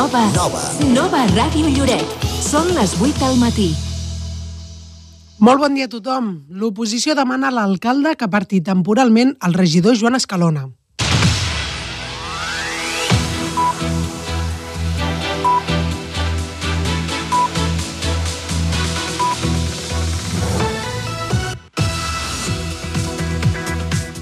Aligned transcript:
Nova. 0.00 0.20
Nova. 0.32 0.60
Nova 0.96 1.18
Ràdio 1.34 1.68
Lloret. 1.74 2.12
Són 2.40 2.70
les 2.72 2.94
8 2.96 3.20
del 3.20 3.34
matí. 3.36 3.66
Molt 5.44 5.60
bon 5.60 5.76
dia 5.76 5.90
a 5.90 5.92
tothom. 5.92 6.30
L'oposició 6.48 7.12
demana 7.18 7.50
a 7.50 7.56
l'alcalde 7.58 8.14
que 8.16 8.30
parti 8.32 8.62
temporalment 8.64 9.34
el 9.44 9.58
regidor 9.60 10.00
Joan 10.00 10.16
Escalona. 10.16 10.70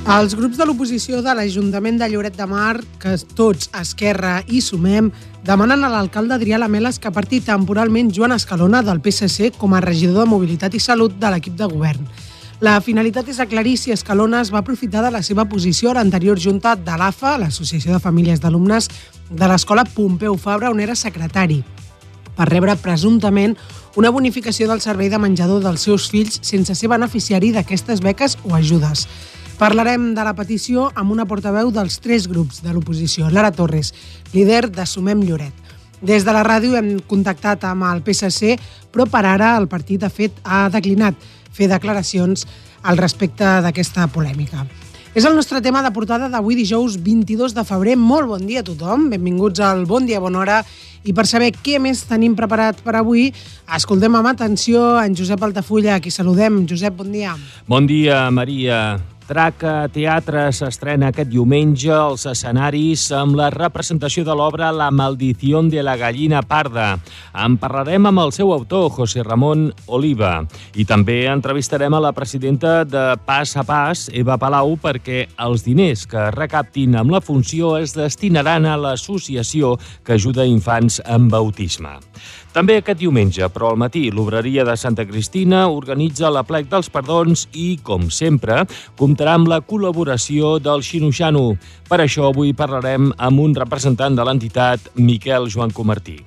Els 0.08 0.32
grups 0.32 0.56
de 0.56 0.64
l'oposició 0.64 1.18
de 1.20 1.34
l'Ajuntament 1.36 1.98
de 2.00 2.06
Lloret 2.08 2.32
de 2.32 2.46
Mar, 2.48 2.78
que 2.96 3.10
tots, 3.36 3.66
Esquerra 3.76 4.38
i 4.48 4.62
Sumem, 4.64 5.10
demanen 5.44 5.84
a 5.84 5.90
l'alcalde 5.92 6.32
Adrià 6.32 6.56
Lameles 6.56 6.96
que 6.96 7.12
parti 7.12 7.42
temporalment 7.44 8.08
Joan 8.16 8.32
Escalona 8.32 8.80
del 8.86 9.02
PSC 9.04 9.50
com 9.60 9.76
a 9.76 9.82
regidor 9.84 10.22
de 10.24 10.30
Mobilitat 10.30 10.72
i 10.72 10.80
Salut 10.80 11.18
de 11.20 11.28
l'equip 11.28 11.58
de 11.60 11.68
govern. 11.68 12.08
La 12.64 12.78
finalitat 12.80 13.28
és 13.28 13.42
aclarir 13.44 13.76
si 13.76 13.92
Escalona 13.92 14.40
es 14.40 14.48
va 14.48 14.62
aprofitar 14.64 15.04
de 15.04 15.12
la 15.12 15.20
seva 15.20 15.44
posició 15.44 15.90
a 15.92 15.98
l'anterior 16.00 16.40
junta 16.40 16.72
de 16.72 16.96
l'AFA, 16.96 17.36
l'Associació 17.44 17.92
de 17.92 18.00
Famílies 18.00 18.40
d'Alumnes 18.40 18.88
de 19.28 19.52
l'Escola 19.52 19.84
Pompeu 19.84 20.40
Fabra, 20.40 20.72
on 20.72 20.80
era 20.80 20.96
secretari, 20.96 21.60
per 22.32 22.48
rebre 22.48 22.80
presumptament 22.80 23.58
una 24.00 24.08
bonificació 24.08 24.72
del 24.72 24.80
servei 24.80 25.12
de 25.12 25.20
menjador 25.20 25.60
dels 25.60 25.84
seus 25.84 26.08
fills 26.08 26.40
sense 26.40 26.72
ser 26.80 26.88
beneficiari 26.88 27.52
d'aquestes 27.52 28.00
beques 28.00 28.38
o 28.48 28.56
ajudes. 28.56 29.04
Parlarem 29.58 30.12
de 30.14 30.22
la 30.22 30.36
petició 30.38 30.84
amb 30.94 31.10
una 31.10 31.24
portaveu 31.26 31.72
dels 31.74 31.96
tres 31.98 32.28
grups 32.30 32.60
de 32.62 32.70
l'oposició, 32.70 33.26
Lara 33.26 33.50
Torres, 33.50 33.88
líder 34.30 34.68
de 34.70 34.84
Sumem 34.86 35.24
Lloret. 35.26 35.74
Des 35.98 36.22
de 36.22 36.30
la 36.30 36.44
ràdio 36.46 36.76
hem 36.78 36.92
contactat 37.10 37.66
amb 37.66 37.88
el 37.88 38.04
PSC, 38.06 38.54
però 38.94 39.08
per 39.10 39.24
ara 39.26 39.56
el 39.58 39.66
partit, 39.66 39.98
de 39.98 40.12
fet, 40.14 40.38
ha 40.46 40.68
declinat 40.70 41.18
fer 41.50 41.66
declaracions 41.74 42.46
al 42.86 43.02
respecte 43.02 43.50
d'aquesta 43.66 44.06
polèmica. 44.14 44.62
És 45.10 45.26
el 45.26 45.34
nostre 45.34 45.58
tema 45.58 45.82
de 45.82 45.90
portada 45.90 46.30
d'avui 46.30 46.54
dijous 46.54 46.94
22 47.02 47.58
de 47.58 47.66
febrer. 47.66 47.98
Molt 47.98 48.30
bon 48.30 48.46
dia 48.46 48.62
a 48.62 48.68
tothom, 48.70 49.10
benvinguts 49.10 49.58
al 49.58 49.88
Bon 49.90 50.06
Dia 50.06 50.22
Bona 50.22 50.44
Hora 50.44 50.62
i 51.02 51.10
per 51.10 51.26
saber 51.26 51.50
què 51.50 51.82
més 51.82 52.06
tenim 52.06 52.38
preparat 52.38 52.78
per 52.86 52.94
avui, 53.02 53.32
escoltem 53.74 54.22
amb 54.22 54.30
atenció 54.36 55.00
en 55.02 55.18
Josep 55.18 55.42
Altafulla, 55.42 55.98
a 55.98 56.00
qui 56.00 56.14
saludem. 56.14 56.62
Josep, 56.70 56.94
bon 56.94 57.10
dia. 57.10 57.34
Bon 57.66 57.90
dia, 57.90 58.28
Maria. 58.30 59.17
Traca 59.28 59.90
Teatre 59.92 60.46
s'estrena 60.56 61.10
aquest 61.10 61.28
diumenge 61.28 61.90
als 61.92 62.22
escenaris 62.30 63.02
amb 63.12 63.36
la 63.36 63.50
representació 63.52 64.22
de 64.24 64.32
l'obra 64.32 64.70
La 64.72 64.86
maldició 64.88 65.60
de 65.68 65.82
la 65.84 65.98
gallina 66.00 66.40
parda. 66.40 66.86
En 67.36 67.58
parlarem 67.60 68.08
amb 68.08 68.22
el 68.22 68.32
seu 68.32 68.54
autor, 68.54 68.88
José 68.96 69.20
Ramon 69.26 69.66
Oliva. 69.86 70.46
I 70.80 70.86
també 70.88 71.26
entrevistarem 71.28 71.92
a 71.92 72.00
la 72.00 72.14
presidenta 72.16 72.86
de 72.88 73.04
Pas 73.26 73.52
a 73.60 73.66
Pas, 73.68 74.06
Eva 74.16 74.38
Palau, 74.40 74.78
perquè 74.80 75.26
els 75.44 75.66
diners 75.66 76.06
que 76.08 76.30
recaptin 76.32 76.96
amb 76.96 77.12
la 77.12 77.20
funció 77.20 77.76
es 77.76 77.92
destinaran 77.92 78.64
a 78.64 78.78
l'associació 78.80 79.76
que 80.04 80.16
ajuda 80.16 80.48
infants 80.48 81.02
amb 81.04 81.36
autisme. 81.36 81.98
També 82.48 82.78
aquest 82.78 82.98
diumenge, 83.02 83.44
però 83.52 83.68
al 83.70 83.80
matí, 83.80 84.06
l'obreria 84.10 84.64
de 84.64 84.74
Santa 84.80 85.04
Cristina 85.06 85.66
organitza 85.68 86.30
la 86.32 86.42
plec 86.48 86.70
dels 86.70 86.88
perdons 86.88 87.44
i, 87.52 87.76
com 87.84 88.08
sempre, 88.08 88.62
comptarà 88.96 89.36
amb 89.36 89.50
la 89.52 89.60
col·laboració 89.60 90.56
del 90.62 90.80
Xinoxano. 90.86 91.44
Per 91.90 92.00
això 92.00 92.30
avui 92.32 92.54
parlarem 92.56 93.12
amb 93.16 93.44
un 93.44 93.54
representant 93.58 94.16
de 94.16 94.24
l'entitat, 94.24 94.90
Miquel 94.96 95.50
Joan 95.52 95.76
Comartí. 95.76 96.22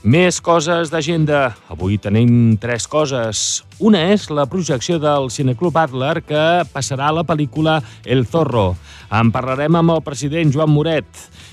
Més 0.00 0.38
coses 0.40 0.88
d'agenda. 0.88 1.50
Avui 1.68 1.98
tenim 2.00 2.54
tres 2.56 2.86
coses. 2.88 3.60
Una 3.84 4.00
és 4.14 4.30
la 4.32 4.46
projecció 4.48 4.96
del 4.96 5.26
Cineclub 5.28 5.76
Adler 5.76 6.22
que 6.24 6.44
passarà 6.72 7.10
a 7.10 7.16
la 7.18 7.24
pel·lícula 7.28 7.82
El 8.08 8.24
Zorro. 8.24 8.78
En 9.12 9.28
parlarem 9.28 9.76
amb 9.76 9.92
el 9.92 10.00
president 10.00 10.54
Joan 10.54 10.72
Moret. 10.72 11.04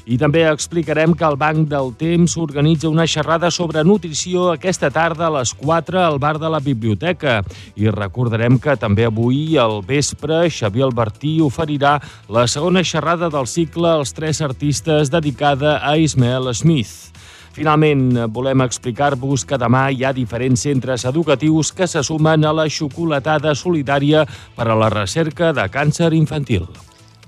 I 0.08 0.16
també 0.16 0.46
explicarem 0.48 1.12
que 1.12 1.28
el 1.28 1.36
Banc 1.36 1.68
del 1.68 1.92
Temps 2.00 2.38
organitza 2.40 2.88
una 2.88 3.04
xerrada 3.04 3.52
sobre 3.52 3.84
nutrició 3.84 4.54
aquesta 4.54 4.88
tarda 4.96 5.28
a 5.28 5.34
les 5.42 5.52
4 5.52 6.00
al 6.00 6.16
bar 6.16 6.38
de 6.40 6.48
la 6.48 6.64
biblioteca. 6.64 7.42
I 7.76 7.92
recordarem 7.92 8.62
que 8.64 8.78
també 8.80 9.10
avui 9.12 9.58
al 9.60 9.82
vespre 9.84 10.46
Xavier 10.48 10.88
Albertí 10.88 11.42
oferirà 11.44 11.98
la 12.32 12.48
segona 12.48 12.86
xerrada 12.88 13.28
del 13.28 13.52
cicle 13.52 13.92
Els 14.00 14.16
tres 14.16 14.40
artistes 14.40 15.12
dedicada 15.12 15.82
a 15.84 15.98
Ismael 16.00 16.54
Smith. 16.56 17.12
Finalment, 17.58 18.12
volem 18.30 18.62
explicar-vos 18.62 19.42
que 19.50 19.58
demà 19.58 19.88
hi 19.90 20.04
ha 20.06 20.12
diferents 20.14 20.62
centres 20.62 21.08
educatius 21.10 21.72
que 21.74 21.88
se 21.90 22.04
sumen 22.06 22.44
a 22.46 22.52
la 22.54 22.68
xocolatada 22.70 23.56
solidària 23.58 24.28
per 24.54 24.68
a 24.70 24.76
la 24.78 24.92
recerca 24.94 25.50
de 25.58 25.66
càncer 25.74 26.12
infantil. 26.14 26.68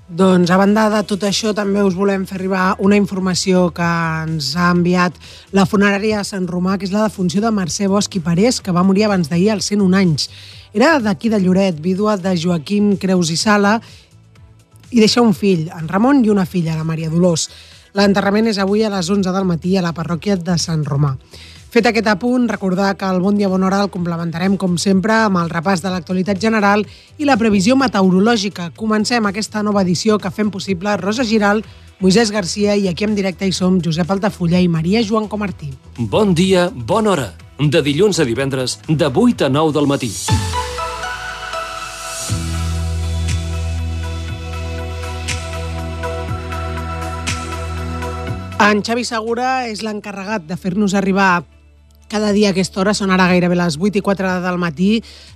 Doncs 0.06 0.52
a 0.54 0.58
banda 0.60 0.84
de 0.92 1.00
tot 1.06 1.26
això 1.26 1.50
també 1.54 1.82
us 1.82 1.96
volem 1.98 2.28
fer 2.30 2.36
arribar 2.38 2.76
una 2.78 2.98
informació 3.00 3.64
que 3.74 3.88
ens 4.22 4.52
ha 4.54 4.68
enviat 4.70 5.18
la 5.50 5.66
funerària 5.66 6.22
Sant 6.22 6.46
Romà, 6.46 6.76
que 6.78 6.86
és 6.86 6.94
la 6.94 7.08
defunció 7.08 7.42
de 7.42 7.50
Mercè 7.50 7.90
Bosch 7.90 8.14
i 8.14 8.22
Parés, 8.22 8.60
que 8.62 8.74
va 8.74 8.86
morir 8.86 9.08
abans 9.08 9.30
d'ahir 9.30 9.50
als 9.56 9.72
101 9.74 9.98
anys. 9.98 10.28
Era 10.70 10.92
d'aquí 11.02 11.30
de 11.30 11.42
Lloret, 11.42 11.82
vídua 11.82 12.14
de 12.22 12.36
Joaquim 12.38 12.94
Creus 13.02 13.34
i 13.34 13.38
Sala, 13.38 13.80
i 14.90 15.02
deixa 15.02 15.26
un 15.26 15.34
fill, 15.34 15.66
en 15.74 15.90
Ramon, 15.90 16.22
i 16.22 16.30
una 16.30 16.46
filla, 16.46 16.78
la 16.78 16.86
Maria 16.86 17.10
Dolors. 17.10 17.48
L'enterrament 17.98 18.46
és 18.50 18.58
avui 18.62 18.84
a 18.84 18.90
les 18.92 19.08
11 19.10 19.32
del 19.34 19.48
matí 19.48 19.76
a 19.76 19.82
la 19.82 19.94
parròquia 19.96 20.36
de 20.36 20.56
Sant 20.58 20.84
Romà. 20.86 21.16
Fet 21.70 21.86
aquest 21.86 22.08
apunt, 22.10 22.48
recordar 22.50 22.96
que 22.98 23.06
el 23.06 23.20
Bon 23.22 23.36
Dia 23.38 23.48
Bon 23.48 23.62
Hora 23.62 23.78
el 23.84 23.92
complementarem, 23.94 24.56
com 24.58 24.74
sempre, 24.74 25.14
amb 25.28 25.38
el 25.38 25.50
repàs 25.52 25.84
de 25.84 25.92
l'actualitat 25.92 26.40
general 26.42 26.82
i 27.18 27.28
la 27.28 27.36
previsió 27.38 27.76
meteorològica. 27.78 28.72
Comencem 28.74 29.28
aquesta 29.30 29.62
nova 29.62 29.84
edició 29.86 30.18
que 30.18 30.34
fem 30.34 30.50
possible 30.50 30.96
Rosa 30.98 31.22
Giral, 31.22 31.62
Moisès 32.00 32.32
Garcia 32.34 32.74
i 32.74 32.88
aquí 32.90 33.06
en 33.06 33.14
directe 33.14 33.46
hi 33.46 33.54
som 33.54 33.78
Josep 33.78 34.10
Altafulla 34.10 34.58
i 34.58 34.66
Maria 34.66 35.04
Joan 35.06 35.28
Comartí. 35.28 35.70
Bon 35.98 36.34
dia, 36.34 36.70
bona 36.74 37.14
hora. 37.14 37.28
De 37.60 37.84
dilluns 37.86 38.18
a 38.18 38.26
divendres, 38.26 38.80
de 38.88 39.06
8 39.06 39.46
a 39.46 39.54
9 39.54 39.76
del 39.78 39.86
matí. 39.86 40.10
En 48.60 48.82
Xavi 48.84 49.06
Segura 49.08 49.64
és 49.70 49.78
l'encarregat 49.80 50.42
de 50.44 50.56
fer-nos 50.60 50.92
arribar 50.92 51.46
cada 52.12 52.28
dia 52.36 52.50
a 52.50 52.52
aquesta 52.52 52.82
hora, 52.82 52.92
són 52.92 53.08
ara 53.14 53.30
gairebé 53.30 53.56
les 53.56 53.78
8 53.80 53.96
i 53.96 54.02
4 54.04 54.34
del 54.44 54.58
matí, 54.60 54.90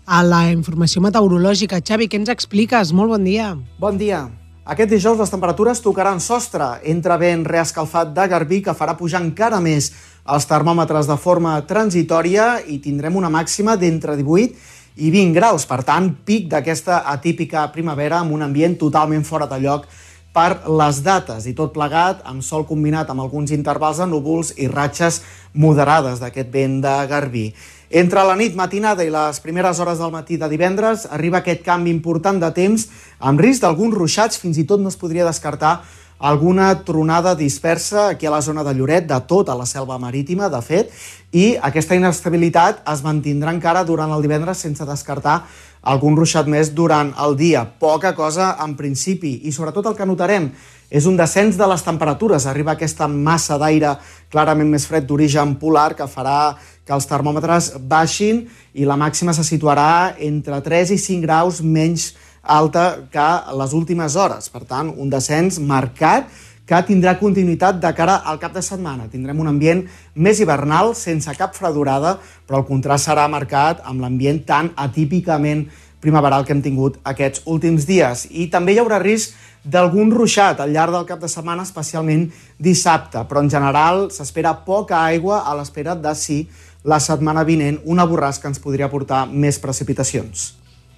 a 0.05 0.19
la 0.21 0.43
informació 0.53 1.01
meteorològica. 1.01 1.81
Xavi, 1.81 2.11
què 2.13 2.21
ens 2.21 2.29
expliques? 2.29 2.93
Molt 2.93 3.15
bon 3.15 3.25
dia. 3.25 3.55
Bon 3.81 3.97
dia. 3.97 4.27
Aquest 4.69 4.93
dijous 4.93 5.17
les 5.17 5.33
temperatures 5.33 5.81
tocaran 5.81 6.21
sostre 6.21 6.69
entre 6.85 7.17
vent 7.17 7.49
reescalfat 7.49 8.13
de 8.13 8.29
Garbí 8.29 8.61
que 8.61 8.77
farà 8.77 8.93
pujar 9.01 9.25
encara 9.25 9.57
més 9.57 9.95
els 10.29 10.45
termòmetres 10.45 11.09
de 11.09 11.17
forma 11.17 11.57
transitòria 11.65 12.59
i 12.69 12.77
tindrem 12.77 13.17
una 13.17 13.33
màxima 13.33 13.81
d'entre 13.81 14.21
18 14.21 15.01
i 15.01 15.09
20 15.09 15.33
graus. 15.33 15.65
Per 15.65 15.81
tant, 15.81 16.13
pic 16.29 16.53
d'aquesta 16.53 17.07
atípica 17.09 17.71
primavera 17.73 18.21
amb 18.21 18.37
un 18.37 18.45
ambient 18.45 18.77
totalment 18.77 19.25
fora 19.25 19.49
de 19.49 19.65
lloc 19.65 19.89
per 20.35 20.67
les 20.67 20.99
dates 21.07 21.47
i 21.47 21.55
tot 21.55 21.73
plegat 21.73 22.25
amb 22.27 22.43
sol 22.43 22.67
combinat 22.67 23.11
amb 23.11 23.23
alguns 23.23 23.55
intervals 23.55 24.03
de 24.03 24.09
núvols 24.11 24.53
i 24.59 24.67
ratxes 24.67 25.21
moderades 25.55 26.19
d'aquest 26.19 26.51
vent 26.51 26.81
de 26.83 26.95
Garbí. 27.09 27.47
Entre 27.95 28.25
la 28.27 28.35
nit 28.35 28.57
matinada 28.59 29.05
i 29.07 29.13
les 29.15 29.39
primeres 29.39 29.79
hores 29.79 30.01
del 30.03 30.11
matí 30.11 30.35
de 30.37 30.49
divendres 30.51 31.07
arriba 31.07 31.39
aquest 31.39 31.63
canvi 31.63 31.93
important 31.95 32.41
de 32.43 32.51
temps 32.57 32.89
amb 33.21 33.39
risc 33.39 33.63
d'alguns 33.63 33.95
ruixats, 33.95 34.41
fins 34.43 34.59
i 34.59 34.67
tot 34.67 34.83
no 34.83 34.91
es 34.91 34.99
podria 34.99 35.29
descartar 35.29 35.85
alguna 36.19 36.85
tronada 36.85 37.35
dispersa 37.35 38.09
aquí 38.09 38.27
a 38.27 38.31
la 38.31 38.41
zona 38.43 38.65
de 38.65 38.75
Lloret, 38.75 39.07
de 39.07 39.21
tota 39.29 39.55
la 39.55 39.67
selva 39.67 39.99
marítima, 39.99 40.49
de 40.49 40.61
fet, 40.63 40.91
i 41.33 41.55
aquesta 41.61 41.95
inestabilitat 41.99 42.83
es 42.91 43.03
mantindrà 43.05 43.53
encara 43.53 43.85
durant 43.85 44.11
el 44.15 44.23
divendres 44.23 44.63
sense 44.65 44.87
descartar 44.89 45.43
algun 45.85 46.17
ruixat 46.17 46.49
més 46.49 46.73
durant 46.75 47.13
el 47.21 47.37
dia. 47.37 47.65
Poca 47.65 48.15
cosa 48.17 48.55
en 48.65 48.75
principi 48.79 49.37
i 49.45 49.53
sobretot 49.53 49.87
el 49.91 49.97
que 49.99 50.09
notarem 50.09 50.49
és 50.95 51.07
un 51.11 51.17
descens 51.19 51.59
de 51.59 51.67
les 51.69 51.83
temperatures. 51.85 52.47
Arriba 52.47 52.75
aquesta 52.75 53.09
massa 53.09 53.59
d'aire 53.61 53.97
clarament 54.33 54.71
més 54.71 54.87
fred 54.89 55.07
d'origen 55.09 55.57
polar 55.61 55.93
que 55.99 56.09
farà 56.09 56.55
que 56.85 56.93
els 56.95 57.09
termòmetres 57.09 57.73
baixin 57.91 58.45
i 58.75 58.87
la 58.89 58.99
màxima 59.01 59.35
se 59.37 59.45
situarà 59.47 60.15
entre 60.21 60.61
3 60.65 60.95
i 60.95 61.01
5 61.01 61.25
graus 61.25 61.61
menys 61.63 62.13
alta 62.45 63.09
que 63.11 63.29
les 63.57 63.73
últimes 63.73 64.17
hores. 64.17 64.51
Per 64.53 64.65
tant, 64.69 64.93
un 64.97 65.11
descens 65.11 65.59
marcat 65.59 66.29
que 66.65 66.81
tindrà 66.89 67.17
continuïtat 67.21 67.81
de 67.81 67.91
cara 67.97 68.17
al 68.25 68.39
cap 68.41 68.55
de 68.55 68.63
setmana. 68.65 69.09
Tindrem 69.13 69.41
un 69.41 69.51
ambient 69.53 69.85
més 70.15 70.41
hivernal, 70.41 70.95
sense 70.97 71.33
cap 71.39 71.57
fredurada, 71.57 72.17
però 72.47 72.63
el 72.63 72.69
contrast 72.69 73.11
serà 73.11 73.27
marcat 73.29 73.83
amb 73.85 74.01
l'ambient 74.01 74.45
tan 74.49 74.71
atípicament 74.77 75.67
primaveral 76.05 76.45
que 76.45 76.53
hem 76.53 76.63
tingut 76.65 76.99
aquests 77.05 77.45
últims 77.49 77.87
dies. 77.89 78.27
I 78.31 78.49
també 78.53 78.75
hi 78.75 78.81
haurà 78.83 79.01
risc 79.01 79.37
d'algun 79.65 80.13
ruixat 80.13 80.61
al 80.61 80.73
llarg 80.73 80.93
del 80.93 81.07
cap 81.09 81.21
de 81.21 81.31
setmana, 81.33 81.65
especialment 81.65 82.27
dissabte, 82.61 83.25
però 83.29 83.41
en 83.45 83.49
general 83.53 84.11
s'espera 84.13 84.53
poca 84.67 85.01
aigua 85.05 85.43
a 85.49 85.57
l'espera 85.57 85.97
de 85.97 86.13
si 86.17 86.43
la 86.85 87.01
setmana 87.01 87.47
vinent 87.49 87.81
una 87.89 88.05
borrasca 88.05 88.51
ens 88.51 88.61
podria 88.61 88.91
portar 88.93 89.25
més 89.27 89.59
precipitacions. 89.61 90.53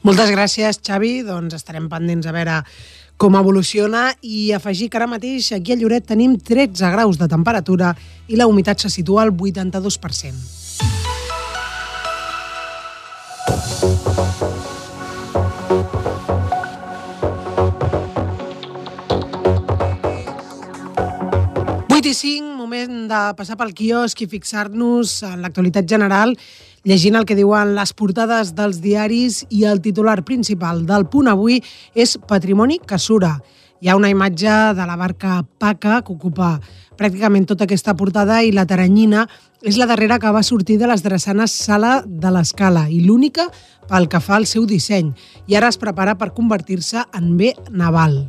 Moltes 0.06 0.30
gràcies, 0.30 0.78
Xavi. 0.86 1.20
Doncs 1.26 1.54
estarem 1.56 1.86
pendents 1.90 2.26
a 2.26 2.34
veure 2.34 2.60
com 3.16 3.36
evoluciona 3.38 4.10
i 4.20 4.52
afegir 4.52 4.90
que 4.90 5.00
ara 5.00 5.08
mateix 5.08 5.52
aquí 5.56 5.72
a 5.72 5.78
Lloret 5.80 6.04
tenim 6.06 6.36
13 6.36 6.92
graus 6.92 7.16
de 7.16 7.28
temperatura 7.28 7.94
i 8.28 8.36
la 8.36 8.46
humitat 8.46 8.84
se 8.84 8.92
situa 8.92 9.24
al 9.24 9.32
82%. 9.32 10.56
i 22.06 22.14
5, 22.14 22.52
moment 22.54 23.08
de 23.10 23.20
passar 23.34 23.56
pel 23.58 23.72
quiosc 23.74 24.20
i 24.22 24.28
fixar-nos 24.30 25.16
en 25.26 25.40
l'actualitat 25.42 25.88
general, 25.90 26.36
llegint 26.86 27.16
el 27.18 27.24
que 27.26 27.34
diuen 27.34 27.72
les 27.74 27.90
portades 27.98 28.52
dels 28.54 28.78
diaris 28.78 29.40
i 29.50 29.64
el 29.66 29.80
titular 29.82 30.20
principal 30.24 30.84
del 30.86 31.08
punt 31.10 31.26
avui 31.26 31.58
és 31.98 32.14
Patrimoni 32.30 32.78
que 32.78 32.98
sura. 33.02 33.32
Hi 33.82 33.90
ha 33.90 33.96
una 33.98 34.08
imatge 34.12 34.52
de 34.78 34.86
la 34.86 34.94
barca 34.96 35.40
Paca 35.58 35.98
que 36.06 36.14
ocupa 36.14 36.52
pràcticament 36.96 37.48
tota 37.50 37.66
aquesta 37.66 37.96
portada 37.98 38.38
i 38.46 38.54
la 38.54 38.68
taranyina 38.70 39.26
és 39.66 39.80
la 39.80 39.88
darrera 39.90 40.20
que 40.22 40.30
va 40.30 40.44
sortir 40.46 40.78
de 40.78 40.86
les 40.86 41.02
drassanes 41.02 41.52
Sala 41.66 42.04
de 42.06 42.30
l'Escala 42.30 42.86
i 42.88 43.02
l'única 43.02 43.48
pel 43.90 44.06
que 44.06 44.22
fa 44.22 44.38
al 44.38 44.46
seu 44.46 44.64
disseny 44.70 45.10
i 45.50 45.58
ara 45.58 45.72
es 45.74 45.82
prepara 45.82 46.14
per 46.14 46.30
convertir-se 46.38 47.02
en 47.18 47.34
bé 47.36 47.56
naval. 47.70 48.28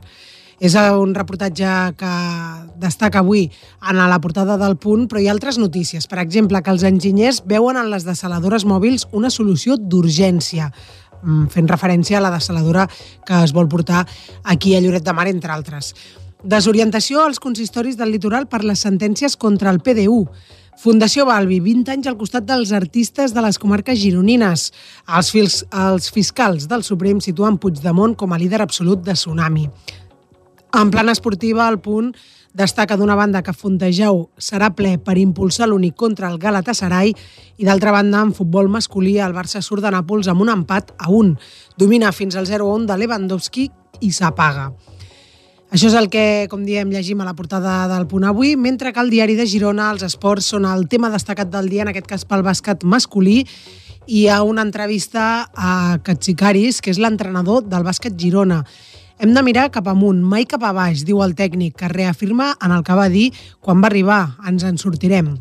És 0.58 0.74
un 0.74 1.14
reportatge 1.14 1.70
que 2.00 2.12
destaca 2.82 3.22
avui 3.22 3.46
en 3.90 4.00
la 4.02 4.20
portada 4.20 4.58
del 4.58 4.78
punt, 4.82 5.06
però 5.08 5.22
hi 5.22 5.28
ha 5.30 5.34
altres 5.36 5.60
notícies. 5.62 6.08
Per 6.10 6.18
exemple, 6.18 6.62
que 6.66 6.74
els 6.74 6.86
enginyers 6.88 7.44
veuen 7.46 7.78
en 7.78 7.92
les 7.92 8.08
desaladores 8.08 8.66
mòbils 8.66 9.06
una 9.12 9.30
solució 9.30 9.78
d'urgència 9.78 10.72
mm, 11.22 11.50
fent 11.54 11.70
referència 11.70 12.18
a 12.18 12.24
la 12.26 12.34
desaladora 12.34 12.88
que 13.26 13.44
es 13.44 13.54
vol 13.54 13.70
portar 13.70 14.08
aquí 14.44 14.74
a 14.76 14.82
Lloret 14.82 15.06
de 15.06 15.14
Mar, 15.14 15.28
entre 15.30 15.54
altres. 15.54 15.94
Desorientació 16.42 17.22
als 17.22 17.40
consistoris 17.40 17.98
del 17.98 18.14
litoral 18.14 18.48
per 18.50 18.64
les 18.66 18.82
sentències 18.82 19.38
contra 19.38 19.70
el 19.70 19.82
PDU. 19.82 20.24
Fundació 20.78 21.26
Balbi, 21.26 21.58
20 21.62 21.94
anys 21.94 22.10
al 22.10 22.18
costat 22.18 22.46
dels 22.46 22.72
artistes 22.74 23.34
de 23.34 23.42
les 23.42 23.58
comarques 23.62 23.98
gironines. 23.98 24.72
Els, 25.06 25.32
fils, 25.34 25.64
els 25.74 26.10
fiscals 26.14 26.66
del 26.70 26.86
Suprem 26.86 27.22
situen 27.22 27.58
Puigdemont 27.62 28.14
com 28.18 28.34
a 28.34 28.42
líder 28.42 28.62
absolut 28.62 29.02
de 29.06 29.18
Tsunami. 29.18 29.66
En 30.74 30.92
plan 30.92 31.08
esportiva, 31.10 31.70
el 31.70 31.80
punt 31.80 32.12
destaca 32.58 32.98
d'una 32.98 33.16
banda 33.16 33.44
que 33.46 33.54
Fontejau 33.54 34.26
serà 34.42 34.72
ple 34.76 34.98
per 35.00 35.16
impulsar 35.22 35.70
l'únic 35.70 35.96
contra 35.96 36.28
el 36.32 36.40
Galatasaray 36.42 37.14
i 37.14 37.68
d'altra 37.68 37.94
banda, 37.94 38.24
en 38.26 38.34
futbol 38.34 38.68
masculí, 38.68 39.16
el 39.22 39.36
Barça 39.36 39.62
surt 39.62 39.86
de 39.86 39.94
Nàpols 39.94 40.28
amb 40.28 40.44
un 40.44 40.52
empat 40.52 40.92
a 40.98 41.12
un. 41.14 41.36
Domina 41.78 42.12
fins 42.12 42.36
al 42.36 42.50
0-1 42.50 42.90
de 42.90 42.98
Lewandowski 42.98 43.70
i 44.02 44.12
s'apaga. 44.12 44.72
Això 45.68 45.90
és 45.90 45.98
el 46.00 46.08
que, 46.08 46.48
com 46.48 46.64
diem, 46.64 46.92
llegim 46.92 47.20
a 47.22 47.28
la 47.28 47.36
portada 47.36 47.82
del 47.92 48.08
punt 48.08 48.24
avui, 48.24 48.56
mentre 48.56 48.94
que 48.94 49.02
al 49.04 49.12
diari 49.12 49.36
de 49.36 49.48
Girona 49.48 49.90
els 49.92 50.06
esports 50.08 50.48
són 50.54 50.66
el 50.66 50.88
tema 50.88 51.12
destacat 51.12 51.52
del 51.52 51.68
dia, 51.68 51.84
en 51.84 51.92
aquest 51.92 52.08
cas 52.08 52.24
pel 52.28 52.44
bàsquet 52.44 52.86
masculí, 52.88 53.42
i 54.08 54.22
hi 54.22 54.28
ha 54.32 54.42
una 54.48 54.64
entrevista 54.64 55.50
a 55.52 56.00
Katsikaris, 56.04 56.80
que 56.82 56.94
és 56.96 57.00
l'entrenador 57.04 57.68
del 57.68 57.84
bàsquet 57.84 58.16
Girona. 58.16 58.62
Hem 59.18 59.32
de 59.34 59.42
mirar 59.42 59.72
cap 59.74 59.88
amunt, 59.90 60.20
mai 60.22 60.44
cap 60.46 60.62
a 60.62 60.70
baix, 60.78 61.02
diu 61.02 61.24
el 61.26 61.32
tècnic, 61.34 61.74
que 61.80 61.88
reafirma 61.90 62.52
en 62.62 62.70
el 62.76 62.84
que 62.86 62.94
va 62.94 63.08
dir 63.10 63.32
quan 63.66 63.80
va 63.82 63.90
arribar, 63.90 64.20
ens 64.46 64.62
en 64.68 64.76
sortirem. 64.78 65.32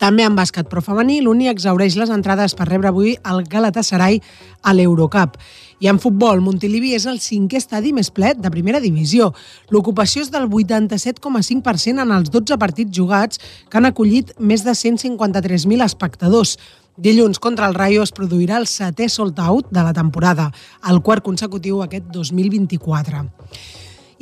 També 0.00 0.24
en 0.24 0.32
bàsquet 0.36 0.70
pro 0.72 0.80
femení, 0.80 1.18
l'Uni 1.20 1.50
exaureix 1.50 1.98
les 2.00 2.08
entrades 2.10 2.54
per 2.56 2.64
rebre 2.70 2.88
avui 2.88 3.12
el 3.28 3.42
Galatasaray 3.44 4.22
a 4.64 4.72
l'Eurocup. 4.72 5.36
I 5.84 5.90
en 5.92 6.00
futbol, 6.00 6.40
Montilivi 6.40 6.94
és 6.96 7.04
el 7.04 7.20
cinquè 7.20 7.60
estadi 7.60 7.92
més 7.92 8.08
ple 8.08 8.32
de 8.40 8.52
primera 8.52 8.80
divisió. 8.80 9.34
L'ocupació 9.68 10.24
és 10.24 10.32
del 10.32 10.48
87,5% 10.48 12.00
en 12.00 12.14
els 12.16 12.32
12 12.32 12.56
partits 12.56 12.96
jugats 12.96 13.40
que 13.68 13.78
han 13.78 13.90
acollit 13.90 14.32
més 14.40 14.64
de 14.64 14.72
153.000 14.72 15.84
espectadors. 15.84 16.56
Dilluns 16.96 17.40
contra 17.40 17.66
el 17.66 17.74
Rayo 17.74 18.04
es 18.06 18.12
produirà 18.14 18.54
el 18.60 18.68
setè 18.70 19.08
sold 19.10 19.40
out 19.42 19.72
de 19.74 19.82
la 19.82 19.92
temporada, 19.92 20.52
el 20.86 21.00
quart 21.02 21.24
consecutiu 21.26 21.80
aquest 21.82 22.06
2024. 22.14 23.24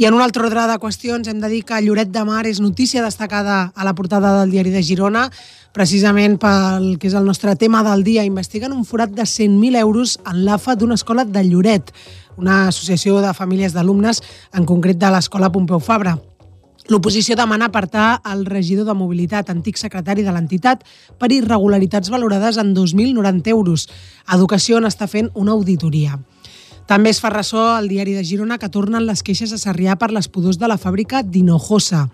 I 0.01 0.07
en 0.09 0.17
un 0.17 0.23
altre 0.25 0.47
ordre 0.47 0.65
de 0.71 0.79
qüestions 0.81 1.29
hem 1.29 1.43
de 1.43 1.51
dir 1.53 1.61
que 1.69 1.83
Lloret 1.85 2.09
de 2.09 2.23
Mar 2.25 2.47
és 2.49 2.63
notícia 2.65 3.05
destacada 3.05 3.75
a 3.77 3.85
la 3.85 3.93
portada 3.93 4.33
del 4.39 4.57
diari 4.57 4.73
de 4.73 4.81
Girona, 4.83 5.27
precisament 5.77 6.39
pel 6.41 6.97
que 6.97 7.11
és 7.13 7.19
el 7.19 7.29
nostre 7.29 7.53
tema 7.61 7.85
del 7.85 8.07
dia. 8.09 8.25
Investiguen 8.25 8.73
un 8.73 8.89
forat 8.89 9.13
de 9.13 9.29
100.000 9.29 9.77
euros 9.77 10.17
en 10.25 10.47
l'AFA 10.47 10.79
d'una 10.81 10.97
escola 10.97 11.29
de 11.29 11.45
Lloret, 11.45 11.93
una 12.41 12.69
associació 12.73 13.21
de 13.21 13.37
famílies 13.37 13.77
d'alumnes, 13.77 14.25
en 14.57 14.65
concret 14.65 14.97
de 14.97 15.13
l'escola 15.13 15.53
Pompeu 15.53 15.79
Fabra. 15.79 16.17
L'oposició 16.91 17.37
demana 17.39 17.69
apartar 17.71 18.21
el 18.27 18.45
regidor 18.47 18.89
de 18.89 18.95
mobilitat, 18.99 19.51
antic 19.51 19.79
secretari 19.79 20.25
de 20.27 20.33
l'entitat, 20.35 20.83
per 21.19 21.31
irregularitats 21.31 22.11
valorades 22.11 22.59
en 22.59 22.75
2.090 22.75 23.53
euros. 23.55 23.87
Educació 24.35 24.81
n'està 24.83 25.07
fent 25.07 25.31
una 25.35 25.55
auditoria. 25.55 26.19
També 26.91 27.13
es 27.15 27.21
fa 27.23 27.31
ressò 27.31 27.77
al 27.77 27.87
diari 27.89 28.17
de 28.17 28.25
Girona 28.27 28.59
que 28.59 28.69
tornen 28.69 29.07
les 29.07 29.23
queixes 29.23 29.53
a 29.55 29.61
Sarrià 29.61 29.95
per 29.97 30.11
les 30.11 30.27
pudors 30.29 30.59
de 30.59 30.67
la 30.67 30.81
fàbrica 30.81 31.23
d'Hinojosa. 31.23 32.09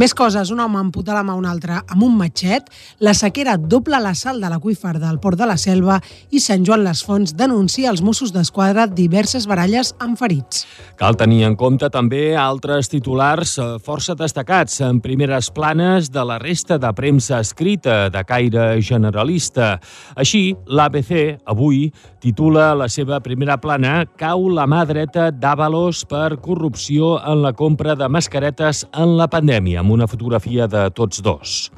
Més 0.00 0.14
coses, 0.16 0.48
un 0.48 0.60
home 0.64 0.78
amputa 0.80 1.12
la 1.12 1.20
mà 1.20 1.34
un 1.36 1.44
altre 1.44 1.76
amb 1.76 2.04
un 2.06 2.14
matxet, 2.16 2.70
la 3.04 3.12
sequera 3.12 3.58
dobla 3.60 3.98
la 4.00 4.14
sal 4.16 4.38
de 4.40 4.48
l'aqüífer 4.48 4.94
del 4.96 5.18
Port 5.20 5.36
de 5.36 5.44
la 5.44 5.58
Selva 5.60 5.98
i 6.32 6.40
Sant 6.40 6.64
Joan 6.64 6.80
les 6.86 7.02
Fonts 7.04 7.34
denuncia 7.36 7.90
als 7.90 8.00
Mossos 8.00 8.32
d'Esquadra 8.32 8.86
diverses 8.88 9.44
baralles 9.50 9.90
amb 10.00 10.16
ferits. 10.16 10.64
Cal 10.96 11.18
tenir 11.20 11.42
en 11.44 11.58
compte 11.60 11.90
també 11.92 12.22
altres 12.40 12.88
titulars 12.88 13.58
eh, 13.60 13.66
força 13.84 14.16
destacats 14.16 14.78
en 14.80 15.02
primeres 15.04 15.50
planes 15.52 16.08
de 16.08 16.24
la 16.24 16.38
resta 16.40 16.80
de 16.80 16.94
premsa 16.96 17.42
escrita 17.44 18.08
de 18.08 18.24
caire 18.24 18.80
generalista. 18.80 19.74
Així, 20.16 20.54
l'ABC, 20.72 21.44
avui, 21.52 21.84
titula 22.24 22.70
la 22.78 22.88
seva 22.88 23.20
primera 23.20 23.58
plana 23.60 24.06
Cau 24.16 24.48
la 24.48 24.64
mà 24.64 24.86
dreta 24.88 25.28
d'Avalos 25.36 26.06
per 26.08 26.38
corrupció 26.40 27.18
en 27.20 27.44
la 27.44 27.52
compra 27.52 27.92
de 27.98 28.08
mascaretes 28.08 28.86
en 28.96 29.18
la 29.20 29.28
pandèmia 29.28 29.81
amb 29.82 29.92
una 29.92 30.06
fotografia 30.06 30.68
de 30.70 30.86
tots 30.94 31.20
dos. 31.22 31.70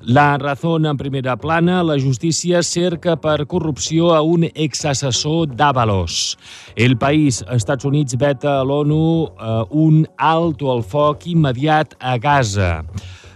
La 0.00 0.38
Razón 0.38 0.86
en 0.86 0.96
primera 0.96 1.34
plana, 1.36 1.82
la 1.82 1.98
justícia 1.98 2.62
cerca 2.62 3.16
per 3.18 3.48
corrupció 3.50 4.12
a 4.14 4.20
un 4.22 4.46
exassessor 4.54 5.50
d'Avalos. 5.58 6.38
El 6.76 6.94
País, 6.96 7.42
Estats 7.50 7.84
Units 7.84 8.14
veta 8.16 8.60
a 8.60 8.64
l'ONU 8.64 9.02
eh, 9.26 9.64
un 9.70 10.04
alto 10.16 10.70
al 10.70 10.84
foc 10.86 11.26
immediat 11.26 11.98
a 11.98 12.14
Gaza. 12.22 12.84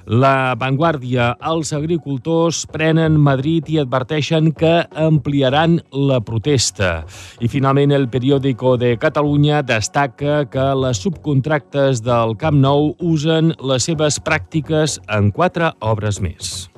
La 0.07 0.55
Vanguardia, 0.59 1.33
els 1.47 1.71
agricultors 1.77 2.65
prenen 2.73 3.21
Madrid 3.23 3.69
i 3.71 3.79
adverteixen 3.83 4.51
que 4.57 4.73
ampliaran 4.99 5.79
la 5.93 6.19
protesta. 6.25 7.05
I 7.39 7.51
finalment 7.53 7.95
el 7.95 8.09
periòdico 8.11 8.75
de 8.81 8.97
Catalunya 8.99 9.63
destaca 9.63 10.43
que 10.51 10.67
les 10.83 11.05
subcontractes 11.05 12.03
del 12.03 12.37
Camp 12.41 12.59
Nou 12.63 12.93
usen 12.99 13.55
les 13.63 13.87
seves 13.87 14.19
pràctiques 14.19 14.99
en 15.07 15.31
quatre 15.31 15.75
obres 15.81 16.19
més. 16.23 16.72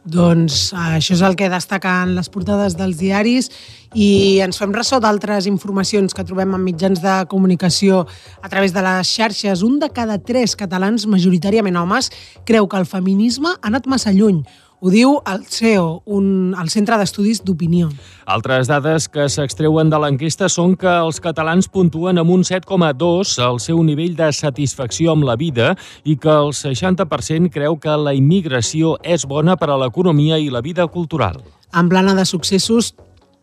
Doncs 0.00 0.70
això 0.72 1.12
és 1.12 1.20
el 1.20 1.34
que 1.36 1.50
destaquen 1.52 2.14
les 2.16 2.30
portades 2.32 2.72
dels 2.78 2.96
diaris 2.96 3.50
i 3.92 4.40
ens 4.40 4.56
fem 4.56 4.72
ressò 4.72 4.96
d'altres 4.96 5.44
informacions 5.50 6.16
que 6.16 6.24
trobem 6.24 6.54
en 6.56 6.64
mitjans 6.64 7.02
de 7.04 7.18
comunicació 7.28 8.06
a 8.40 8.48
través 8.48 8.72
de 8.72 8.80
les 8.80 9.12
xarxes. 9.12 9.60
Un 9.62 9.78
de 9.78 9.90
cada 9.92 10.16
tres 10.16 10.56
catalans, 10.56 11.04
majoritàriament 11.04 11.76
homes, 11.76 12.08
creu 12.48 12.66
que 12.66 12.80
el 12.80 12.88
feminisme 12.88 13.52
ha 13.52 13.68
anat 13.68 13.86
massa 13.86 14.12
lluny. 14.16 14.40
Ho 14.80 14.88
diu 14.88 15.18
el 15.28 15.42
CEO, 15.44 16.00
un, 16.08 16.54
el 16.56 16.70
Centre 16.72 16.96
d'Estudis 16.96 17.42
d'Opinió. 17.44 17.90
Altres 18.24 18.70
dades 18.70 19.10
que 19.12 19.26
s'extreuen 19.28 19.90
de 19.92 19.98
l'enquesta 20.00 20.48
són 20.48 20.72
que 20.80 20.88
els 20.88 21.18
catalans 21.20 21.68
puntuen 21.68 22.16
amb 22.16 22.32
un 22.32 22.46
7,2 22.48 23.34
el 23.44 23.60
seu 23.60 23.82
nivell 23.84 24.16
de 24.16 24.30
satisfacció 24.32 25.12
amb 25.12 25.28
la 25.28 25.36
vida 25.36 25.74
i 26.08 26.16
que 26.16 26.32
el 26.32 26.54
60% 26.56 27.52
creu 27.52 27.76
que 27.76 27.98
la 28.00 28.16
immigració 28.16 28.94
és 29.04 29.28
bona 29.28 29.58
per 29.60 29.68
a 29.68 29.76
l'economia 29.84 30.40
i 30.40 30.48
la 30.48 30.64
vida 30.64 30.88
cultural. 30.88 31.42
En 31.76 31.92
plana 31.92 32.16
de 32.16 32.24
successos, 32.24 32.94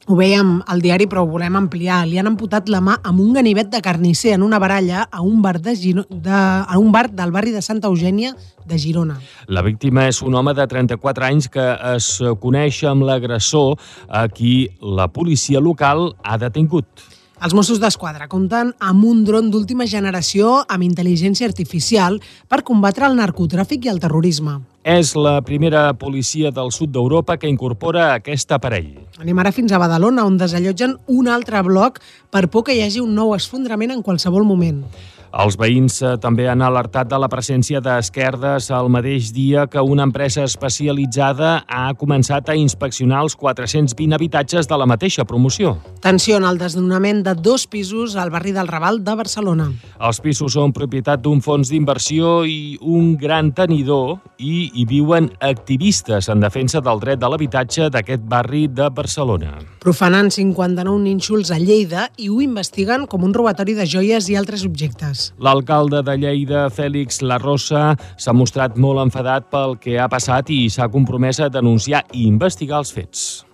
Ho 0.08 0.16
veiem 0.16 0.62
al 0.72 0.80
diari, 0.80 1.04
però 1.12 1.26
ho 1.26 1.28
volem 1.28 1.58
ampliar. 1.60 2.06
Li 2.08 2.16
han 2.16 2.30
amputat 2.30 2.70
la 2.72 2.80
mà 2.80 2.94
amb 3.04 3.20
un 3.20 3.34
ganivet 3.36 3.68
de 3.74 3.82
carnisser 3.84 4.32
en 4.38 4.46
una 4.46 4.56
baralla 4.64 5.02
a 5.12 5.20
un 5.20 5.42
bar, 5.44 5.58
de 5.60 5.76
Giro... 5.76 6.06
de... 6.08 6.32
a 6.32 6.78
un 6.80 6.94
bar 6.94 7.10
del 7.12 7.34
barri 7.36 7.52
de 7.52 7.62
Santa 7.62 7.92
Eugènia 7.92 8.32
de 8.64 8.80
Girona. 8.80 9.18
La 9.52 9.66
víctima 9.68 10.06
és 10.08 10.22
un 10.24 10.40
home 10.40 10.54
de 10.56 10.64
34 10.64 11.28
anys 11.28 11.50
que 11.52 11.68
es 11.92 12.08
coneix 12.40 12.80
amb 12.88 13.04
l'agressor 13.04 13.76
a 14.08 14.24
qui 14.32 14.70
la 14.80 15.10
policia 15.12 15.60
local 15.60 16.14
ha 16.24 16.40
detingut. 16.40 16.88
Els 17.44 17.54
Mossos 17.54 17.84
d'Esquadra 17.84 18.30
compten 18.32 18.72
amb 18.80 19.04
un 19.06 19.26
dron 19.28 19.52
d'última 19.52 19.86
generació 19.92 20.62
amb 20.72 20.88
intel·ligència 20.88 21.52
artificial 21.52 22.22
per 22.48 22.64
combatre 22.64 23.12
el 23.12 23.20
narcotràfic 23.20 23.86
i 23.86 23.92
el 23.92 24.00
terrorisme. 24.02 24.56
És 24.88 25.10
la 25.20 25.41
primera 25.44 25.82
policia 26.00 26.48
del 26.56 26.70
sud 26.72 26.94
d'Europa 26.96 27.36
que 27.36 27.50
incorpora 27.51 28.06
aquest 28.13 28.53
aparell. 28.56 28.94
Anem 29.20 29.41
ara 29.44 29.51
fins 29.51 29.74
a 29.75 29.82
Badalona, 29.82 30.24
on 30.24 30.38
desallotgen 30.39 30.94
un 31.12 31.27
altre 31.27 31.60
bloc 31.67 32.00
per 32.32 32.46
por 32.48 32.63
que 32.63 32.77
hi 32.77 32.86
hagi 32.86 33.03
un 33.03 33.12
nou 33.12 33.34
esfondrament 33.36 33.91
en 33.91 34.06
qualsevol 34.06 34.48
moment. 34.48 34.86
Els 35.36 35.57
veïns 35.60 36.00
eh, 36.01 36.15
també 36.22 36.48
han 36.48 36.63
alertat 36.63 37.10
de 37.12 37.19
la 37.19 37.27
presència 37.31 37.81
d'esquerdes 37.84 38.69
el 38.74 38.89
mateix 38.93 39.31
dia 39.36 39.65
que 39.67 39.84
una 39.84 40.05
empresa 40.07 40.46
especialitzada 40.48 41.65
ha 41.67 41.91
començat 42.00 42.50
a 42.50 42.55
inspeccionar 42.55 43.24
els 43.25 43.36
420 43.36 44.15
habitatges 44.15 44.69
de 44.69 44.77
la 44.79 44.88
mateixa 44.89 45.25
promoció. 45.27 45.75
Tensió 46.01 46.38
en 46.39 46.48
el 46.48 46.57
desnonament 46.62 47.24
de 47.25 47.36
dos 47.36 47.67
pisos 47.67 48.15
al 48.15 48.31
barri 48.31 48.53
del 48.55 48.72
Raval 48.72 49.03
de 49.03 49.15
Barcelona. 49.19 49.67
Els 50.00 50.22
pisos 50.24 50.55
són 50.55 50.74
propietat 50.74 51.22
d'un 51.24 51.41
fons 51.43 51.72
d'inversió 51.74 52.46
i 52.48 52.77
un 52.81 53.15
gran 53.19 53.51
tenidor 53.51 54.17
i 54.38 54.69
hi 54.74 54.86
viuen 54.88 55.31
activistes 55.41 56.29
en 56.29 56.43
defensa 56.43 56.81
del 56.81 57.01
dret 57.03 57.19
de 57.19 57.29
l'habitatge 57.29 57.89
d'aquest 57.93 58.24
barri 58.29 58.67
de 58.67 58.89
Barcelona. 58.93 59.57
Profanant 59.84 60.29
59 60.34 61.01
nínxols 61.03 61.51
a 61.51 61.60
Lleida 61.60 62.07
i 62.17 62.29
ho 62.29 62.41
investiguen 62.43 63.07
com 63.10 63.25
un 63.27 63.34
robatori 63.34 63.75
de 63.77 63.86
joies 63.89 64.29
i 64.29 64.38
altres 64.38 64.65
objectes. 64.67 65.16
L'alcalde 65.39 66.03
de 66.05 66.17
Lleida, 66.19 66.67
Fèlix 66.74 67.21
Larrosa, 67.24 67.95
s'ha 68.17 68.36
mostrat 68.36 68.77
molt 68.77 69.07
enfadat 69.07 69.50
pel 69.53 69.77
que 69.81 69.97
ha 70.00 70.09
passat 70.12 70.51
i 70.53 70.67
s'ha 70.69 70.89
compromès 70.93 71.41
a 71.41 71.51
denunciar 71.53 72.05
i 72.13 72.27
investigar 72.27 72.83
els 72.83 72.93
fets. 72.93 73.47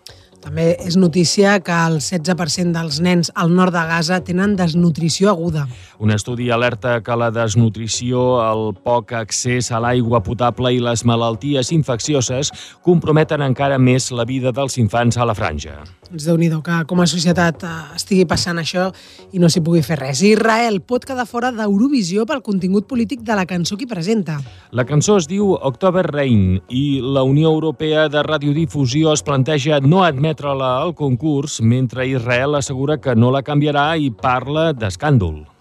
També 0.43 0.73
és 0.83 0.97
notícia 0.99 1.55
que 1.63 1.71
el 1.87 2.01
16% 2.03 2.75
dels 2.75 2.99
nens 2.99 3.31
al 3.39 3.53
nord 3.55 3.71
de 3.71 3.83
Gaza 3.87 4.19
tenen 4.27 4.57
desnutrició 4.59 5.31
aguda. 5.31 5.69
Un 6.03 6.11
estudi 6.11 6.49
alerta 6.51 6.97
que 6.99 7.15
la 7.15 7.29
desnutrició, 7.31 8.41
el 8.43 8.73
poc 8.83 9.13
accés 9.15 9.71
a 9.71 9.79
l'aigua 9.79 10.19
potable 10.25 10.73
i 10.75 10.83
les 10.83 11.05
malalties 11.07 11.71
infeccioses 11.71 12.51
comprometen 12.83 13.45
encara 13.45 13.79
més 13.79 14.11
la 14.11 14.27
vida 14.27 14.51
dels 14.51 14.75
infants 14.81 15.15
a 15.15 15.29
la 15.29 15.37
franja. 15.37 15.79
Ens 16.13 16.27
déu 16.27 16.35
nhi 16.37 16.49
que 16.61 16.75
com 16.85 16.99
a 17.01 17.07
societat 17.09 17.63
eh, 17.65 17.69
estigui 17.95 18.27
passant 18.29 18.59
això 18.61 18.89
i 19.33 19.39
no 19.41 19.47
s'hi 19.49 19.63
pugui 19.65 19.81
fer 19.81 19.97
res. 19.97 20.21
Israel 20.21 20.81
pot 20.85 21.07
quedar 21.07 21.25
fora 21.25 21.49
d'Eurovisió 21.55 22.27
pel 22.29 22.43
contingut 22.45 22.85
polític 22.85 23.23
de 23.25 23.33
la 23.39 23.47
cançó 23.49 23.79
que 23.79 23.87
presenta. 23.89 24.37
La 24.71 24.85
cançó 24.85 25.17
es 25.17 25.25
diu 25.31 25.55
October 25.55 26.03
Rain 26.05 26.59
i 26.69 26.99
la 27.01 27.23
Unió 27.23 27.49
Europea 27.49 28.09
de 28.13 28.21
Radiodifusió 28.27 29.13
es 29.13 29.23
planteja 29.23 29.79
no 29.81 30.03
admetre-la 30.33 30.81
al 30.81 30.93
concurs 30.97 31.59
mentre 31.61 32.07
Israel 32.09 32.55
assegura 32.55 32.97
que 32.97 33.13
no 33.15 33.29
la 33.29 33.43
canviarà 33.45 33.93
i 33.95 34.09
parla 34.09 34.71
d'escàndol. 34.73 35.52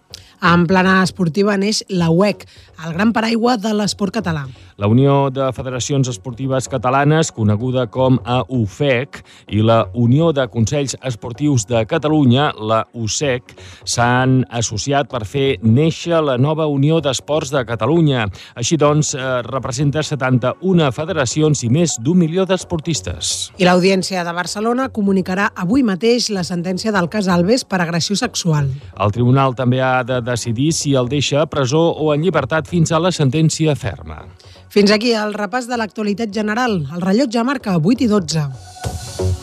En 0.42 0.64
plana 0.66 0.96
esportiva 1.04 1.54
neix 1.54 1.84
la 1.86 2.08
UEC, 2.10 2.40
el 2.82 2.96
gran 2.96 3.12
paraigua 3.14 3.54
de 3.62 3.70
l'esport 3.78 4.10
català. 4.10 4.48
La 4.82 4.88
Unió 4.90 5.28
de 5.30 5.44
Federacions 5.54 6.08
Esportives 6.10 6.66
Catalanes, 6.66 7.28
coneguda 7.30 7.84
com 7.86 8.16
a 8.26 8.40
UFEC, 8.50 9.20
i 9.54 9.60
la 9.62 9.84
Unió 9.94 10.32
de 10.34 10.48
Consells 10.50 10.96
Esportius 11.06 11.68
de 11.70 11.84
Catalunya, 11.86 12.48
la 12.58 12.80
USEC, 12.98 13.52
s'han 13.86 14.40
associat 14.50 15.06
per 15.12 15.20
fer 15.28 15.60
néixer 15.62 16.18
la 16.24 16.34
nova 16.42 16.66
Unió 16.66 16.98
d'Esports 17.04 17.52
de 17.54 17.62
Catalunya. 17.68 18.26
Així 18.58 18.80
doncs, 18.80 19.12
eh, 19.14 19.42
representa 19.46 20.02
71 20.02 20.90
federacions 20.90 21.62
i 21.62 21.70
més 21.70 21.94
d'un 22.02 22.18
milió 22.18 22.48
d'esportistes. 22.50 23.52
I 23.62 23.68
l'Audiència 23.68 24.24
de 24.26 24.34
Barcelona 24.34 24.88
comunicarà 24.88 25.52
avui 25.54 25.86
mateix 25.86 26.30
la 26.34 26.42
sentència 26.42 26.90
del 26.90 27.06
cas 27.08 27.28
Alves 27.28 27.62
per 27.62 27.80
agressió 27.84 28.16
sexual. 28.16 28.72
El 28.98 29.14
tribunal 29.14 29.54
també 29.54 29.78
ha 29.80 30.02
de 30.02 30.20
decidir 30.32 30.72
si 30.76 30.96
el 30.98 31.12
deixa 31.12 31.44
a 31.44 31.46
presó 31.46 31.84
o 31.92 32.10
en 32.14 32.24
llibertat 32.26 32.68
fins 32.68 32.92
a 32.92 33.00
la 33.00 33.12
sentència 33.14 33.76
ferma. 33.78 34.24
Fins 34.72 34.90
aquí 34.90 35.12
el 35.12 35.36
repàs 35.36 35.68
de 35.68 35.76
l'actualitat 35.76 36.32
general. 36.32 36.80
El 36.96 37.04
rellotge 37.04 37.44
marca 37.44 37.76
8 37.76 38.06
i 38.08 38.12
12. 38.16 39.41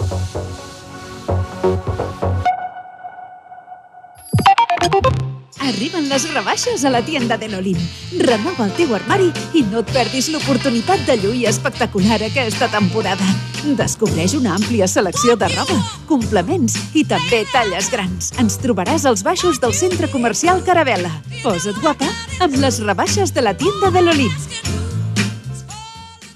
Arriben 5.69 6.07
les 6.09 6.23
rebaixes 6.33 6.83
a 6.83 6.89
la 6.89 7.03
tienda 7.05 7.37
de 7.37 7.47
l'Olin. 7.51 7.77
Renova 8.25 8.65
el 8.65 8.71
teu 8.73 8.95
armari 8.97 9.27
i 9.53 9.61
no 9.69 9.83
et 9.83 9.91
perdis 9.93 10.31
l'oportunitat 10.33 11.03
de 11.05 11.17
lluir 11.21 11.45
espectacular 11.51 12.17
aquesta 12.25 12.71
temporada. 12.73 13.27
Descobreix 13.77 14.33
una 14.39 14.55
àmplia 14.57 14.87
selecció 14.89 15.37
de 15.37 15.51
roba, 15.53 15.77
complements 16.09 16.79
i 16.97 17.05
també 17.05 17.43
talles 17.53 17.91
grans. 17.93 18.33
Ens 18.41 18.57
trobaràs 18.63 19.05
als 19.05 19.21
baixos 19.21 19.61
del 19.61 19.77
centre 19.77 20.09
comercial 20.09 20.65
Caravela. 20.65 21.13
Posa't 21.43 21.77
guapa 21.83 22.09
amb 22.41 22.57
les 22.57 22.81
rebaixes 22.81 23.35
de 23.35 23.45
la 23.45 23.53
tienda 23.53 23.93
de 23.93 24.07
l'Olin. 24.07 24.88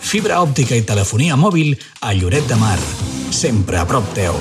Fibra 0.00 0.40
òptica 0.42 0.76
i 0.78 0.82
telefonia 0.86 1.36
mòbil 1.38 1.74
a 2.02 2.12
Lloret 2.16 2.46
de 2.48 2.56
Mar 2.58 2.78
sempre 3.34 3.78
a 3.78 3.84
prop 3.86 4.06
teu. 4.16 4.34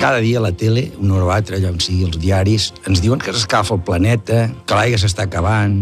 Cada 0.00 0.20
dia 0.22 0.38
a 0.38 0.44
la 0.44 0.52
tele, 0.52 0.90
una 1.02 1.16
hora 1.16 1.26
o 1.26 1.30
altra, 1.34 1.56
allà 1.58 1.72
on 1.72 1.80
sigui 1.82 2.06
els 2.06 2.18
diaris, 2.22 2.70
ens 2.86 3.00
diuen 3.02 3.20
que 3.20 3.32
s'escalfa 3.34 3.74
el 3.76 3.82
planeta, 3.84 4.46
que 4.68 4.76
l'aigua 4.78 5.00
s'està 5.02 5.26
acabant, 5.26 5.74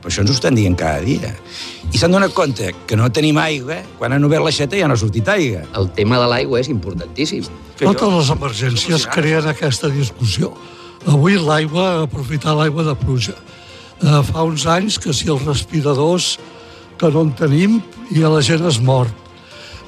però 0.00 0.12
això 0.12 0.22
ens 0.22 0.30
ho 0.32 0.36
estan 0.36 0.54
dient 0.56 0.76
cada 0.78 1.02
dia. 1.04 1.32
I 1.92 1.98
s'han 2.00 2.14
donat 2.14 2.32
compte 2.36 2.70
que 2.86 2.96
no 2.96 3.08
tenim 3.12 3.40
aigua, 3.42 3.80
quan 3.98 4.14
han 4.14 4.24
obert 4.28 4.44
l'aixeta 4.46 4.78
ja 4.78 4.86
no 4.88 4.94
ha 4.96 5.00
sortit 5.02 5.28
aigua. 5.28 5.64
El 5.76 5.90
tema 5.96 6.20
de 6.22 6.28
l'aigua 6.30 6.60
és 6.62 6.70
importantíssim. 6.72 7.48
Que 7.76 7.88
Totes 7.88 8.06
jo- 8.06 8.18
les 8.20 8.30
emergències 8.36 9.08
creen 9.10 9.48
aquesta 9.50 9.90
discussió. 9.92 10.52
Avui 11.08 11.34
l'aigua, 11.40 12.04
aprofitar 12.06 12.54
l'aigua 12.54 12.84
de 12.86 12.94
pluja. 12.94 13.34
Eh, 14.02 14.22
fa 14.30 14.42
uns 14.46 14.66
anys 14.66 14.98
que 14.98 15.12
si 15.14 15.28
els 15.30 15.42
respiradors 15.46 16.36
que 17.02 17.10
no 17.10 17.24
en 17.26 17.32
tenim 17.34 17.80
i 18.14 18.22
la 18.22 18.40
gent 18.46 18.62
es 18.70 18.78
mor. 18.78 19.08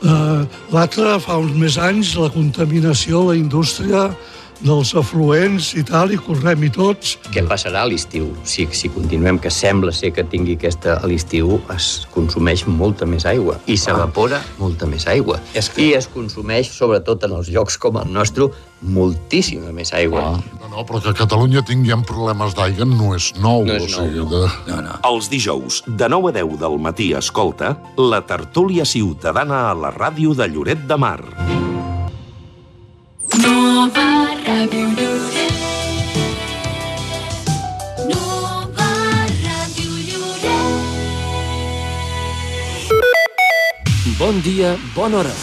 Eh, 0.02 0.40
L'altre, 0.74 1.14
fa 1.22 1.38
uns 1.38 1.54
més 1.54 1.76
anys, 1.78 2.16
la 2.18 2.30
contaminació, 2.34 3.28
la 3.28 3.36
indústria 3.38 4.08
dels 4.60 4.94
afluents 4.94 5.72
i 5.74 5.82
tal, 5.86 6.12
i 6.14 6.18
correm 6.20 6.62
i 6.64 6.70
tots. 6.72 7.16
Què 7.34 7.42
passarà 7.48 7.82
a 7.84 7.88
l'estiu? 7.90 8.30
Si, 8.46 8.66
si 8.72 8.88
continuem, 8.92 9.38
que 9.42 9.50
sembla 9.50 9.92
ser 9.92 10.12
que 10.14 10.24
tingui 10.24 10.54
aquesta... 10.58 10.98
A 11.04 11.08
l'estiu 11.10 11.58
es 11.74 12.06
consumeix 12.14 12.62
molta 12.70 13.04
més 13.08 13.26
aigua 13.28 13.58
i 13.66 13.76
s'evapora 13.80 14.38
molta 14.60 14.86
més 14.86 15.06
aigua. 15.10 15.40
És 15.54 15.68
que- 15.68 15.82
I 15.82 15.94
es 15.98 16.06
consumeix, 16.08 16.70
sobretot 16.72 17.24
en 17.26 17.34
els 17.40 17.50
llocs 17.52 17.76
com 17.78 17.98
el 18.00 18.12
nostre, 18.12 18.48
moltíssima 18.84 19.72
més 19.72 19.92
aigua. 19.96 20.22
No, 20.60 20.68
no, 20.70 20.84
però 20.86 21.00
que 21.02 21.10
a 21.12 21.16
Catalunya 21.16 21.62
tinguem 21.64 22.02
problemes 22.04 22.54
d'aigua 22.54 22.84
no 22.88 23.14
és 23.16 23.32
nou. 23.40 23.64
No 23.64 23.74
és 23.78 23.84
o 23.84 23.88
sigui, 23.88 24.20
nou. 24.22 24.28
de... 24.30 24.42
No, 24.70 24.80
no. 24.84 24.98
Els 25.10 25.28
dijous, 25.32 25.82
de 25.86 26.08
9 26.08 26.30
a 26.30 26.36
10 26.40 26.58
del 26.60 26.78
matí, 26.78 27.12
escolta 27.16 27.74
la 27.98 28.20
tertúlia 28.26 28.84
ciutadana 28.84 29.70
a 29.70 29.74
la 29.74 29.92
ràdio 29.94 30.34
de 30.36 30.48
Lloret 30.48 30.84
de 30.88 30.96
Mar. 31.00 31.20
Nova 33.42 34.33
Bon 34.64 34.72
dia, 44.40 44.72
bona 44.94 45.18
hora. 45.20 45.34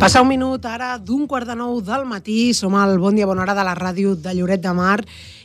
Passa 0.00 0.22
un 0.22 0.28
minut 0.28 0.64
ara 0.64 0.96
d'un 0.96 1.26
quart 1.28 1.44
de 1.46 1.54
nou 1.54 1.82
del 1.84 2.06
matí, 2.08 2.54
som 2.56 2.72
al 2.74 2.96
Bon 2.98 3.14
Dia 3.14 3.28
Bona 3.28 3.44
Hora 3.44 3.54
de 3.54 3.68
la 3.68 3.76
ràdio 3.76 4.16
de 4.16 4.32
Lloret 4.32 4.64
de 4.64 4.72
Mar 4.72 5.02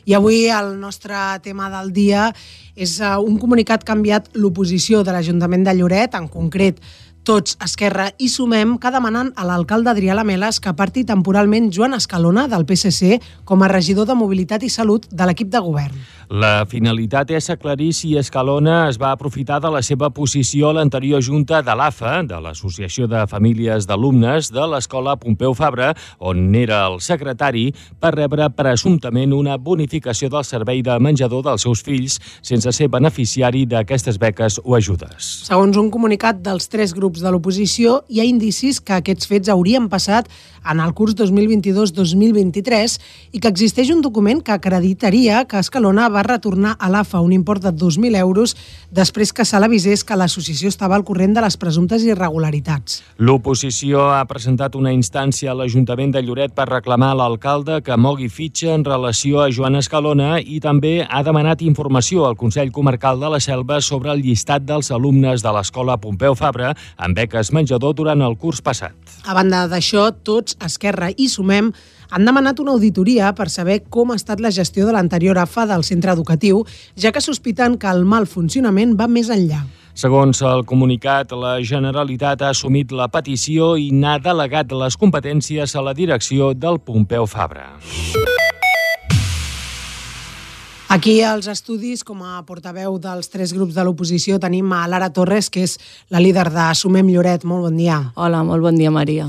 i 0.08 0.14
avui 0.16 0.46
el 0.48 0.78
nostre 0.80 1.18
tema 1.44 1.66
del 1.68 1.90
dia 1.92 2.30
és 2.72 2.94
eh, 3.02 3.10
un 3.20 3.36
comunicat 3.36 3.84
que 3.84 3.92
ha 3.92 3.98
enviat 3.98 4.30
l'oposició 4.40 5.02
de 5.04 5.12
l'Ajuntament 5.12 5.66
de 5.66 5.74
Lloret, 5.76 6.16
en 6.16 6.30
concret 6.32 6.80
tots, 7.28 7.58
Esquerra 7.60 8.06
i 8.16 8.30
Sumem, 8.32 8.78
que 8.80 8.92
demanen 8.94 9.34
a 9.36 9.44
l'alcalde 9.44 9.92
Adrià 9.92 10.14
Lameles 10.16 10.62
que 10.64 10.70
aparti 10.72 11.02
temporalment 11.04 11.68
Joan 11.74 11.92
Escalona 11.98 12.46
del 12.48 12.64
PSC 12.64 13.18
com 13.44 13.60
a 13.60 13.68
regidor 13.68 14.08
de 14.08 14.16
Mobilitat 14.16 14.64
i 14.64 14.72
Salut 14.72 15.04
de 15.12 15.28
l'equip 15.28 15.52
de 15.52 15.60
govern. 15.60 16.00
La 16.28 16.66
finalitat 16.68 17.30
és 17.32 17.46
aclarir 17.48 17.86
si 17.96 18.10
Escalona 18.20 18.82
es 18.90 18.98
va 19.00 19.14
aprofitar 19.14 19.62
de 19.64 19.70
la 19.72 19.80
seva 19.80 20.10
posició 20.12 20.68
a 20.68 20.74
l'anterior 20.76 21.22
junta 21.24 21.62
de 21.64 21.72
l'AFA, 21.72 22.18
de 22.28 22.36
l'Associació 22.44 23.06
de 23.08 23.22
Famílies 23.30 23.86
d'Alumnes 23.88 24.50
de 24.52 24.66
l'Escola 24.68 25.14
Pompeu 25.16 25.54
Fabra, 25.56 25.94
on 26.20 26.52
era 26.52 26.82
el 26.90 26.98
secretari, 27.00 27.70
per 27.96 28.10
rebre 28.12 28.50
presumptament 28.52 29.32
una 29.32 29.56
bonificació 29.56 30.28
del 30.28 30.44
servei 30.44 30.82
de 30.84 30.98
menjador 31.00 31.46
dels 31.46 31.64
seus 31.64 31.80
fills 31.86 32.18
sense 32.42 32.76
ser 32.76 32.90
beneficiari 32.92 33.64
d'aquestes 33.64 34.20
beques 34.20 34.60
o 34.66 34.76
ajudes. 34.76 35.30
Segons 35.48 35.80
un 35.80 35.88
comunicat 35.88 36.44
dels 36.44 36.68
tres 36.68 36.92
grups 36.92 37.24
de 37.24 37.32
l'oposició, 37.32 38.02
hi 38.12 38.20
ha 38.20 38.28
indicis 38.28 38.82
que 38.84 39.00
aquests 39.00 39.32
fets 39.32 39.48
haurien 39.48 39.88
passat 39.88 40.28
en 40.68 40.84
el 40.84 40.92
curs 40.92 41.16
2022-2023 41.16 43.00
i 43.32 43.40
que 43.40 43.48
existeix 43.48 43.96
un 43.96 44.04
document 44.04 44.44
que 44.44 44.52
acreditaria 44.52 45.46
que 45.48 45.64
Escalona 45.64 46.10
va 46.12 46.17
retornar 46.26 46.76
a 46.78 46.88
l'AFA 46.90 47.20
un 47.20 47.32
import 47.32 47.62
de 47.62 47.72
2.000 47.72 48.16
euros 48.18 48.54
després 48.90 49.32
que 49.32 49.44
se 49.44 49.58
l'avisés 49.60 50.04
que 50.04 50.16
l'associació 50.16 50.68
estava 50.68 50.96
al 50.96 51.04
corrent 51.04 51.34
de 51.36 51.42
les 51.44 51.56
presumptes 51.56 52.04
irregularitats. 52.06 53.02
L'oposició 53.18 54.08
ha 54.14 54.24
presentat 54.30 54.76
una 54.78 54.92
instància 54.94 55.52
a 55.52 55.56
l'Ajuntament 55.58 56.14
de 56.14 56.22
Lloret 56.22 56.54
per 56.56 56.68
reclamar 56.70 57.12
a 57.12 57.18
l'alcalde 57.20 57.80
que 57.84 57.96
mogui 57.96 58.28
fitxa 58.28 58.74
en 58.74 58.84
relació 58.86 59.42
a 59.42 59.50
Joan 59.52 59.78
Escalona 59.80 60.38
i 60.40 60.60
també 60.64 61.02
ha 61.04 61.22
demanat 61.26 61.62
informació 61.62 62.26
al 62.26 62.38
Consell 62.40 62.72
Comarcal 62.72 63.20
de 63.20 63.32
la 63.34 63.40
Selva 63.40 63.80
sobre 63.80 64.12
el 64.14 64.24
llistat 64.24 64.64
dels 64.68 64.90
alumnes 64.94 65.44
de 65.44 65.52
l'Escola 65.54 65.98
Pompeu 66.00 66.34
Fabra 66.38 66.74
amb 66.96 67.16
beques 67.18 67.52
menjador 67.52 67.94
durant 67.98 68.22
el 68.22 68.36
curs 68.38 68.62
passat. 68.64 68.94
A 69.26 69.34
banda 69.36 69.66
d'això, 69.68 70.08
tots, 70.24 70.56
Esquerra 70.64 71.10
i 71.16 71.28
Sumem, 71.28 71.72
han 72.10 72.24
demanat 72.24 72.60
una 72.60 72.72
auditoria 72.72 73.32
per 73.36 73.48
saber 73.52 73.82
com 73.88 74.12
ha 74.12 74.16
estat 74.16 74.40
la 74.40 74.52
gestió 74.54 74.86
de 74.86 74.94
l'anterior 74.96 75.38
AFA 75.38 75.66
del 75.68 75.84
centre 75.84 76.12
educatiu, 76.12 76.64
ja 76.96 77.12
que 77.12 77.20
sospiten 77.20 77.76
que 77.78 77.90
el 77.90 78.04
mal 78.04 78.26
funcionament 78.26 78.96
va 78.98 79.08
més 79.08 79.28
enllà. 79.28 79.64
Segons 79.98 80.38
el 80.46 80.62
comunicat, 80.62 81.32
la 81.34 81.56
Generalitat 81.58 82.44
ha 82.46 82.52
assumit 82.54 82.92
la 82.94 83.08
petició 83.10 83.72
i 83.74 83.90
n'ha 83.90 84.20
delegat 84.22 84.70
les 84.70 84.96
competències 84.96 85.74
a 85.74 85.82
la 85.82 85.94
direcció 85.94 86.52
del 86.54 86.78
Pompeu 86.78 87.26
Fabra. 87.26 87.72
Aquí 90.88 91.18
als 91.20 91.50
estudis, 91.50 92.00
com 92.06 92.22
a 92.24 92.38
portaveu 92.48 92.94
dels 93.02 93.28
tres 93.28 93.52
grups 93.52 93.74
de 93.76 93.84
l'oposició, 93.84 94.38
tenim 94.40 94.70
a 94.72 94.86
Lara 94.88 95.10
Torres, 95.12 95.50
que 95.50 95.66
és 95.66 95.76
la 96.08 96.22
líder 96.22 96.46
de 96.54 96.70
Sumem 96.78 97.10
Lloret. 97.12 97.44
Molt 97.44 97.66
bon 97.66 97.76
dia. 97.76 98.00
Hola, 98.16 98.40
molt 98.46 98.64
bon 98.64 98.78
dia, 98.78 98.94
Maria. 98.94 99.28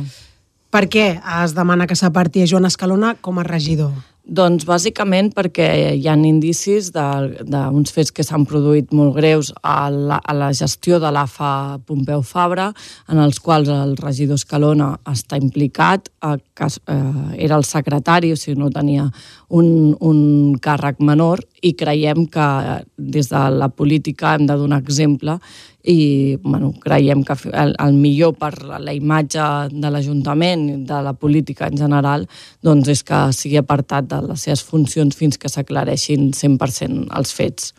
Per 0.69 0.85
què 0.85 1.07
es 1.41 1.57
demana 1.57 1.87
que 1.89 1.97
s'aparti 1.97 2.43
a 2.43 2.47
Joan 2.49 2.69
Escalona 2.69 3.15
com 3.25 3.41
a 3.41 3.45
regidor? 3.47 3.89
Doncs 4.29 4.67
bàsicament 4.69 5.31
perquè 5.33 5.65
hi 5.97 6.03
ha 6.05 6.13
indicis 6.13 6.91
d'uns 6.93 7.93
fets 7.95 8.13
que 8.13 8.21
s'han 8.21 8.45
produït 8.45 8.91
molt 8.93 9.15
greus 9.15 9.49
a 9.65 9.89
la, 9.89 10.19
a 10.21 10.35
la 10.37 10.51
gestió 10.53 10.99
de 11.01 11.09
l'AFA 11.09 11.79
Pompeu 11.87 12.21
Fabra, 12.21 12.67
en 13.09 13.17
els 13.17 13.39
quals 13.41 13.71
el 13.73 13.95
regidor 13.97 14.37
Escalona 14.37 14.91
està 15.09 15.39
implicat, 15.41 16.11
eh, 16.21 16.37
que 16.53 16.69
eh, 16.69 16.99
era 17.47 17.57
el 17.57 17.65
secretari, 17.65 18.29
o 18.29 18.37
sigui, 18.37 18.59
no 18.61 18.69
tenia 18.69 19.07
un, 19.49 19.95
un 19.97 20.21
càrrec 20.61 21.01
menor, 21.01 21.41
i 21.65 21.73
creiem 21.73 22.27
que 22.29 22.47
des 22.95 23.33
de 23.33 23.43
la 23.57 23.73
política 23.73 24.35
hem 24.35 24.45
de 24.45 24.61
donar 24.61 24.83
exemple 24.85 25.39
i 25.83 26.37
bueno, 26.43 26.73
creiem 26.83 27.23
que 27.23 27.35
el, 27.53 27.75
el 27.79 27.93
millor 27.95 28.35
per 28.39 28.51
la 28.67 28.93
imatge 28.93 29.43
de 29.71 29.91
l'Ajuntament 29.91 30.85
de 30.89 31.01
la 31.05 31.13
política 31.13 31.69
en 31.71 31.77
general 31.79 32.25
doncs 32.65 32.91
és 32.91 33.03
que 33.07 33.21
sigui 33.35 33.61
apartat 33.61 34.09
de 34.11 34.19
les 34.27 34.43
seves 34.43 34.63
funcions 34.65 35.15
fins 35.15 35.39
que 35.39 35.51
s'aclareixin 35.51 36.33
100% 36.35 37.07
els 37.15 37.33
fets. 37.33 37.73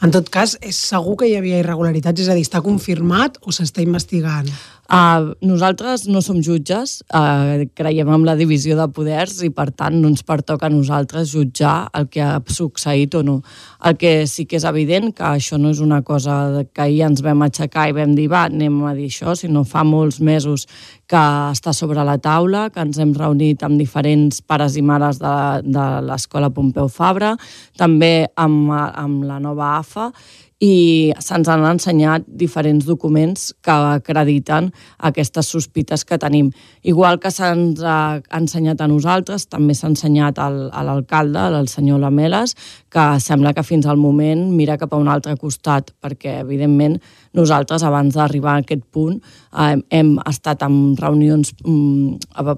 En 0.00 0.14
tot 0.14 0.30
cas, 0.32 0.54
és 0.64 0.78
segur 0.78 1.18
que 1.20 1.26
hi 1.28 1.34
havia 1.36 1.58
irregularitats? 1.60 2.22
És 2.22 2.30
a 2.32 2.36
dir, 2.36 2.46
està 2.46 2.62
confirmat 2.64 3.36
o 3.44 3.52
s'està 3.52 3.82
investigant? 3.84 4.48
Uh, 4.90 5.36
nosaltres 5.46 6.08
no 6.10 6.18
som 6.18 6.40
jutges, 6.42 6.96
uh, 7.14 7.62
creiem 7.78 8.08
en 8.10 8.24
la 8.26 8.32
divisió 8.34 8.74
de 8.74 8.88
poders 8.90 9.36
i, 9.46 9.50
per 9.54 9.68
tant, 9.70 9.94
no 9.94 10.08
ens 10.10 10.24
pertoca 10.26 10.66
a 10.66 10.72
nosaltres 10.72 11.30
jutjar 11.30 11.84
el 11.94 12.08
que 12.10 12.24
ha 12.26 12.40
succeït 12.50 13.14
o 13.14 13.22
no. 13.22 13.36
El 13.86 13.94
que 14.00 14.26
sí 14.26 14.48
que 14.50 14.58
és 14.58 14.66
evident 14.66 15.12
que 15.14 15.28
això 15.28 15.60
no 15.62 15.70
és 15.70 15.78
una 15.78 16.00
cosa 16.02 16.64
que 16.74 16.82
ahir 16.82 17.04
ens 17.06 17.22
vam 17.22 17.46
aixecar 17.46 17.86
i 17.86 17.94
vam 18.00 18.18
dir, 18.18 18.26
va, 18.34 18.48
anem 18.50 18.82
a 18.82 18.96
dir 18.98 19.06
això, 19.12 19.36
sinó 19.38 19.62
fa 19.62 19.86
molts 19.86 20.18
mesos 20.18 20.66
que 21.06 21.22
està 21.54 21.70
sobre 21.70 22.02
la 22.02 22.18
taula, 22.18 22.66
que 22.74 22.82
ens 22.82 22.98
hem 22.98 23.14
reunit 23.14 23.62
amb 23.62 23.78
diferents 23.78 24.42
pares 24.42 24.74
i 24.74 24.82
mares 24.82 25.22
de, 25.22 25.38
de 25.70 25.88
l'Escola 26.02 26.50
Pompeu 26.50 26.90
Fabra, 26.90 27.36
també 27.78 28.26
amb, 28.34 28.74
amb 28.74 29.22
la 29.22 29.38
nova 29.38 29.76
AFA, 29.78 30.10
i 30.60 31.12
se'ns 31.24 31.48
han 31.48 31.64
ensenyat 31.64 32.26
diferents 32.28 32.84
documents 32.84 33.48
que 33.64 33.72
acrediten 33.72 34.68
aquestes 34.98 35.48
sospites 35.48 36.04
que 36.04 36.18
tenim. 36.20 36.50
Igual 36.84 37.18
que 37.20 37.32
se'ns 37.32 37.80
ha 37.80 38.20
ensenyat 38.36 38.80
a 38.84 38.88
nosaltres, 38.90 39.48
també 39.48 39.74
s'ha 39.74 39.88
ensenyat 39.88 40.38
al, 40.38 40.66
a 40.72 40.84
l'alcalde, 40.84 41.40
al 41.40 41.68
senyor 41.72 42.02
Lameles, 42.04 42.54
que 42.90 43.04
sembla 43.22 43.52
que 43.54 43.62
fins 43.66 43.86
al 43.86 44.00
moment 44.00 44.48
mira 44.50 44.78
cap 44.78 44.92
a 44.94 44.98
un 45.00 45.08
altre 45.08 45.36
costat, 45.38 45.92
perquè, 46.02 46.40
evidentment, 46.42 46.98
nosaltres, 47.38 47.84
abans 47.86 48.16
d'arribar 48.18 48.56
a 48.56 48.64
aquest 48.64 48.82
punt, 48.90 49.20
eh, 49.54 49.76
hem 49.90 50.16
estat 50.26 50.64
en 50.66 50.96
reunions 50.98 51.54
mm, 51.62 52.34
a, 52.34 52.56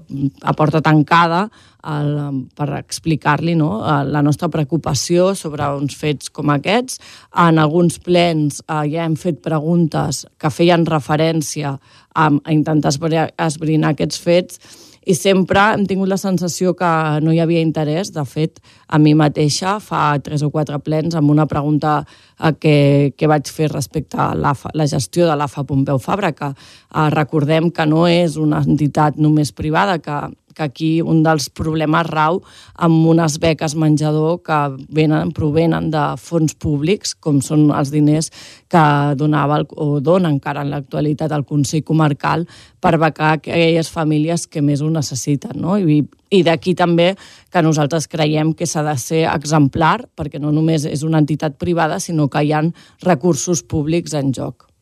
a 0.49 0.55
porta 0.57 0.81
tancada 0.81 1.47
per 1.83 2.67
explicar-li 2.77 3.57
no, 3.59 3.81
la 4.07 4.21
nostra 4.23 4.47
preocupació 4.47 5.33
sobre 5.35 5.67
uns 5.75 5.97
fets 5.99 6.29
com 6.31 6.53
aquests. 6.53 7.01
En 7.43 7.59
alguns 7.59 7.99
plens 7.99 8.61
eh, 8.63 8.85
ja 8.93 9.03
hem 9.03 9.17
fet 9.19 9.41
preguntes 9.43 10.23
que 10.39 10.51
feien 10.53 10.87
referència 10.87 11.75
a 12.15 12.29
intentar 12.53 12.93
esbrinar 12.93 13.91
aquests 13.91 14.21
fets 14.21 14.59
i 15.05 15.15
sempre 15.15 15.61
hem 15.73 15.85
tingut 15.87 16.09
la 16.11 16.19
sensació 16.19 16.73
que 16.77 16.89
no 17.23 17.33
hi 17.33 17.41
havia 17.43 17.63
interès. 17.63 18.11
De 18.15 18.23
fet, 18.27 18.61
a 18.87 18.99
mi 19.01 19.13
mateixa 19.17 19.77
fa 19.83 20.03
tres 20.23 20.43
o 20.45 20.51
quatre 20.53 20.79
plens 20.83 21.15
amb 21.15 21.31
una 21.33 21.47
pregunta 21.49 21.99
eh, 22.03 22.53
que, 22.59 22.75
que 23.17 23.29
vaig 23.29 23.49
fer 23.51 23.71
respecte 23.71 24.19
a 24.19 24.31
la, 24.35 24.53
la 24.73 24.87
gestió 24.87 25.27
de 25.27 25.35
l'AFA 25.39 25.65
Pompeu 25.67 25.99
Fabra, 25.99 26.31
que 26.37 26.53
eh, 26.53 27.09
recordem 27.15 27.71
que 27.71 27.87
no 27.89 28.05
és 28.07 28.37
una 28.37 28.63
entitat 28.63 29.19
només 29.19 29.51
privada, 29.51 29.99
que 29.99 30.21
que 30.53 30.63
aquí 30.63 30.91
un 31.01 31.21
dels 31.25 31.49
problemes 31.49 32.07
rau 32.09 32.41
amb 32.75 33.07
unes 33.11 33.39
beques 33.41 33.75
menjador 33.79 34.41
que 34.45 34.59
venen, 34.93 35.33
provenen 35.35 35.89
de 35.93 36.03
fons 36.21 36.55
públics, 36.55 37.15
com 37.15 37.41
són 37.41 37.69
els 37.73 37.91
diners 37.93 38.31
que 38.71 38.83
donava 39.19 39.61
el, 39.61 39.67
o 39.75 39.99
dona 39.99 40.31
encara 40.31 40.63
en 40.63 40.71
l'actualitat 40.73 41.33
el 41.35 41.45
Consell 41.49 41.85
Comarcal 41.85 42.47
per 42.83 42.97
becar 43.01 43.37
aquelles 43.37 43.89
famílies 43.91 44.47
que 44.47 44.61
més 44.61 44.81
ho 44.81 44.89
necessiten. 44.91 45.55
No? 45.61 45.77
I, 45.77 46.01
i 46.33 46.43
d'aquí 46.43 46.73
també 46.75 47.13
que 47.53 47.63
nosaltres 47.65 48.09
creiem 48.11 48.53
que 48.57 48.67
s'ha 48.69 48.83
de 48.85 48.97
ser 48.97 49.23
exemplar, 49.29 49.99
perquè 50.17 50.41
no 50.41 50.51
només 50.51 50.87
és 50.89 51.05
una 51.07 51.21
entitat 51.23 51.57
privada, 51.61 51.99
sinó 51.99 52.29
que 52.29 52.43
hi 52.43 52.53
ha 52.53 52.63
recursos 53.05 53.63
públics 53.63 54.17
en 54.17 54.33
joc. 54.33 54.72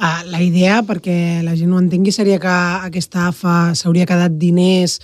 Uh, 0.00 0.22
la 0.32 0.38
idea, 0.40 0.78
perquè 0.80 1.42
la 1.44 1.52
gent 1.52 1.74
ho 1.74 1.80
entengui, 1.82 2.08
seria 2.08 2.38
que 2.40 2.52
aquesta 2.86 3.26
AFA 3.28 3.74
s'hauria 3.76 4.06
quedat 4.08 4.38
diners 4.40 4.94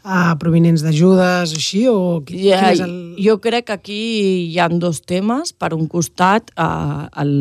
uh, 0.00 0.32
provenents 0.40 0.80
d'ajudes 0.80 1.52
o 1.52 1.58
així? 1.60 1.82
O 1.92 2.22
qui, 2.24 2.46
Ja, 2.46 2.62
quin 2.62 2.70
és 2.72 2.80
el... 2.86 2.94
Jo 3.20 3.36
crec 3.44 3.66
que 3.68 3.76
aquí 3.76 4.00
hi 4.46 4.56
han 4.64 4.78
dos 4.80 5.02
temes. 5.04 5.52
Per 5.52 5.74
un 5.76 5.84
costat, 5.92 6.48
eh, 6.56 7.04
el, 7.20 7.34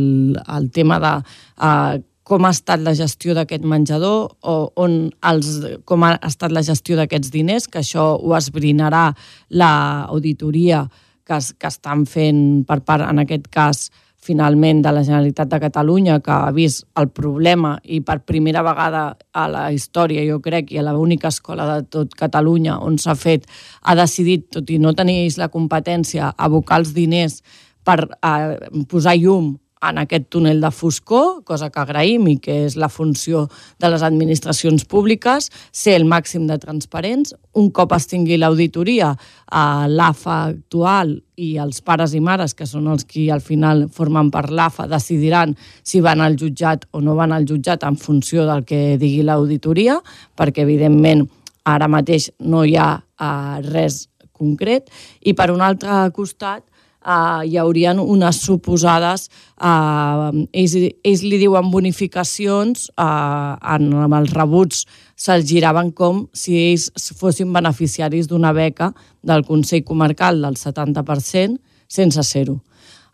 el 0.57 0.67
tema 0.75 0.99
de 0.99 1.13
eh, 1.23 2.03
com 2.25 2.45
ha 2.47 2.51
estat 2.55 2.81
la 2.81 2.95
gestió 2.97 3.35
d'aquest 3.37 3.63
menjador, 3.63 4.31
o 4.41 4.55
on 4.81 4.95
els, 5.29 5.49
com 5.85 6.03
ha 6.03 6.15
estat 6.25 6.51
la 6.51 6.63
gestió 6.65 6.97
d'aquests 6.97 7.31
diners, 7.31 7.67
que 7.69 7.83
això 7.83 8.15
ho 8.17 8.33
esbrinarà 8.35 9.11
l'auditoria 9.53 10.87
que, 11.25 11.37
que 11.37 11.69
estan 11.69 12.07
fent 12.09 12.65
per 12.65 12.81
part, 12.83 13.05
en 13.05 13.21
aquest 13.21 13.47
cas, 13.53 13.87
finalment 14.25 14.81
de 14.83 14.91
la 14.93 15.03
Generalitat 15.05 15.51
de 15.51 15.59
Catalunya 15.61 16.19
que 16.23 16.33
ha 16.33 16.51
vist 16.55 16.85
el 16.99 17.09
problema 17.13 17.75
i 17.83 18.01
per 18.05 18.19
primera 18.25 18.63
vegada 18.65 19.03
a 19.33 19.45
la 19.51 19.65
història, 19.73 20.25
jo 20.27 20.39
crec, 20.43 20.71
i 20.73 20.81
a 20.81 20.85
l'única 20.89 21.29
escola 21.33 21.67
de 21.73 21.89
tot 21.93 22.15
Catalunya 22.17 22.79
on 22.81 22.97
s'ha 23.01 23.15
fet, 23.15 23.45
ha 23.83 23.95
decidit, 23.97 24.49
tot 24.57 24.71
i 24.73 24.79
no 24.81 24.95
tenir 24.97 25.29
la 25.37 25.51
competència, 25.53 26.33
abocar 26.37 26.81
els 26.81 26.95
diners 26.97 27.41
per 27.85 27.99
eh, 28.05 28.57
posar 28.89 29.15
llum 29.21 29.53
en 29.89 29.99
aquest 30.01 30.27
túnel 30.33 30.61
de 30.61 30.71
foscor, 30.71 31.43
cosa 31.47 31.69
que 31.69 31.81
agraïm 31.81 32.27
i 32.31 32.37
que 32.41 32.57
és 32.65 32.75
la 32.79 32.89
funció 32.89 33.45
de 33.81 33.91
les 33.91 34.03
administracions 34.05 34.85
públiques, 34.89 35.49
ser 35.71 35.95
el 35.99 36.07
màxim 36.09 36.47
de 36.49 36.57
transparents. 36.61 37.35
Un 37.55 37.69
cop 37.75 37.93
es 37.95 38.07
tingui 38.11 38.37
l'auditoria, 38.37 39.13
eh, 39.15 39.85
l'AFA 39.87 40.37
actual 40.49 41.15
i 41.35 41.55
els 41.59 41.81
pares 41.81 42.13
i 42.13 42.21
mares, 42.23 42.53
que 42.53 42.65
són 42.65 42.87
els 42.87 43.05
qui 43.05 43.29
al 43.29 43.41
final 43.41 43.87
formen 43.91 44.31
per 44.31 44.49
l'AFA, 44.51 44.87
decidiran 44.87 45.55
si 45.83 46.01
van 46.01 46.21
al 46.21 46.37
jutjat 46.39 46.87
o 46.91 47.01
no 47.01 47.15
van 47.15 47.31
al 47.31 47.45
jutjat 47.45 47.83
en 47.83 47.97
funció 47.97 48.45
del 48.45 48.65
que 48.65 48.97
digui 48.97 49.23
l'auditoria, 49.23 50.01
perquè 50.35 50.63
evidentment 50.63 51.27
ara 51.65 51.87
mateix 51.87 52.31
no 52.39 52.63
hi 52.63 52.75
ha 52.77 52.91
eh, 53.01 53.61
res 53.71 54.05
concret. 54.35 54.91
I 55.23 55.33
per 55.33 55.51
un 55.53 55.63
altre 55.63 56.05
costat, 56.15 56.63
uh, 57.05 57.41
hi 57.45 57.57
haurien 57.61 58.01
unes 58.01 58.41
suposades, 58.43 59.29
uh, 59.61 60.33
ells, 60.51 60.75
ells 61.05 61.23
li 61.23 61.39
diuen 61.41 61.71
bonificacions, 61.71 62.89
uh, 62.97 63.55
en, 63.75 63.91
amb 64.05 64.19
els 64.19 64.33
rebuts 64.35 64.85
se'ls 65.15 65.47
giraven 65.47 65.93
com 65.95 66.25
si 66.35 66.57
ells 66.59 66.89
fossin 67.15 67.53
beneficiaris 67.55 68.27
d'una 68.27 68.53
beca 68.53 68.91
del 69.23 69.45
Consell 69.47 69.85
Comarcal 69.87 70.41
del 70.43 70.59
70% 70.59 71.61
sense 71.87 72.23
ser-ho. 72.23 72.59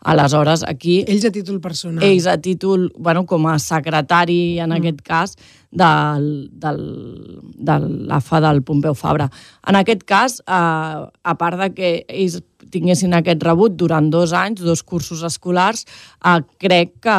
Aleshores, 0.02 0.64
aquí... 0.66 1.04
Ells 1.06 1.24
a 1.28 1.30
títol 1.30 1.60
personal. 1.62 2.02
Ells 2.02 2.26
a 2.26 2.34
títol, 2.42 2.88
bueno, 2.98 3.22
com 3.26 3.46
a 3.46 3.58
secretari, 3.62 4.58
en 4.58 4.72
mm. 4.72 4.80
aquest 4.80 5.02
cas, 5.06 5.36
del, 5.70 6.26
del, 6.52 6.80
de 7.54 7.76
l'AFA 8.10 8.40
del 8.42 8.64
Pompeu 8.66 8.96
Fabra. 8.98 9.28
En 9.70 9.78
aquest 9.78 10.02
cas, 10.08 10.40
eh, 10.42 10.98
a 11.06 11.36
part 11.38 11.60
de 11.60 11.70
que 11.76 11.92
ells 12.08 12.40
tinguessin 12.72 13.14
aquest 13.16 13.44
rebut 13.44 13.76
durant 13.78 14.08
dos 14.10 14.32
anys, 14.36 14.62
dos 14.64 14.82
cursos 14.82 15.22
escolars, 15.26 15.84
eh, 16.24 16.40
crec 16.58 16.96
que, 17.04 17.18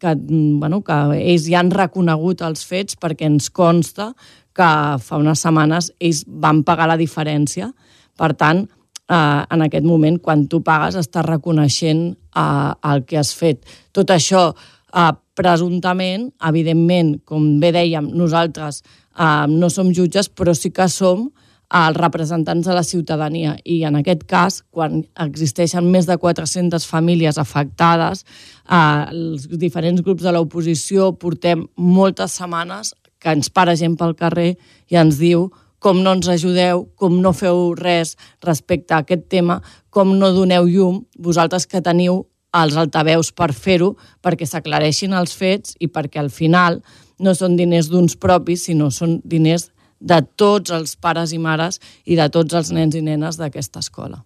que, 0.00 0.14
bueno, 0.58 0.82
que 0.82 0.98
ells 1.18 1.48
ja 1.50 1.60
han 1.60 1.72
reconegut 1.74 2.42
els 2.46 2.64
fets 2.66 2.98
perquè 3.00 3.28
ens 3.28 3.50
consta 3.50 4.12
que 4.58 4.72
fa 5.04 5.20
unes 5.20 5.44
setmanes 5.44 5.92
ells 6.00 6.24
van 6.26 6.64
pagar 6.66 6.88
la 6.90 6.98
diferència. 6.98 7.70
Per 8.18 8.32
tant, 8.34 8.64
eh, 8.64 9.42
en 9.54 9.62
aquest 9.62 9.86
moment, 9.86 10.18
quan 10.20 10.46
tu 10.50 10.62
pagues, 10.64 10.98
estàs 10.98 11.26
reconeixent 11.26 12.02
eh, 12.12 12.72
el 12.90 13.04
que 13.06 13.20
has 13.20 13.32
fet. 13.34 13.64
Tot 13.92 14.10
això, 14.10 14.50
eh, 14.92 15.12
presumptament, 15.38 16.32
evidentment, 16.50 17.20
com 17.24 17.58
bé 17.60 17.72
dèiem, 17.72 18.10
nosaltres 18.10 18.82
eh, 18.82 19.46
no 19.48 19.70
som 19.70 19.92
jutges, 19.94 20.28
però 20.28 20.54
sí 20.54 20.72
que 20.74 20.88
som 20.88 21.28
els 21.68 21.96
representants 21.96 22.66
de 22.66 22.74
la 22.74 22.82
ciutadania. 22.82 23.56
I 23.64 23.82
en 23.84 23.98
aquest 24.00 24.24
cas, 24.28 24.62
quan 24.70 25.02
existeixen 25.20 25.90
més 25.92 26.06
de 26.08 26.16
400 26.16 26.86
famílies 26.88 27.38
afectades, 27.38 28.24
eh, 28.68 29.04
els 29.10 29.48
diferents 29.48 30.00
grups 30.02 30.22
de 30.22 30.32
l'oposició 30.32 31.12
portem 31.12 31.66
moltes 31.76 32.32
setmanes 32.40 32.94
que 33.18 33.30
ens 33.30 33.50
para 33.50 33.76
gent 33.76 33.96
pel 33.98 34.14
carrer 34.16 34.56
i 34.88 34.96
ens 34.96 35.18
diu 35.18 35.50
com 35.78 36.02
no 36.02 36.12
ens 36.16 36.28
ajudeu, 36.28 36.88
com 36.96 37.20
no 37.22 37.32
feu 37.32 37.74
res 37.78 38.16
respecte 38.42 38.94
a 38.94 39.04
aquest 39.04 39.28
tema, 39.28 39.60
com 39.90 40.16
no 40.18 40.32
doneu 40.34 40.66
llum, 40.66 41.04
vosaltres 41.18 41.66
que 41.66 41.82
teniu 41.84 42.24
els 42.54 42.76
altaveus 42.80 43.30
per 43.32 43.52
fer-ho, 43.52 43.92
perquè 44.24 44.46
s'aclareixin 44.48 45.14
els 45.14 45.36
fets 45.36 45.76
i 45.78 45.86
perquè 45.86 46.18
al 46.18 46.30
final 46.30 46.80
no 47.18 47.34
són 47.34 47.56
diners 47.58 47.90
d'uns 47.92 48.16
propis, 48.16 48.64
sinó 48.66 48.90
són 48.90 49.20
diners 49.24 49.68
de 50.00 50.20
tots 50.36 50.70
els 50.74 50.94
pares 50.96 51.32
i 51.34 51.38
mares 51.42 51.80
i 52.04 52.16
de 52.18 52.28
tots 52.30 52.54
els 52.54 52.72
nens 52.74 52.94
i 52.94 53.02
nenes 53.04 53.38
d'aquesta 53.40 53.82
escola 53.84 54.22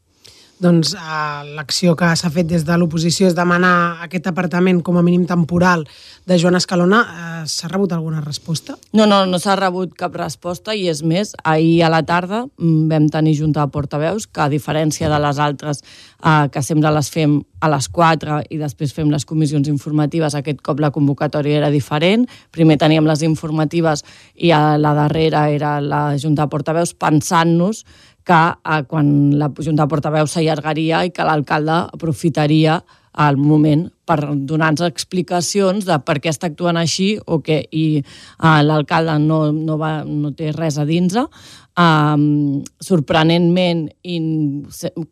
doncs, 0.62 0.94
eh, 0.94 1.54
l'acció 1.56 1.96
que 1.98 2.08
s'ha 2.16 2.30
fet 2.30 2.46
des 2.46 2.64
de 2.64 2.76
l'oposició 2.78 3.26
és 3.26 3.34
demanar 3.34 4.02
aquest 4.06 4.28
apartament 4.30 4.80
com 4.86 4.96
a 4.96 5.02
mínim 5.02 5.26
temporal 5.26 5.84
de 6.26 6.38
Joan 6.38 6.56
Escalona. 6.56 7.02
Eh, 7.02 7.46
s'ha 7.50 7.68
rebut 7.68 7.92
alguna 7.92 8.22
resposta? 8.22 8.76
No, 8.92 9.06
no, 9.06 9.24
no 9.26 9.40
s'ha 9.42 9.56
rebut 9.58 9.96
cap 9.98 10.14
resposta 10.14 10.76
i 10.78 10.86
és 10.88 11.02
més, 11.02 11.34
ahir 11.42 11.82
a 11.82 11.90
la 11.90 12.04
tarda 12.06 12.44
mm, 12.46 12.88
vam 12.92 13.08
tenir 13.10 13.34
junta 13.40 13.64
de 13.64 13.74
portaveus 13.74 14.28
que 14.28 14.44
a 14.44 14.50
diferència 14.52 15.10
de 15.10 15.18
les 15.18 15.38
altres 15.42 15.82
eh, 15.82 16.48
que 16.52 16.62
sempre 16.62 16.94
les 16.94 17.10
fem 17.10 17.40
a 17.62 17.70
les 17.70 17.88
4 17.88 18.40
i 18.50 18.58
després 18.58 18.94
fem 18.94 19.10
les 19.10 19.26
comissions 19.26 19.68
informatives, 19.70 20.34
aquest 20.34 20.62
cop 20.62 20.80
la 20.82 20.90
convocatòria 20.94 21.60
era 21.60 21.70
diferent. 21.70 22.26
Primer 22.50 22.78
teníem 22.78 23.06
les 23.06 23.22
informatives 23.26 24.02
i 24.34 24.50
a 24.54 24.78
la 24.78 24.94
darrera 24.98 25.48
era 25.50 25.76
la 25.80 26.16
junta 26.18 26.46
de 26.46 26.50
portaveus 26.54 26.94
pensant-nos 26.94 27.84
que 28.26 28.40
eh, 28.54 28.82
quan 28.88 29.06
la 29.38 29.50
Junta 29.58 29.84
de 29.84 29.90
Portaveus 29.90 30.34
s'allargaria 30.36 31.04
i 31.06 31.14
que 31.14 31.26
l'alcalde 31.26 31.84
aprofitaria 31.92 32.82
el 33.12 33.36
moment 33.36 33.90
per 34.08 34.16
donar-nos 34.32 34.86
explicacions 34.86 35.84
de 35.84 35.98
per 36.04 36.16
què 36.22 36.30
està 36.32 36.48
actuant 36.48 36.78
així 36.80 37.14
o 37.26 37.38
què, 37.44 37.58
i 37.70 38.00
uh, 38.00 38.60
l'alcalde 38.64 39.18
no, 39.20 39.44
no, 39.52 39.76
va, 39.80 39.98
no 40.08 40.32
té 40.36 40.52
res 40.56 40.78
a 40.80 40.86
dins 40.88 41.18
um, 41.78 42.62
sorprenentment 42.82 43.86
i 44.04 44.18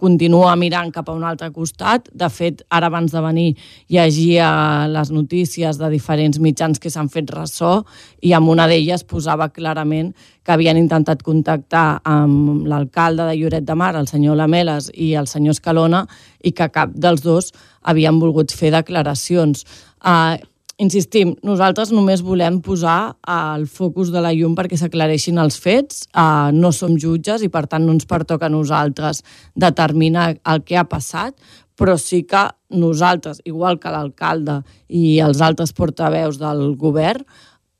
continua 0.01 0.53
mirant 0.61 0.93
cap 0.93 1.09
a 1.09 1.15
un 1.17 1.25
altre 1.25 1.51
costat. 1.55 2.09
De 2.13 2.29
fet, 2.33 2.63
ara 2.69 2.91
abans 2.91 3.13
de 3.13 3.23
venir 3.25 3.47
llegia 3.89 4.51
les 4.91 5.11
notícies 5.11 5.79
de 5.81 5.91
diferents 5.93 6.41
mitjans 6.41 6.81
que 6.81 6.91
s'han 6.93 7.09
fet 7.09 7.31
ressò 7.33 7.81
i 8.21 8.35
en 8.37 8.49
una 8.49 8.69
d'elles 8.69 9.05
posava 9.05 9.49
clarament 9.49 10.13
que 10.45 10.53
havien 10.53 10.79
intentat 10.81 11.23
contactar 11.23 12.01
amb 12.05 12.67
l'alcalde 12.69 13.29
de 13.29 13.37
Lloret 13.37 13.65
de 13.65 13.75
Mar, 13.77 13.95
el 13.97 14.09
senyor 14.09 14.37
Lameles 14.37 14.91
i 14.95 15.15
el 15.15 15.29
senyor 15.29 15.57
Escalona, 15.57 16.07
i 16.43 16.53
que 16.53 16.69
cap 16.73 16.93
dels 16.95 17.23
dos 17.23 17.53
havien 17.83 18.19
volgut 18.21 18.53
fer 18.53 18.73
declaracions. 18.73 19.67
Uh, 20.01 20.41
insistim, 20.81 21.35
nosaltres 21.45 21.93
només 21.93 22.23
volem 22.25 22.61
posar 22.65 23.15
el 23.29 23.67
focus 23.69 24.11
de 24.15 24.23
la 24.25 24.33
llum 24.33 24.57
perquè 24.59 24.79
s'aclareixin 24.81 25.41
els 25.43 25.59
fets. 25.61 26.07
Uh, 26.15 26.49
no 26.57 26.73
som 26.73 26.97
jutges 26.99 27.45
i, 27.45 27.51
per 27.53 27.67
tant, 27.69 27.85
no 27.85 27.95
ens 27.97 28.09
pertoca 28.09 28.49
a 28.49 28.53
nosaltres 28.53 29.23
determinar 29.55 30.33
el 30.41 30.65
que 30.65 30.79
ha 30.81 30.87
passat, 30.89 31.37
però 31.81 31.97
sí 32.01 32.23
que 32.29 32.47
nosaltres, 32.77 33.41
igual 33.49 33.79
que 33.81 33.93
l'alcalde 33.93 34.61
i 34.89 35.21
els 35.25 35.41
altres 35.45 35.73
portaveus 35.77 36.41
del 36.41 36.75
govern, 36.81 37.25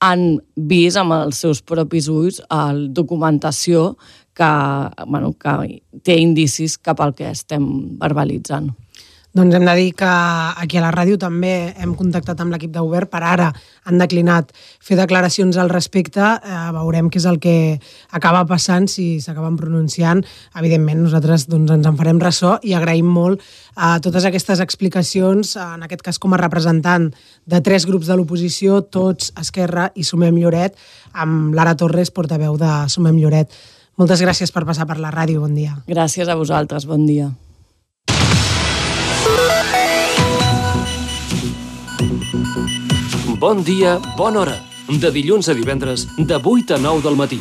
han 0.01 0.39
vist 0.57 0.97
amb 0.97 1.13
els 1.13 1.43
seus 1.43 1.61
propis 1.61 2.09
ulls 2.09 2.41
la 2.49 2.73
documentació 2.89 3.99
que, 4.33 4.53
bueno, 5.07 5.35
que 5.37 5.83
té 6.05 6.17
indicis 6.21 6.79
cap 6.81 7.03
al 7.05 7.13
que 7.17 7.29
estem 7.29 7.67
verbalitzant. 8.01 8.71
Doncs 9.31 9.55
hem 9.55 9.63
de 9.63 9.75
dir 9.79 9.91
que 9.95 10.07
aquí 10.11 10.79
a 10.79 10.83
la 10.83 10.91
ràdio 10.91 11.15
també 11.15 11.71
hem 11.79 11.93
contactat 11.95 12.41
amb 12.43 12.51
l'equip 12.51 12.73
de 12.75 12.83
govern. 12.83 13.07
Per 13.07 13.21
ara 13.23 13.53
han 13.87 14.01
declinat 14.03 14.51
fer 14.83 14.97
declaracions 14.99 15.55
al 15.55 15.71
respecte. 15.71 16.19
Eh, 16.19 16.63
veurem 16.75 17.07
què 17.07 17.21
és 17.21 17.27
el 17.31 17.39
que 17.39 17.55
acaba 18.11 18.43
passant, 18.49 18.89
si 18.91 19.21
s'acaben 19.23 19.55
pronunciant. 19.61 20.25
Evidentment, 20.59 21.05
nosaltres 21.05 21.47
doncs, 21.47 21.71
ens 21.71 21.87
en 21.87 21.99
farem 22.01 22.19
ressò 22.19 22.57
i 22.67 22.75
agraïm 22.75 23.07
molt 23.07 23.45
a 23.77 23.97
eh, 23.97 24.01
totes 24.03 24.27
aquestes 24.27 24.63
explicacions, 24.65 25.55
en 25.63 25.87
aquest 25.87 26.03
cas 26.09 26.19
com 26.19 26.35
a 26.35 26.41
representant 26.41 27.13
de 27.47 27.61
tres 27.63 27.87
grups 27.87 28.11
de 28.11 28.17
l'oposició, 28.19 28.81
tots 28.83 29.31
Esquerra 29.39 29.93
i 29.95 30.03
Sumem 30.03 30.41
Lloret, 30.43 30.75
amb 31.15 31.55
Lara 31.55 31.77
Torres, 31.79 32.11
portaveu 32.11 32.59
de 32.59 32.73
Sumem 32.91 33.23
Lloret. 33.23 33.55
Moltes 33.95 34.25
gràcies 34.27 34.51
per 34.51 34.65
passar 34.67 34.89
per 34.91 34.99
la 34.99 35.15
ràdio. 35.15 35.45
Bon 35.45 35.55
dia. 35.55 35.77
Gràcies 35.87 36.27
a 36.27 36.35
vosaltres, 36.35 36.89
bon 36.91 37.07
dia. 37.07 37.31
Bon 43.41 43.63
dia, 43.65 43.95
bona 44.19 44.43
hora. 44.43 44.55
De 45.01 45.09
dilluns 45.09 45.47
a 45.49 45.55
divendres, 45.57 46.03
de 46.19 46.37
8 46.37 46.75
a 46.75 46.79
9 46.79 47.01
del 47.01 47.15
matí. 47.17 47.39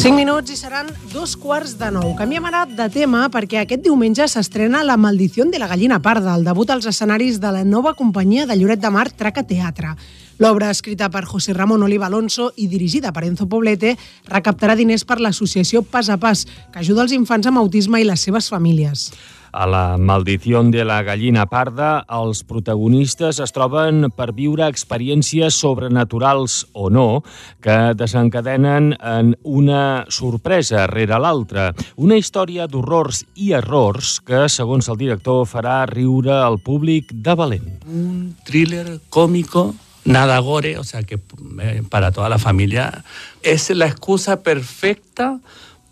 Cinc 0.00 0.16
minuts 0.16 0.48
i 0.48 0.56
seran 0.56 0.88
dos 1.12 1.36
quarts 1.36 1.76
de 1.76 1.90
nou. 1.92 2.14
Canviem 2.16 2.48
ara 2.48 2.64
de 2.64 2.88
tema 2.88 3.26
perquè 3.28 3.60
aquest 3.60 3.84
diumenge 3.84 4.30
s'estrena 4.32 4.80
La 4.80 4.96
maldició 4.96 5.44
de 5.44 5.60
la 5.60 5.68
gallina 5.68 6.00
parda, 6.00 6.38
el 6.40 6.48
debut 6.48 6.72
als 6.72 6.88
escenaris 6.88 7.36
de 7.36 7.52
la 7.52 7.64
nova 7.68 7.92
companyia 7.92 8.48
de 8.48 8.56
Lloret 8.56 8.80
de 8.80 8.88
Mar 8.88 9.10
Traca 9.12 9.44
Teatre. 9.44 9.92
L'obra, 10.40 10.70
escrita 10.72 11.10
per 11.12 11.26
José 11.28 11.52
Ramón 11.52 11.82
Oliva 11.84 12.06
Alonso 12.06 12.46
i 12.56 12.64
dirigida 12.66 13.10
per 13.12 13.26
Enzo 13.28 13.44
Poblete, 13.44 13.90
recaptarà 14.24 14.72
diners 14.72 15.02
per 15.04 15.18
l'associació 15.20 15.82
Pas 15.84 16.08
a 16.08 16.16
Pas, 16.16 16.46
que 16.72 16.80
ajuda 16.80 17.04
els 17.04 17.12
infants 17.12 17.44
amb 17.50 17.60
autisme 17.60 18.00
i 18.00 18.06
les 18.08 18.24
seves 18.24 18.48
famílies. 18.48 19.10
A 19.52 19.66
la 19.68 19.98
maldició 19.98 20.62
de 20.72 20.86
la 20.86 21.02
gallina 21.02 21.44
parda, 21.50 22.06
els 22.08 22.40
protagonistes 22.48 23.40
es 23.42 23.52
troben 23.52 24.06
per 24.16 24.30
viure 24.32 24.64
experiències 24.64 25.58
sobrenaturals 25.60 26.62
o 26.72 26.88
no 26.88 27.20
que 27.60 27.92
desencadenen 27.98 28.94
en 28.96 29.34
una 29.42 30.06
sorpresa 30.08 30.86
rere 30.86 31.20
l'altra. 31.20 31.74
Una 32.00 32.16
història 32.16 32.64
d'horrors 32.70 33.26
i 33.34 33.52
errors 33.58 34.22
que, 34.24 34.46
segons 34.48 34.88
el 34.88 35.02
director, 35.02 35.44
farà 35.44 35.82
riure 35.90 36.32
al 36.32 36.62
públic 36.64 37.12
de 37.12 37.36
valent. 37.36 37.70
un 37.90 38.36
thriller 38.46 39.00
cómico, 39.10 39.74
nada 40.04 40.38
gore, 40.38 40.78
o 40.78 40.84
sea 40.84 41.02
que 41.02 41.18
eh, 41.60 41.82
para 41.88 42.10
toda 42.12 42.28
la 42.28 42.38
familia 42.38 43.04
es 43.42 43.70
la 43.70 43.86
excusa 43.86 44.42
perfecta 44.42 45.40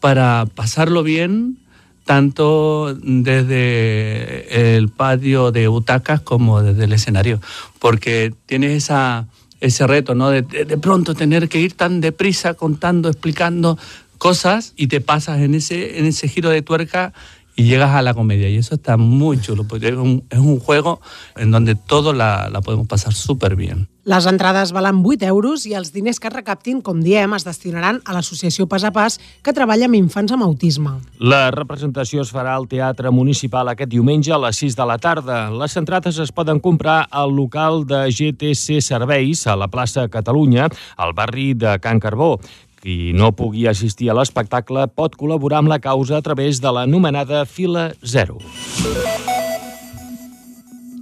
para 0.00 0.46
pasarlo 0.54 1.02
bien, 1.02 1.58
tanto 2.04 2.96
desde 3.02 4.76
el 4.76 4.88
patio 4.88 5.52
de 5.52 5.68
butacas 5.68 6.20
como 6.20 6.62
desde 6.62 6.84
el 6.84 6.92
escenario, 6.92 7.40
porque 7.80 8.32
tienes 8.46 8.72
esa, 8.84 9.26
ese 9.60 9.86
reto, 9.86 10.14
¿no? 10.14 10.30
De, 10.30 10.42
de- 10.42 10.78
pronto 10.78 11.14
tener 11.14 11.48
que 11.48 11.60
ir 11.60 11.74
tan 11.74 12.00
deprisa 12.00 12.54
contando, 12.54 13.08
explicando 13.10 13.78
cosas 14.16 14.72
y 14.76 14.86
te 14.86 15.00
pasas 15.00 15.40
en 15.40 15.54
ese, 15.54 15.98
en 15.98 16.06
ese 16.06 16.28
giro 16.28 16.48
de 16.50 16.62
tuerca 16.62 17.12
y 17.58 17.64
llegas 17.64 17.90
a 17.90 18.02
la 18.02 18.14
comedia. 18.14 18.48
Y 18.48 18.56
eso 18.56 18.76
está 18.76 18.96
muy 18.96 19.40
chulo, 19.40 19.64
porque 19.64 19.88
es 19.88 19.96
un, 19.96 20.22
es 20.30 20.38
un 20.38 20.60
juego 20.60 21.00
en 21.36 21.50
donde 21.50 21.74
todo 21.74 22.12
la, 22.12 22.48
la 22.50 22.60
podemos 22.60 22.86
pasar 22.86 23.12
súper 23.12 23.56
bien. 23.56 23.88
Les 24.04 24.24
entrades 24.24 24.70
valen 24.72 25.02
8 25.04 25.26
euros 25.26 25.66
i 25.68 25.74
els 25.76 25.90
diners 25.92 26.16
que 26.16 26.30
es 26.30 26.32
recaptin, 26.32 26.78
com 26.80 27.02
diem, 27.02 27.34
es 27.36 27.44
destinaran 27.44 27.98
a 28.06 28.14
l'associació 28.16 28.64
Pas 28.70 28.86
a 28.86 28.92
Pas, 28.94 29.18
que 29.44 29.52
treballa 29.52 29.84
amb 29.84 29.98
infants 29.98 30.32
amb 30.32 30.46
autisme. 30.46 30.94
La 31.18 31.50
representació 31.50 32.22
es 32.22 32.30
farà 32.32 32.54
al 32.56 32.68
Teatre 32.70 33.10
Municipal 33.12 33.68
aquest 33.68 33.90
diumenge 33.92 34.32
a 34.32 34.38
les 34.46 34.62
6 34.62 34.78
de 34.78 34.86
la 34.88 34.96
tarda. 35.02 35.50
Les 35.50 35.76
entrades 35.76 36.22
es 36.24 36.32
poden 36.32 36.62
comprar 36.62 37.02
al 37.10 37.34
local 37.36 37.84
de 37.90 38.06
GTC 38.08 38.80
Serveis 38.80 39.44
a 39.46 39.58
la 39.58 39.68
plaça 39.68 40.08
Catalunya, 40.08 40.70
al 40.96 41.12
barri 41.12 41.52
de 41.52 41.76
Can 41.82 42.00
Carbó. 42.00 42.38
Qui 42.78 43.12
no 43.12 43.32
pugui 43.34 43.66
assistir 43.66 44.10
a 44.10 44.14
l'espectacle 44.14 44.86
pot 44.94 45.16
col·laborar 45.18 45.58
amb 45.62 45.72
la 45.72 45.80
causa 45.82 46.18
a 46.18 46.22
través 46.22 46.60
de 46.62 46.70
l'anomenada 46.70 47.44
Fila 47.44 47.90
Zero. 48.06 48.38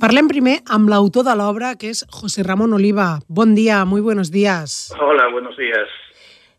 Parlem 0.00 0.28
primer 0.28 0.58
amb 0.72 0.90
l'autor 0.92 1.24
de 1.24 1.34
l'obra, 1.36 1.74
que 1.76 1.92
és 1.92 2.04
José 2.12 2.42
Ramón 2.44 2.72
Oliva. 2.76 3.20
Bon 3.28 3.54
dia, 3.54 3.84
muy 3.84 4.00
buenos 4.00 4.30
días. 4.30 4.92
Hola, 5.00 5.28
buenos 5.32 5.56
días. 5.56 5.88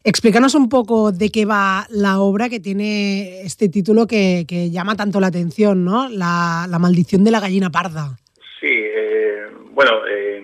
Explícanos 0.04 0.56
un 0.56 0.70
poco 0.70 1.12
de 1.12 1.30
qué 1.30 1.46
va 1.46 1.86
la 1.90 2.20
obra 2.20 2.50
que 2.50 2.60
tiene 2.60 3.42
este 3.42 3.70
título 3.70 4.08
que, 4.08 4.46
que 4.48 4.72
llama 4.72 4.96
tanto 4.96 5.20
la 5.20 5.28
atención, 5.28 5.84
¿no? 5.84 6.08
La, 6.10 6.66
la 6.70 6.80
maldición 6.80 7.24
de 7.24 7.32
la 7.32 7.40
gallina 7.40 7.70
parda. 7.70 8.18
Sí, 8.60 8.70
eh, 8.72 9.48
bueno, 9.74 9.92
eh, 10.10 10.44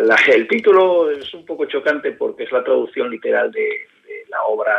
la- 0.00 0.16
el 0.32 0.48
título 0.48 1.10
es 1.10 1.32
un 1.34 1.44
poco 1.44 1.66
chocante 1.66 2.12
porque 2.12 2.44
es 2.44 2.52
la 2.52 2.64
traducción 2.64 3.10
literal 3.10 3.50
de, 3.52 3.60
de 3.60 4.24
la 4.28 4.42
obra 4.44 4.74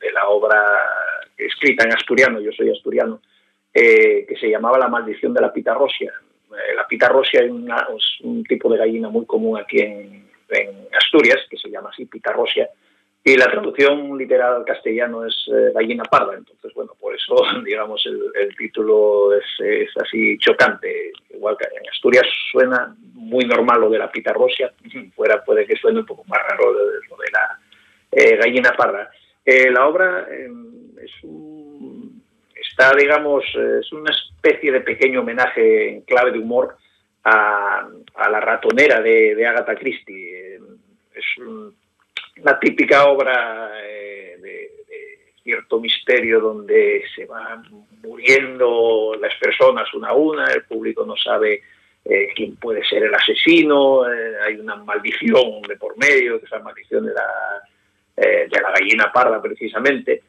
de 0.00 0.12
la 0.12 0.28
obra 0.28 0.60
escrita 1.36 1.84
en 1.84 1.94
asturiano. 1.94 2.38
Yo 2.40 2.52
soy 2.52 2.70
asturiano, 2.70 3.20
eh, 3.72 4.26
que 4.28 4.36
se 4.36 4.50
llamaba 4.50 4.78
La 4.78 4.88
maldición 4.88 5.32
de 5.32 5.40
la 5.40 5.52
pitarrosia. 5.52 6.12
Eh, 6.50 6.74
la 6.76 6.86
pitarrosia 6.86 7.40
es, 7.42 7.50
una- 7.50 7.88
es 7.96 8.20
un 8.20 8.44
tipo 8.44 8.70
de 8.70 8.78
gallina 8.78 9.08
muy 9.08 9.24
común 9.24 9.58
aquí 9.58 9.78
en, 9.80 10.28
en 10.50 10.88
Asturias, 10.96 11.38
que 11.50 11.56
se 11.56 11.70
llama 11.70 11.88
así 11.90 12.04
pitarrosia. 12.04 12.68
Y 13.26 13.36
la 13.36 13.50
traducción 13.50 14.18
literal 14.18 14.54
al 14.56 14.64
castellano 14.66 15.24
es 15.24 15.34
eh, 15.48 15.72
gallina 15.74 16.04
parda, 16.04 16.34
entonces, 16.36 16.72
bueno, 16.74 16.92
por 17.00 17.14
eso, 17.14 17.36
digamos, 17.64 18.04
el, 18.06 18.20
el 18.38 18.54
título 18.54 19.32
es, 19.34 19.44
es 19.60 19.90
así 19.96 20.36
chocante. 20.38 21.10
Igual 21.30 21.56
que 21.56 21.64
en 21.74 21.88
Asturias 21.88 22.26
suena 22.52 22.94
muy 23.14 23.46
normal 23.46 23.80
lo 23.80 23.88
de 23.88 23.98
la 23.98 24.10
pitarrosia, 24.12 24.72
fuera 25.16 25.42
puede 25.42 25.66
que 25.66 25.76
suene 25.76 26.00
un 26.00 26.06
poco 26.06 26.22
más 26.28 26.38
raro 26.48 26.70
lo 26.72 26.78
de, 26.86 26.92
lo 27.08 27.16
de 27.16 27.30
la 27.32 27.58
eh, 28.12 28.36
gallina 28.36 28.72
parda. 28.76 29.10
Eh, 29.44 29.70
la 29.70 29.86
obra 29.86 30.26
eh, 30.30 30.48
es 31.02 31.10
un- 31.24 32.22
está, 32.54 32.94
digamos, 32.94 33.42
eh, 33.56 33.78
es 33.80 33.90
una 33.92 34.10
especie 34.12 34.70
de 34.70 34.80
pequeño 34.82 35.20
homenaje 35.20 35.88
en 35.88 36.00
clave 36.02 36.30
de 36.32 36.38
humor 36.40 36.76
a, 37.24 37.88
a 38.16 38.30
la 38.30 38.40
ratonera 38.40 39.00
de, 39.00 39.34
de 39.34 39.46
Agatha 39.46 39.74
Christie. 39.76 40.56
Eh, 40.56 40.60
Es 41.14 41.24
un- 41.38 41.74
una 42.40 42.58
típica 42.58 43.06
obra 43.06 43.70
eh, 43.82 44.36
de, 44.40 44.70
cierto 45.42 45.78
misterio 45.78 46.40
donde 46.40 47.04
se 47.14 47.26
van 47.26 47.64
muriendo 48.02 49.14
las 49.20 49.34
personas 49.34 49.92
una 49.92 50.08
a 50.08 50.14
una, 50.14 50.46
el 50.46 50.64
público 50.64 51.04
no 51.04 51.16
sabe 51.16 51.62
eh, 52.02 52.28
quién 52.34 52.56
puede 52.56 52.82
ser 52.84 53.02
el 53.04 53.14
asesino, 53.14 54.10
eh, 54.10 54.36
hay 54.42 54.54
una 54.54 54.76
maldición 54.76 55.60
de 55.68 55.76
por 55.76 55.98
medio, 55.98 56.38
que 56.38 56.46
es 56.46 56.50
la 56.50 56.60
maldición 56.60 57.04
de 57.04 57.12
la, 57.12 57.28
de 58.16 58.60
la 58.60 58.72
gallina 58.72 59.12
parda 59.12 59.40
precisamente. 59.42 60.22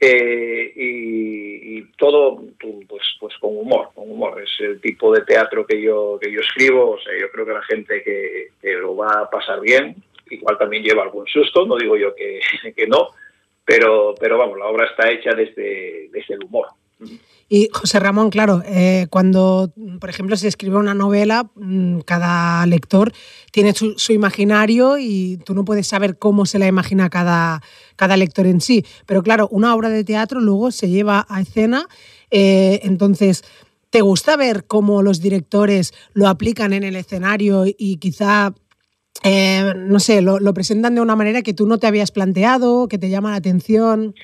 Y, 0.00 1.78
y 1.78 1.82
todo 1.96 2.40
pues, 2.88 3.02
pues 3.18 3.34
con 3.38 3.56
humor, 3.56 3.88
con 3.94 4.10
humor. 4.10 4.40
Es 4.42 4.50
el 4.60 4.80
tipo 4.80 5.12
de 5.12 5.22
teatro 5.22 5.66
que 5.66 5.80
yo, 5.82 6.18
que 6.20 6.30
yo 6.30 6.40
escribo. 6.40 6.90
O 6.90 7.00
sea, 7.00 7.12
yo 7.18 7.30
creo 7.30 7.44
que 7.44 7.52
la 7.52 7.62
gente 7.62 8.02
que, 8.02 8.48
que 8.60 8.74
lo 8.74 8.96
va 8.96 9.22
a 9.22 9.30
pasar 9.30 9.60
bien, 9.60 9.96
igual 10.36 10.58
también 10.58 10.82
lleva 10.82 11.02
algún 11.02 11.26
susto, 11.26 11.66
no 11.66 11.76
digo 11.76 11.96
yo 11.96 12.14
que, 12.14 12.40
que 12.76 12.86
no, 12.86 13.08
pero, 13.64 14.14
pero 14.18 14.38
vamos, 14.38 14.58
la 14.58 14.66
obra 14.66 14.86
está 14.86 15.10
hecha 15.10 15.34
desde, 15.34 16.08
desde 16.12 16.34
el 16.34 16.44
humor. 16.44 16.68
Y 17.50 17.70
José 17.72 17.98
Ramón, 17.98 18.28
claro, 18.28 18.62
eh, 18.66 19.06
cuando, 19.08 19.72
por 20.00 20.10
ejemplo, 20.10 20.36
se 20.36 20.48
escribe 20.48 20.76
una 20.76 20.92
novela, 20.92 21.50
mm, 21.54 22.00
cada 22.00 22.66
lector 22.66 23.12
tiene 23.52 23.72
su, 23.72 23.98
su 23.98 24.12
imaginario 24.12 24.98
y 24.98 25.38
tú 25.46 25.54
no 25.54 25.64
puedes 25.64 25.86
saber 25.86 26.18
cómo 26.18 26.44
se 26.44 26.58
la 26.58 26.66
imagina 26.66 27.08
cada, 27.08 27.62
cada 27.96 28.18
lector 28.18 28.46
en 28.46 28.60
sí. 28.60 28.84
Pero 29.06 29.22
claro, 29.22 29.48
una 29.50 29.74
obra 29.74 29.88
de 29.88 30.04
teatro 30.04 30.40
luego 30.40 30.70
se 30.70 30.90
lleva 30.90 31.26
a 31.28 31.40
escena, 31.40 31.86
eh, 32.30 32.80
entonces... 32.82 33.44
¿Te 33.90 34.02
gusta 34.02 34.36
ver 34.36 34.66
cómo 34.66 35.02
los 35.02 35.22
directores 35.22 35.94
lo 36.12 36.28
aplican 36.28 36.74
en 36.74 36.84
el 36.84 36.94
escenario 36.94 37.64
y 37.66 37.96
quizá, 37.96 38.52
eh, 39.24 39.72
no 39.76 39.98
sé, 40.00 40.22
lo, 40.22 40.38
lo 40.38 40.54
presentan 40.54 40.94
de 40.94 41.00
una 41.00 41.16
manera 41.16 41.42
que 41.42 41.54
tú 41.54 41.66
no 41.66 41.78
te 41.78 41.86
habías 41.86 42.12
planteado, 42.12 42.88
que 42.88 42.98
te 42.98 43.10
llama 43.10 43.30
la 43.30 43.36
atención? 43.36 44.14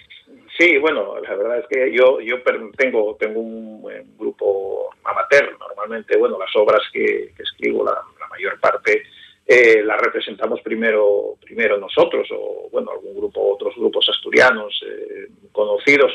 Sí, 0.57 0.79
bueno, 0.79 1.17
la 1.21 1.35
verdad 1.35 1.59
es 1.59 1.67
que 1.67 1.93
yo, 1.93 2.21
yo 2.21 2.37
tengo, 2.77 3.17
tengo 3.19 3.41
un, 3.41 3.83
grupo 4.17 4.91
amateur. 5.03 5.57
Normalmente, 5.59 6.17
bueno, 6.17 6.39
las 6.39 6.55
obras 6.55 6.83
que, 6.93 7.33
escribo, 7.39 7.85
la, 7.85 8.01
mayor 8.31 8.59
parte, 8.61 9.03
eh, 9.47 9.83
las 9.85 10.01
representamos 10.01 10.61
primero, 10.63 11.37
primero 11.41 11.77
nosotros, 11.79 12.29
o 12.33 12.69
bueno, 12.71 12.93
algún 12.93 13.17
grupo, 13.17 13.55
otros 13.55 13.75
grupos 13.77 14.09
asturianos 14.09 14.81
eh, 14.87 15.29
conocidos. 15.53 16.13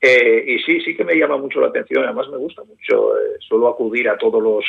Eh, 0.00 0.44
y 0.46 0.58
sí, 0.60 0.80
sí 0.82 0.94
que 0.94 1.04
me 1.04 1.16
llama 1.16 1.38
mucho 1.38 1.60
la 1.60 1.68
atención, 1.68 2.04
además 2.04 2.28
me 2.28 2.36
gusta 2.36 2.62
mucho, 2.62 3.18
eh, 3.18 3.36
suelo 3.40 3.68
acudir 3.68 4.08
a 4.08 4.16
todos 4.16 4.40
los, 4.40 4.64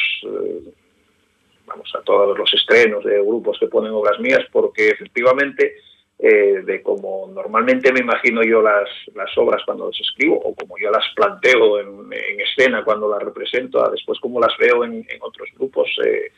vamos, 1.70 1.90
a 1.96 2.02
todos 2.02 2.38
los 2.38 2.54
estrenos 2.54 3.04
de 3.04 3.22
grupos 3.22 3.58
que 3.60 3.68
ponen 3.68 3.92
obras 3.94 4.20
mías, 4.20 4.44
porque 4.52 4.90
efectivamente, 4.90 5.78
eh, 6.18 6.62
de 6.66 6.82
como 6.82 7.32
normalmente 7.34 7.94
me 7.94 8.02
imagino 8.02 8.42
yo 8.44 8.62
las, 8.62 8.90
las 9.16 9.32
obras 9.38 9.62
cuando 9.66 9.88
las 9.88 10.00
escribo, 10.02 10.36
o 10.38 10.54
como 10.56 10.78
yo 10.78 10.90
las 10.92 11.06
planteo 11.16 11.80
en, 11.80 12.12
en 12.12 12.42
escena 12.42 12.84
cuando 12.84 13.08
las 13.08 13.24
represento, 13.24 13.84
a 13.84 13.90
después 13.90 14.20
como 14.20 14.40
las 14.40 14.56
veo 14.58 14.84
en, 14.84 15.06
en 15.08 15.20
otros 15.22 15.48
grupos, 15.56 15.88
eh, 16.06 16.32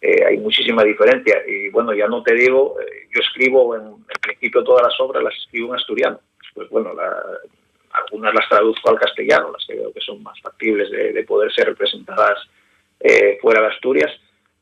eh, 0.00 0.24
hay 0.26 0.38
muchísima 0.38 0.82
diferencia. 0.84 1.42
Y 1.46 1.70
bueno, 1.70 1.92
ya 1.92 2.08
no 2.08 2.22
te 2.22 2.34
digo, 2.34 2.76
eh, 2.80 3.08
yo 3.14 3.20
escribo 3.20 3.76
en, 3.76 3.82
en 3.82 4.20
principio 4.20 4.64
todas 4.64 4.82
las 4.86 5.00
obras 5.00 5.22
las 5.22 5.36
escribo 5.36 5.68
en 5.68 5.80
asturiano. 5.80 6.20
Pues 6.54 6.68
bueno, 6.70 6.92
la, 6.94 7.10
algunas 7.92 8.34
las 8.34 8.48
traduzco 8.48 8.90
al 8.90 8.98
castellano, 8.98 9.52
las 9.52 9.64
que 9.66 9.76
veo 9.76 9.92
que 9.92 10.00
son 10.00 10.22
más 10.22 10.40
factibles 10.40 10.90
de, 10.90 11.12
de 11.12 11.22
poder 11.24 11.52
ser 11.52 11.66
representadas 11.66 12.38
eh, 13.00 13.38
fuera 13.40 13.60
de 13.62 13.68
Asturias. 13.68 14.10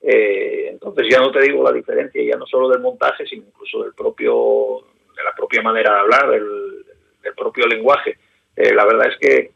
Eh, 0.00 0.68
entonces 0.70 1.06
ya 1.10 1.18
no 1.20 1.30
te 1.32 1.40
digo 1.40 1.62
la 1.62 1.72
diferencia 1.72 2.22
ya 2.22 2.36
no 2.36 2.46
solo 2.46 2.68
del 2.68 2.80
montaje, 2.80 3.26
sino 3.26 3.44
incluso 3.46 3.82
del 3.82 3.94
propio, 3.94 4.82
de 5.16 5.24
la 5.24 5.34
propia 5.34 5.62
manera 5.62 5.92
de 5.94 6.00
hablar, 6.00 6.30
del, 6.30 6.84
del 7.22 7.34
propio 7.34 7.66
lenguaje. 7.66 8.18
Eh, 8.54 8.74
la 8.74 8.84
verdad 8.84 9.08
es 9.08 9.18
que, 9.18 9.52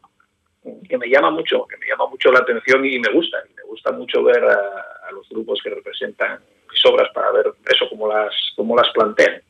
que 0.88 0.98
me 0.98 1.09
llama 1.09 1.31
mucho, 1.31 1.66
que 1.66 1.76
me 1.76 1.87
llama 1.87 2.07
mucho 2.09 2.33
la 2.33 2.40
atención 2.40 2.85
y 2.85 2.98
me 2.98 3.12
gusta, 3.12 3.38
y 3.50 3.55
me 3.55 3.62
gusta 3.62 3.92
mucho 3.92 4.22
ver 4.22 4.44
a, 4.44 5.09
a 5.09 5.12
los 5.12 5.29
grupos 5.29 5.61
que 5.62 5.70
representan 5.70 6.40
mis 6.70 6.85
obras 6.85 7.09
para 7.14 7.31
ver 7.33 7.53
eso 7.72 7.87
cómo 7.88 8.09
las, 8.09 8.35
cómo 8.57 8.76
las 8.76 8.88
plantean. 8.92 9.42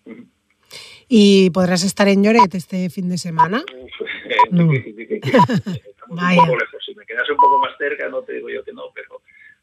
¿Y 1.08 1.50
podrás 1.50 1.82
estar 1.82 2.06
en 2.06 2.22
Lloret 2.22 2.54
este 2.54 2.88
fin 2.90 3.08
de 3.08 3.18
semana? 3.18 3.62
No. 4.50 4.72
Estamos 4.72 5.76
Vaya. 6.08 6.40
un 6.40 6.46
poco 6.48 6.58
lejos. 6.58 6.84
Si 6.84 6.94
me 6.94 7.06
quedase 7.06 7.30
un 7.30 7.38
poco 7.38 7.58
más 7.58 7.76
cerca, 7.78 8.08
no 8.08 8.22
te 8.22 8.32
digo 8.32 8.48
yo 8.48 8.64
que 8.64 8.72
no, 8.72 8.84
pero, 8.92 9.19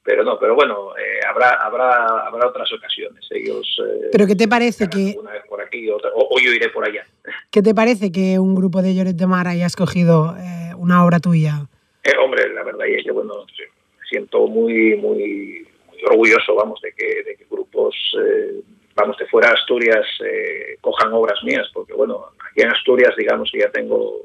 pero 0.07 0.23
no, 0.23 0.39
pero 0.39 0.55
bueno, 0.55 0.95
eh, 0.97 1.19
habrá, 1.29 1.49
habrá, 1.61 2.05
habrá 2.27 2.47
otras 2.47 2.71
ocasiones. 2.71 3.27
Ellos 3.29 3.67
eh, 3.85 4.07
¿Pero 4.09 4.25
qué 4.25 4.37
te 4.37 4.47
parece 4.47 4.89
que, 4.89 5.17
una 5.19 5.31
vez 5.33 5.43
por 5.49 5.61
aquí 5.61 5.89
otra- 5.89 6.11
o, 6.15 6.29
o 6.33 6.39
yo 6.39 6.53
iré 6.53 6.69
por 6.69 6.85
allá. 6.87 7.05
qué 7.51 7.61
te 7.61 7.75
parece 7.75 8.09
que 8.09 8.39
un 8.39 8.55
grupo 8.55 8.81
de 8.81 8.95
Lloret 8.95 9.17
de 9.17 9.27
Mar 9.27 9.49
haya 9.49 9.65
escogido 9.65 10.33
eh, 10.37 10.73
una 10.77 11.03
obra 11.05 11.19
tuya? 11.19 11.67
Eh, 12.05 12.13
hombre, 12.23 12.47
la 12.53 12.63
verdad 12.63 12.87
es 12.87 13.03
que 13.03 13.11
bueno, 13.11 13.33
me 13.45 14.07
siento 14.09 14.47
muy, 14.47 14.95
muy, 14.95 15.67
muy 15.87 16.03
orgulloso, 16.09 16.55
vamos, 16.55 16.79
de 16.79 16.93
que, 16.93 17.23
de 17.23 17.35
que 17.35 17.45
grupos, 17.51 17.93
eh, 18.25 18.61
vamos, 18.95 19.17
de 19.17 19.25
fuera 19.25 19.49
de 19.49 19.55
Asturias 19.55 20.05
eh, 20.23 20.77
cojan 20.79 21.11
obras 21.11 21.43
mías, 21.43 21.67
porque 21.73 21.91
bueno, 21.91 22.27
aquí 22.49 22.61
en 22.61 22.69
Asturias, 22.71 23.13
digamos 23.17 23.49
que 23.51 23.59
ya 23.59 23.69
tengo, 23.71 24.21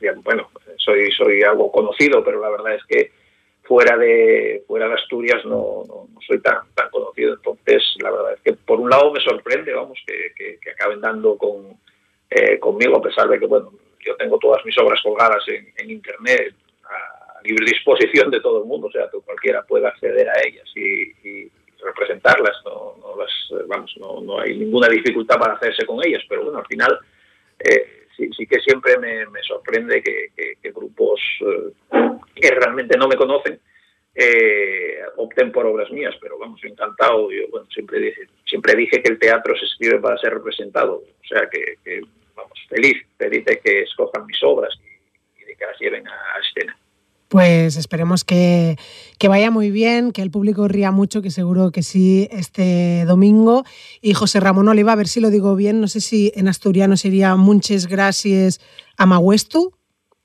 ya, 0.00 0.12
bueno, 0.24 0.48
soy, 0.78 1.10
soy 1.12 1.42
algo 1.42 1.70
conocido, 1.70 2.24
pero 2.24 2.40
la 2.40 2.48
verdad 2.48 2.76
es 2.76 2.84
que 2.88 3.25
fuera 3.66 3.96
de 3.96 4.62
fuera 4.66 4.88
de 4.88 4.94
Asturias 4.94 5.44
no, 5.44 5.82
no, 5.86 6.08
soy 6.26 6.40
tan 6.40 6.58
tan 6.74 6.90
conocido. 6.90 7.34
Entonces 7.34 7.82
la 8.00 8.10
verdad 8.10 8.34
es 8.34 8.40
que 8.40 8.52
por 8.52 8.80
un 8.80 8.90
lado 8.90 9.12
me 9.12 9.20
sorprende 9.20 9.72
vamos 9.72 9.98
que, 10.06 10.32
que- 10.60 10.70
acaben 10.70 11.00
dando 11.00 11.36
con 11.36 11.76
eh, 12.30 12.58
conmigo 12.58 12.96
a 12.96 13.02
pesar 13.02 13.28
de 13.28 13.38
que 13.38 13.46
bueno 13.46 13.72
yo 14.00 14.16
tengo 14.16 14.38
todas 14.38 14.64
mis 14.64 14.76
obras 14.78 15.00
colgadas 15.02 15.42
en, 15.48 15.90
internet 15.90 16.54
a 16.84 17.40
libre 17.42 17.64
disposición 17.66 18.30
de 18.30 18.40
todo 18.40 18.60
el 18.60 18.66
mundo 18.66 18.88
o 18.88 18.90
sea 18.90 19.08
que 19.10 19.18
cualquiera 19.20 19.62
pueda 19.62 19.88
acceder 19.88 20.28
a 20.28 20.40
ellas 20.46 20.68
y, 20.76 21.50
representarlas 21.78 22.56
no, 22.64 22.96
no 23.00 23.16
las 23.16 23.68
vamos 23.68 23.94
no, 23.98 24.20
no 24.20 24.40
hay 24.40 24.56
ninguna 24.56 24.88
dificultad 24.88 25.38
para 25.38 25.54
hacerse 25.54 25.86
con 25.86 26.04
ellas 26.04 26.22
pero 26.28 26.42
bueno 26.44 26.58
al 26.58 26.66
final 26.66 26.98
eh, 27.60 28.05
sí, 28.16 28.30
sí 28.36 28.46
que 28.46 28.60
siempre 28.60 28.98
me, 28.98 29.26
me 29.26 29.42
sorprende 29.42 30.02
que, 30.02 30.28
que- 30.36 30.70
grupos 30.72 31.20
eh, 31.40 31.72
que 32.34 32.50
realmente 32.50 32.96
no 32.98 33.08
me 33.08 33.16
conocen 33.16 33.58
eh, 34.14 34.98
opten 35.16 35.52
por 35.52 35.66
obras 35.66 35.90
mías, 35.90 36.14
pero 36.20 36.38
vamos, 36.38 36.62
encantado. 36.64 37.30
Yo 37.30 37.48
bueno, 37.50 37.66
siempre 37.70 37.98
dije, 38.00 38.22
siempre 38.46 38.74
dije 38.74 39.02
que 39.02 39.12
el 39.12 39.18
teatro 39.18 39.54
se 39.56 39.66
escribe 39.66 40.00
para 40.00 40.16
ser 40.18 40.32
representado, 40.34 40.96
o 40.96 41.26
sea 41.28 41.48
que, 41.50 41.76
que, 41.84 42.00
vamos, 42.34 42.58
feliz, 42.68 42.96
feliz 43.18 43.44
de 43.44 43.58
que 43.60 43.82
escojan 43.82 44.26
mis 44.26 44.42
obras 44.42 44.74
y, 45.38 45.44
de 45.44 45.54
que 45.54 45.66
las 45.66 45.78
lleven 45.78 46.06
a 46.08 46.38
escena. 46.40 46.76
Pues 47.28 47.76
esperemos 47.76 48.22
que, 48.24 48.76
que 49.18 49.26
vaya 49.28 49.50
muy 49.50 49.70
bien, 49.72 50.12
que 50.12 50.22
el 50.22 50.30
público 50.30 50.68
ría 50.68 50.92
mucho, 50.92 51.22
que 51.22 51.30
seguro 51.30 51.72
que 51.72 51.82
sí, 51.82 52.28
este 52.30 53.04
domingo. 53.04 53.64
Y 54.00 54.14
José 54.14 54.38
Ramón 54.38 54.68
Oliva, 54.68 54.92
a 54.92 54.96
ver 54.96 55.08
si 55.08 55.20
lo 55.20 55.30
digo 55.30 55.56
bien, 55.56 55.80
no 55.80 55.88
sé 55.88 56.00
si 56.00 56.30
en 56.36 56.46
asturiano 56.46 56.96
sería 56.96 57.34
muchas 57.34 57.88
gracias 57.88 58.60
a 58.96 59.06
Maguestu. 59.06 59.72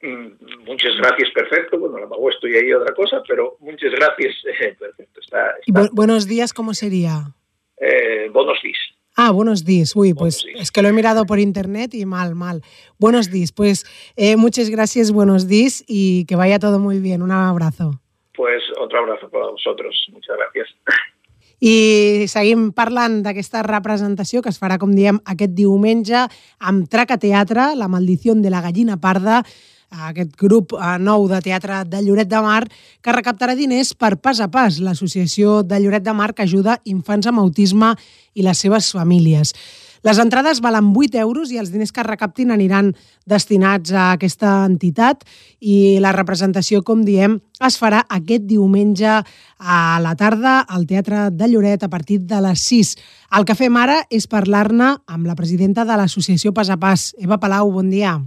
Mm, 0.04 0.28
Muchas 0.66 0.96
gracias, 0.98 1.30
perfecto. 1.34 1.78
Bueno, 1.80 1.98
la 2.00 2.08
pago 2.08 2.30
estoy 2.30 2.56
ahí 2.56 2.72
otra 2.74 2.94
cosa, 2.94 3.22
pero 3.28 3.58
muchas 3.60 3.92
gracias, 3.92 4.34
eh, 4.62 4.76
perfecto. 4.80 5.20
Está, 5.20 5.56
Y 5.66 5.72
bu- 5.72 5.90
buenos 5.92 6.28
días, 6.28 6.54
¿cómo 6.54 6.74
sería? 6.74 7.34
eh, 7.78 8.30
buenos 8.32 8.60
días. 8.64 8.78
Ah, 9.15 9.32
buenos 9.32 9.65
días. 9.65 9.95
Uy, 9.95 10.13
pues 10.13 10.45
es 10.56 10.71
que 10.71 10.82
lo 10.82 10.88
he 10.88 10.93
mirado 10.93 11.26
por 11.26 11.39
internet 11.39 11.93
y 11.93 12.06
mal, 12.06 12.34
mal. 12.36 12.62
Buenos 12.97 13.30
días. 13.30 13.52
Pues 13.52 13.86
eh, 14.15 14.38
muchas 14.38 14.69
gracias, 14.69 15.12
buenos 15.12 15.47
días 15.47 15.84
y 15.88 16.26
que 16.26 16.36
vaya 16.36 16.60
todo 16.60 16.80
muy 16.80 17.00
bien. 17.00 17.21
Un 17.21 17.32
abrazo. 17.32 18.00
Pues 18.36 18.62
otro 18.80 19.00
abrazo 19.00 19.30
para 19.30 19.47
vosotros. 19.47 20.08
Muchas 20.13 20.38
gracias. 20.38 20.67
I 21.62 22.26
seguim 22.26 22.71
parlant 22.74 23.19
d'aquesta 23.21 23.62
representació 23.62 24.41
que 24.41 24.50
es 24.50 24.58
farà, 24.58 24.80
com 24.82 24.95
diem, 24.97 25.19
aquest 25.30 25.54
diumenge 25.54 26.24
amb 26.58 26.88
Traca 26.89 27.19
Teatre, 27.21 27.76
La 27.78 27.88
maldició 27.88 28.34
de 28.34 28.50
la 28.50 28.63
gallina 28.65 28.97
parda, 28.97 29.43
aquest 29.92 30.34
grup 30.40 30.74
eh, 30.74 30.96
nou 31.00 31.28
de 31.30 31.42
teatre 31.44 31.84
de 31.90 32.02
Lloret 32.06 32.32
de 32.32 32.42
Mar, 32.42 32.64
que 33.02 33.16
recaptarà 33.16 33.56
diners 33.56 33.94
per 33.94 34.16
Pas 34.18 34.40
a 34.40 34.50
Pas, 34.52 34.80
l'associació 34.80 35.62
de 35.64 35.80
Lloret 35.84 36.04
de 36.04 36.16
Mar 36.16 36.32
que 36.34 36.48
ajuda 36.48 36.80
infants 36.86 37.28
amb 37.28 37.44
autisme 37.44 37.94
i 38.34 38.46
les 38.48 38.58
seves 38.64 38.92
famílies. 38.96 39.54
Les 40.02 40.18
entrades 40.18 40.64
valen 40.66 40.88
8 40.98 41.20
euros 41.22 41.52
i 41.54 41.60
els 41.62 41.70
diners 41.70 41.92
que 41.94 42.02
recaptin 42.02 42.50
aniran 42.50 42.90
destinats 43.30 43.92
a 43.94 44.08
aquesta 44.16 44.64
entitat 44.66 45.22
i 45.60 46.00
la 46.02 46.14
representació, 46.16 46.82
com 46.82 47.04
diem, 47.06 47.38
es 47.62 47.78
farà 47.78 48.02
aquest 48.10 48.48
diumenge 48.50 49.20
a 49.22 49.78
la 50.02 50.16
tarda 50.18 50.58
al 50.66 50.88
Teatre 50.90 51.30
de 51.30 51.52
Lloret 51.52 51.86
a 51.86 51.92
partir 51.94 52.18
de 52.26 52.42
les 52.42 52.66
6. 52.66 52.96
El 53.38 53.46
que 53.46 53.58
fem 53.60 53.78
ara 53.78 54.02
és 54.10 54.26
parlar-ne 54.26 54.96
amb 55.06 55.30
la 55.30 55.38
presidenta 55.38 55.86
de 55.86 56.02
l'associació 56.02 56.50
Pas 56.52 56.74
a 56.74 56.82
Pas. 56.82 57.12
Eva 57.22 57.38
Palau, 57.38 57.70
bon 57.70 57.94
dia. 57.94 58.18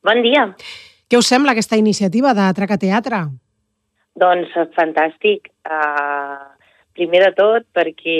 Bon 0.00 0.24
dia. 0.24 0.54
Què 1.08 1.16
us 1.16 1.28
sembla 1.32 1.54
aquesta 1.54 1.78
iniciativa 1.80 2.34
de 2.36 2.44
Traca 2.52 2.76
Teatre? 2.76 3.22
Doncs 4.20 4.50
fantàstic. 4.76 5.46
Uh, 5.64 6.52
primer 6.92 7.22
de 7.22 7.30
tot 7.38 7.64
perquè 7.72 8.16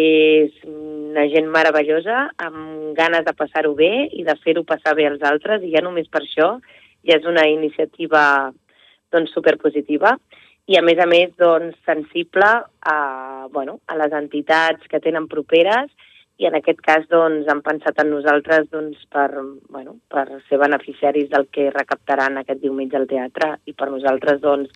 és 0.46 0.54
una 0.64 1.26
gent 1.28 1.50
meravellosa, 1.52 2.22
amb 2.40 2.94
ganes 2.96 3.26
de 3.26 3.34
passar-ho 3.36 3.74
bé 3.76 3.90
i 4.16 4.24
de 4.24 4.36
fer-ho 4.40 4.64
passar 4.64 4.94
bé 4.96 5.04
als 5.10 5.20
altres, 5.20 5.66
i 5.66 5.74
ja 5.74 5.84
només 5.84 6.08
per 6.08 6.22
això 6.24 6.54
ja 7.04 7.18
és 7.18 7.28
una 7.28 7.44
iniciativa 7.50 8.22
doncs, 9.12 9.36
superpositiva 9.36 10.16
i 10.68 10.80
a 10.80 10.84
més 10.84 11.00
a 11.00 11.08
més 11.10 11.36
doncs, 11.36 11.76
sensible 11.84 12.48
a, 12.48 12.98
bueno, 13.52 13.82
a 13.84 14.00
les 14.00 14.16
entitats 14.16 14.88
que 14.88 15.00
tenen 15.04 15.28
properes 15.28 15.92
i 16.38 16.46
en 16.46 16.54
aquest 16.54 16.78
cas 16.84 17.06
doncs, 17.10 17.48
han 17.50 17.60
pensat 17.66 17.98
en 17.98 18.12
nosaltres 18.14 18.68
doncs, 18.70 19.00
per, 19.10 19.26
bueno, 19.74 19.96
per 20.10 20.40
ser 20.48 20.60
beneficiaris 20.62 21.28
del 21.32 21.48
que 21.50 21.68
recaptaran 21.74 22.38
aquest 22.38 22.62
diumenge 22.62 22.96
al 22.98 23.08
teatre 23.10 23.56
i 23.66 23.74
per 23.74 23.90
nosaltres 23.90 24.40
doncs, 24.44 24.70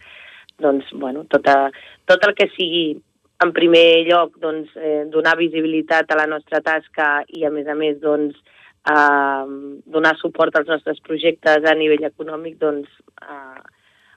doncs, 0.59 0.91
bueno, 0.99 1.23
tota, 1.31 1.71
tot 2.11 2.27
el 2.27 2.35
que 2.39 2.49
sigui 2.57 2.97
en 3.43 3.55
primer 3.55 4.03
lloc 4.09 4.35
doncs, 4.43 4.75
eh, 4.77 5.05
donar 5.11 5.37
visibilitat 5.39 6.11
a 6.11 6.19
la 6.19 6.27
nostra 6.31 6.61
tasca 6.63 7.23
i 7.29 7.47
a 7.47 7.51
més 7.55 7.71
a 7.71 7.79
més 7.79 7.99
doncs, 8.03 8.35
eh, 8.83 9.47
donar 9.87 10.17
suport 10.19 10.59
als 10.59 10.69
nostres 10.69 11.01
projectes 11.07 11.63
a 11.65 11.79
nivell 11.79 12.11
econòmic 12.11 12.59
doncs, 12.59 12.91
eh, 13.23 13.63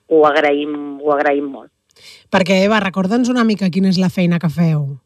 ho, 0.10 0.26
agraïm, 0.26 1.00
ho 1.02 1.14
agraïm 1.14 1.46
molt. 1.46 1.72
Perquè, 2.34 2.64
Eva, 2.66 2.82
recorda'ns 2.84 3.30
una 3.30 3.46
mica 3.48 3.70
quina 3.70 3.94
és 3.94 4.02
la 4.02 4.10
feina 4.10 4.42
que 4.42 4.50
feu. 4.50 5.05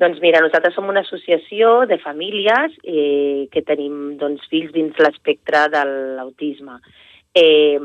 Doncs 0.00 0.22
mira, 0.24 0.40
nosaltres 0.40 0.74
som 0.74 0.88
una 0.88 1.02
associació 1.04 1.82
de 1.86 1.98
famílies 2.00 2.78
eh, 2.82 3.48
que 3.52 3.62
tenim 3.66 4.16
doncs, 4.20 4.46
fills 4.50 4.72
dins 4.72 4.96
l'espectre 4.98 5.66
de 5.72 5.84
l'autisme. 6.16 6.78
Eh, 7.36 7.78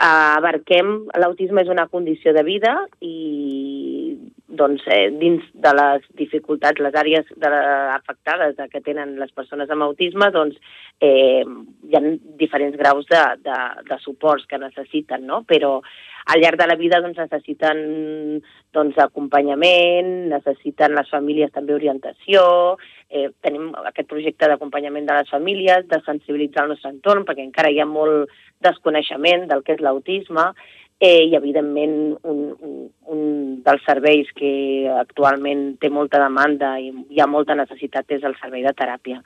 abarquem, 0.00 0.94
l'autisme 1.20 1.60
és 1.60 1.68
una 1.68 1.86
condició 1.92 2.32
de 2.32 2.42
vida 2.46 2.72
i 3.04 4.16
doncs, 4.48 4.82
eh, 4.88 5.10
dins 5.20 5.44
de 5.52 5.72
les 5.76 6.06
dificultats, 6.18 6.80
les 6.80 6.96
àrees 6.96 7.28
de, 7.36 7.50
afectades 7.94 8.56
de, 8.56 8.66
que 8.72 8.80
tenen 8.80 9.18
les 9.20 9.30
persones 9.36 9.70
amb 9.70 9.84
autisme, 9.84 10.30
doncs 10.32 10.56
eh, 11.04 11.44
hi 11.44 11.96
ha 11.96 12.02
diferents 12.40 12.76
graus 12.80 13.06
de, 13.12 13.20
de, 13.44 13.58
de 13.90 14.00
suports 14.00 14.48
que 14.48 14.58
necessiten, 14.58 15.28
no? 15.28 15.42
però 15.44 15.78
al 16.26 16.40
llarg 16.40 16.58
de 16.60 16.66
la 16.68 16.76
vida 16.76 17.00
doncs, 17.00 17.18
necessiten 17.18 17.78
doncs, 18.72 18.98
acompanyament, 18.98 20.10
necessiten 20.30 20.94
les 20.98 21.08
famílies 21.10 21.52
també 21.54 21.74
orientació, 21.74 22.42
eh, 23.08 23.28
tenim 23.40 23.70
aquest 23.90 24.08
projecte 24.08 24.48
d'acompanyament 24.48 25.08
de 25.08 25.16
les 25.20 25.30
famílies, 25.32 25.88
de 25.88 26.00
sensibilitzar 26.06 26.64
el 26.64 26.74
nostre 26.74 26.92
entorn, 26.92 27.24
perquè 27.24 27.44
encara 27.46 27.70
hi 27.70 27.80
ha 27.80 27.88
molt 27.88 28.30
desconeixement 28.60 29.48
del 29.50 29.64
que 29.64 29.74
és 29.78 29.82
l'autisme, 29.84 30.50
eh, 31.00 31.24
i 31.24 31.34
evidentment 31.34 32.18
un, 32.28 32.40
un, 32.60 32.74
un 33.08 33.22
dels 33.64 33.86
serveis 33.88 34.28
que 34.36 34.52
actualment 35.00 35.78
té 35.80 35.88
molta 35.88 36.20
demanda 36.20 36.76
i 36.78 36.92
hi 37.08 37.22
ha 37.22 37.26
molta 37.26 37.56
necessitat 37.56 38.12
és 38.12 38.26
el 38.28 38.36
servei 38.42 38.62
de 38.66 38.74
teràpia. 38.76 39.22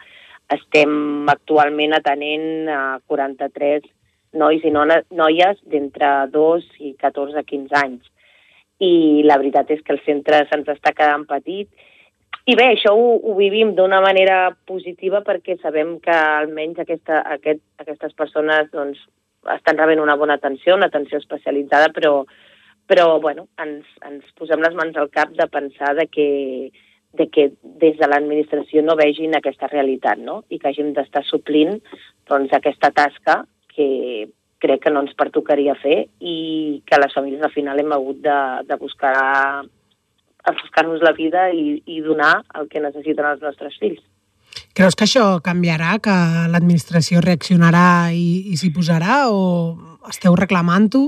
Estem 0.55 1.27
actualment 1.33 1.97
atenent 1.97 2.71
a 2.71 2.81
43 3.11 3.91
nois 4.35 4.65
i 4.65 4.73
no, 4.75 4.85
noies 5.15 5.61
d'entre 5.71 6.13
2 6.35 6.69
i 6.81 6.95
14 7.01 7.41
a 7.41 7.47
15 7.47 7.81
anys. 7.81 8.13
I 8.83 9.23
la 9.25 9.39
veritat 9.39 9.71
és 9.71 9.83
que 9.87 9.95
el 9.95 10.03
centre 10.05 10.45
se'ns 10.51 10.71
està 10.75 10.93
quedant 10.93 11.27
petit 11.31 11.71
I 12.45 12.55
bé, 12.59 12.65
això 12.75 12.91
ho, 12.93 13.05
ho 13.25 13.35
vivim 13.39 13.71
d'una 13.77 14.03
manera 14.05 14.51
positiva 14.69 15.23
perquè 15.25 15.55
sabem 15.63 15.95
que 16.05 16.13
almenys 16.13 16.83
aquesta, 16.83 17.23
aquest, 17.37 17.63
aquestes 17.81 18.13
persones 18.19 18.69
doncs, 18.73 18.99
estan 19.55 19.79
rebent 19.81 20.03
una 20.03 20.17
bona 20.21 20.37
atenció, 20.37 20.75
una 20.77 20.91
atenció 20.93 21.23
especialitzada, 21.23 21.89
però, 21.97 22.27
però 22.85 23.07
bueno, 23.21 23.47
ens, 23.65 23.89
ens 24.05 24.29
posem 24.37 24.61
les 24.61 24.77
mans 24.77 25.01
al 25.01 25.09
cap 25.15 25.33
de 25.39 25.47
pensar 25.49 25.95
de 25.97 26.05
que, 26.13 26.29
de 27.17 27.29
que 27.33 27.47
des 27.81 27.97
de 27.97 28.11
l'administració 28.13 28.85
no 28.85 28.99
vegin 29.01 29.39
aquesta 29.39 29.73
realitat 29.73 30.21
no? 30.21 30.43
i 30.53 30.61
que 30.61 30.69
hàgim 30.69 30.93
d'estar 30.93 31.25
suplint 31.25 31.79
doncs, 32.29 32.53
aquesta 32.53 32.93
tasca 32.93 33.41
que 33.77 34.31
crec 34.65 34.85
que 34.85 34.93
no 34.93 35.03
ens 35.05 35.17
pertocaria 35.19 35.75
fer 35.77 36.07
i 36.21 36.81
que 36.89 37.01
les 37.01 37.13
famílies 37.13 37.43
al 37.45 37.53
final 37.53 37.81
hem 37.81 37.93
hagut 37.93 38.23
de, 38.25 38.39
de 38.69 38.79
buscar 38.81 39.15
a 40.45 40.53
buscar-nos 40.53 41.03
la 41.03 41.13
vida 41.17 41.49
i, 41.53 41.83
i 41.87 42.01
donar 42.05 42.43
el 42.59 42.69
que 42.69 42.83
necessiten 42.85 43.27
els 43.29 43.43
nostres 43.45 43.77
fills. 43.81 44.03
Creus 44.77 44.97
que 44.99 45.07
això 45.07 45.25
canviarà, 45.45 45.97
que 46.05 46.15
l'administració 46.53 47.23
reaccionarà 47.25 48.13
i, 48.13 48.53
i 48.53 48.59
s'hi 48.61 48.71
posarà 48.75 49.25
o 49.33 49.41
esteu 50.11 50.37
reclamant-ho? 50.39 51.05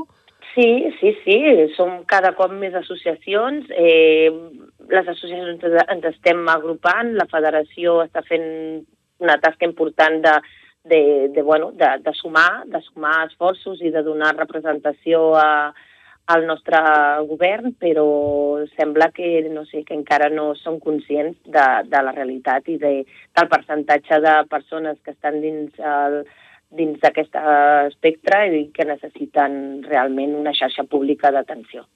Sí, 0.54 0.68
sí, 1.00 1.12
sí, 1.24 1.36
som 1.76 1.98
cada 2.08 2.32
cop 2.38 2.54
més 2.56 2.74
associacions, 2.78 3.68
eh, 3.76 4.30
les 4.88 5.08
associacions 5.12 5.66
ens, 5.66 5.82
ens 5.92 6.06
estem 6.14 6.46
agrupant, 6.48 7.12
la 7.18 7.28
federació 7.28 7.98
està 8.06 8.22
fent 8.24 8.46
una 9.20 9.36
tasca 9.42 9.68
important 9.68 10.22
de, 10.24 10.32
de, 10.88 11.28
de, 11.34 11.42
bueno, 11.42 11.72
de, 11.72 11.88
de 12.02 12.14
sumar, 12.14 12.64
de 12.66 12.80
sumar 12.82 13.26
esforços 13.26 13.82
i 13.82 13.90
de 13.90 14.02
donar 14.06 14.36
representació 14.36 15.34
a, 15.36 15.74
al 16.26 16.46
nostre 16.46 16.78
govern, 17.28 17.74
però 17.78 18.06
sembla 18.74 19.10
que, 19.14 19.28
no 19.50 19.64
sé, 19.66 19.84
que 19.86 19.94
encara 19.94 20.30
no 20.30 20.54
som 20.58 20.80
conscients 20.82 21.38
de, 21.44 21.66
de 21.90 22.02
la 22.02 22.14
realitat 22.14 22.68
i 22.72 22.78
de, 22.82 22.94
del 23.36 23.50
percentatge 23.52 24.20
de 24.24 24.34
persones 24.50 24.98
que 25.04 25.14
estan 25.14 25.38
dins 25.42 25.78
el, 25.78 26.24
dins 26.74 26.98
d'aquest 27.02 27.36
espectre 27.86 28.40
i 28.58 28.64
que 28.74 28.88
necessiten 28.88 29.84
realment 29.86 30.34
una 30.34 30.54
xarxa 30.54 30.84
pública 30.90 31.30
d'atenció. 31.30 31.86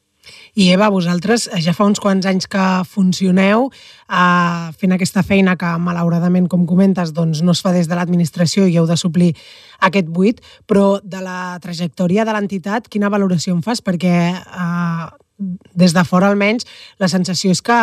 I 0.54 0.70
Eva, 0.74 0.90
vosaltres 0.90 1.46
eh, 1.48 1.60
ja 1.62 1.74
fa 1.76 1.86
uns 1.88 2.00
quants 2.02 2.26
anys 2.26 2.48
que 2.50 2.64
funcioneu 2.90 3.68
eh, 3.70 4.66
fent 4.80 4.96
aquesta 4.96 5.22
feina 5.26 5.56
que 5.60 5.70
malauradament, 5.78 6.48
com 6.50 6.66
comentes, 6.66 7.14
doncs 7.16 7.44
no 7.46 7.54
es 7.56 7.62
fa 7.64 7.72
des 7.76 7.88
de 7.88 7.98
l'administració 7.98 8.66
i 8.66 8.76
heu 8.78 8.88
de 8.90 8.98
suplir 9.00 9.32
aquest 9.80 10.10
buit, 10.10 10.42
però 10.66 10.98
de 11.02 11.22
la 11.24 11.58
trajectòria 11.62 12.26
de 12.26 12.36
l'entitat, 12.36 12.88
quina 12.88 13.12
valoració 13.12 13.54
en 13.56 13.62
fas? 13.66 13.82
Perquè 13.84 14.16
eh, 14.34 15.06
des 15.74 15.94
de 15.96 16.04
fora 16.04 16.28
almenys 16.28 16.66
la 17.00 17.08
sensació 17.08 17.54
és 17.54 17.62
que 17.64 17.78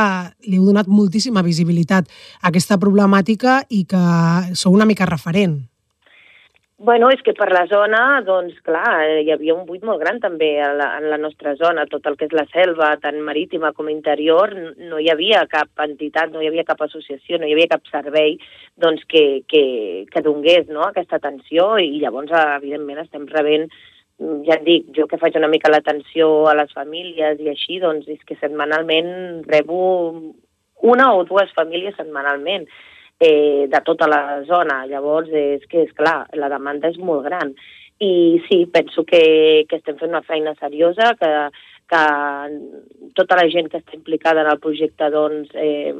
li 0.46 0.60
heu 0.60 0.68
donat 0.68 0.90
moltíssima 0.92 1.42
visibilitat 1.42 2.06
a 2.42 2.52
aquesta 2.52 2.78
problemàtica 2.78 3.64
i 3.70 3.84
que 3.90 4.04
sou 4.54 4.76
una 4.78 4.86
mica 4.86 5.10
referent. 5.10 5.64
Bueno, 6.80 7.07
és 7.09 7.23
que 7.25 7.34
per 7.34 7.47
la 7.49 7.63
zona, 7.65 7.99
doncs 8.21 8.59
clar, 8.61 8.99
hi 9.25 9.32
havia 9.34 9.55
un 9.55 9.63
buit 9.65 9.82
molt 9.82 9.97
gran 9.97 10.19
també 10.21 10.51
a 10.61 10.67
la, 10.78 10.91
en 10.99 11.07
la 11.09 11.17
nostra 11.17 11.55
zona, 11.57 11.88
tot 11.89 12.05
el 12.05 12.13
que 12.19 12.28
és 12.28 12.36
la 12.38 12.43
selva, 12.51 12.91
tant 13.01 13.17
marítima 13.25 13.71
com 13.73 13.88
interior, 13.89 14.51
no 14.78 14.99
hi 15.01 15.07
havia 15.09 15.39
cap 15.49 15.82
entitat, 15.88 16.30
no 16.30 16.43
hi 16.43 16.51
havia 16.51 16.67
cap 16.67 16.84
associació, 16.86 17.39
no 17.41 17.47
hi 17.49 17.55
havia 17.55 17.71
cap 17.71 17.89
servei 17.89 18.36
doncs, 18.78 19.01
que, 19.09 19.23
que, 19.49 19.63
que 20.13 20.21
donés 20.21 20.69
no, 20.69 20.84
aquesta 20.86 21.17
atenció. 21.17 21.65
I 21.82 21.97
llavors, 22.03 22.36
evidentment, 22.59 23.01
estem 23.01 23.25
rebent 23.32 23.65
mm, 23.71 24.43
ja 24.45 24.59
et 24.59 24.67
dic, 24.67 24.91
jo 24.99 25.07
que 25.09 25.17
faig 25.17 25.39
una 25.41 25.49
mica 25.49 25.73
l'atenció 25.73 26.30
a 26.45 26.53
les 26.61 26.78
famílies 26.78 27.41
i 27.41 27.49
així, 27.55 27.80
doncs 27.82 28.05
és 28.05 28.21
que 28.21 28.38
setmanalment 28.38 29.09
rebo 29.49 29.82
una 30.86 31.09
o 31.17 31.25
dues 31.25 31.49
famílies 31.57 31.97
setmanalment 31.97 32.69
eh, 33.20 33.68
de 33.70 33.82
tota 33.86 34.07
la 34.07 34.43
zona. 34.45 34.86
Llavors, 34.89 35.30
és 35.32 35.65
que, 35.70 35.88
és 35.88 35.93
clar, 35.97 36.26
la 36.34 36.49
demanda 36.53 36.91
és 36.91 36.99
molt 36.99 37.26
gran. 37.26 37.53
I 37.99 38.41
sí, 38.47 38.65
penso 38.70 39.03
que, 39.05 39.65
que 39.70 39.80
estem 39.80 39.97
fent 39.97 40.13
una 40.13 40.26
feina 40.26 40.53
seriosa, 40.59 41.15
que, 41.18 41.32
que 41.89 42.01
tota 43.18 43.39
la 43.39 43.47
gent 43.49 43.72
que 43.72 43.82
està 43.82 43.97
implicada 43.97 44.43
en 44.43 44.51
el 44.51 44.61
projecte 44.61 45.09
doncs, 45.09 45.49
eh, 45.57 45.93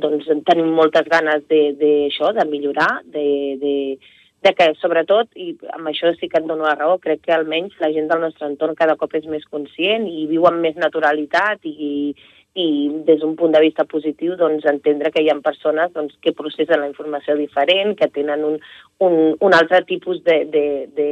doncs 0.00 0.30
tenim 0.48 0.72
moltes 0.74 1.06
ganes 1.10 1.44
de, 1.50 1.62
de, 1.78 1.94
això, 2.08 2.32
de 2.32 2.46
millorar, 2.48 3.02
de, 3.04 3.26
de, 3.60 3.74
de 4.44 4.52
que 4.56 4.70
sobretot, 4.80 5.28
i 5.36 5.52
amb 5.76 5.92
això 5.92 6.14
sí 6.16 6.30
que 6.30 6.40
et 6.40 6.48
dono 6.48 6.64
la 6.64 6.76
raó, 6.78 6.96
crec 7.02 7.20
que 7.26 7.36
almenys 7.36 7.76
la 7.84 7.92
gent 7.92 8.08
del 8.10 8.24
nostre 8.24 8.48
entorn 8.48 8.76
cada 8.78 8.96
cop 9.00 9.14
és 9.20 9.28
més 9.30 9.44
conscient 9.50 10.08
i 10.08 10.26
viu 10.30 10.48
amb 10.48 10.64
més 10.64 10.80
naturalitat 10.80 11.64
i 11.68 12.14
des 12.54 13.18
d'un 13.20 13.34
punt 13.34 13.52
de 13.52 13.60
vista 13.60 13.84
positiu 13.84 14.36
doncs, 14.38 14.64
entendre 14.70 15.10
que 15.10 15.22
hi 15.22 15.30
ha 15.30 15.38
persones 15.42 15.92
doncs, 15.92 16.14
que 16.22 16.32
processen 16.32 16.80
la 16.80 16.88
informació 16.88 17.34
diferent, 17.36 17.96
que 17.98 18.08
tenen 18.08 18.44
un, 18.46 18.58
un, 19.02 19.16
un 19.40 19.54
altre 19.54 19.82
tipus 19.88 20.22
de, 20.22 20.44
de, 20.46 20.66
de, 20.94 21.08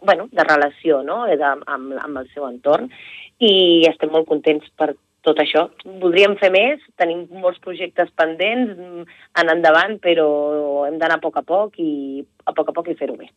bueno, 0.00 0.28
de 0.30 0.44
relació 0.44 1.02
no? 1.02 1.24
de, 1.26 1.42
amb, 1.42 1.96
amb 1.98 2.22
el 2.22 2.28
seu 2.34 2.46
entorn 2.46 2.90
i 3.42 3.86
estem 3.90 4.12
molt 4.14 4.28
contents 4.30 4.68
per 4.78 4.92
tot 5.22 5.38
això. 5.38 5.68
Voldríem 6.02 6.34
fer 6.38 6.50
més, 6.54 6.82
tenim 6.98 7.26
molts 7.42 7.60
projectes 7.62 8.10
pendents 8.18 8.74
en 9.38 9.52
endavant, 9.54 9.98
però 10.02 10.26
hem 10.88 10.98
d'anar 10.98 11.20
a 11.20 11.22
poc 11.22 11.38
a 11.38 11.46
poc 11.46 11.78
i 11.82 12.22
a 12.46 12.54
poc 12.54 12.70
a 12.70 12.74
poc 12.74 12.90
i 12.90 12.98
fer-ho 12.98 13.18
bé. 13.18 13.30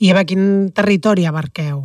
I 0.00 0.12
Eva, 0.12 0.24
quin 0.24 0.70
territori 0.72 1.28
abarqueu? 1.28 1.84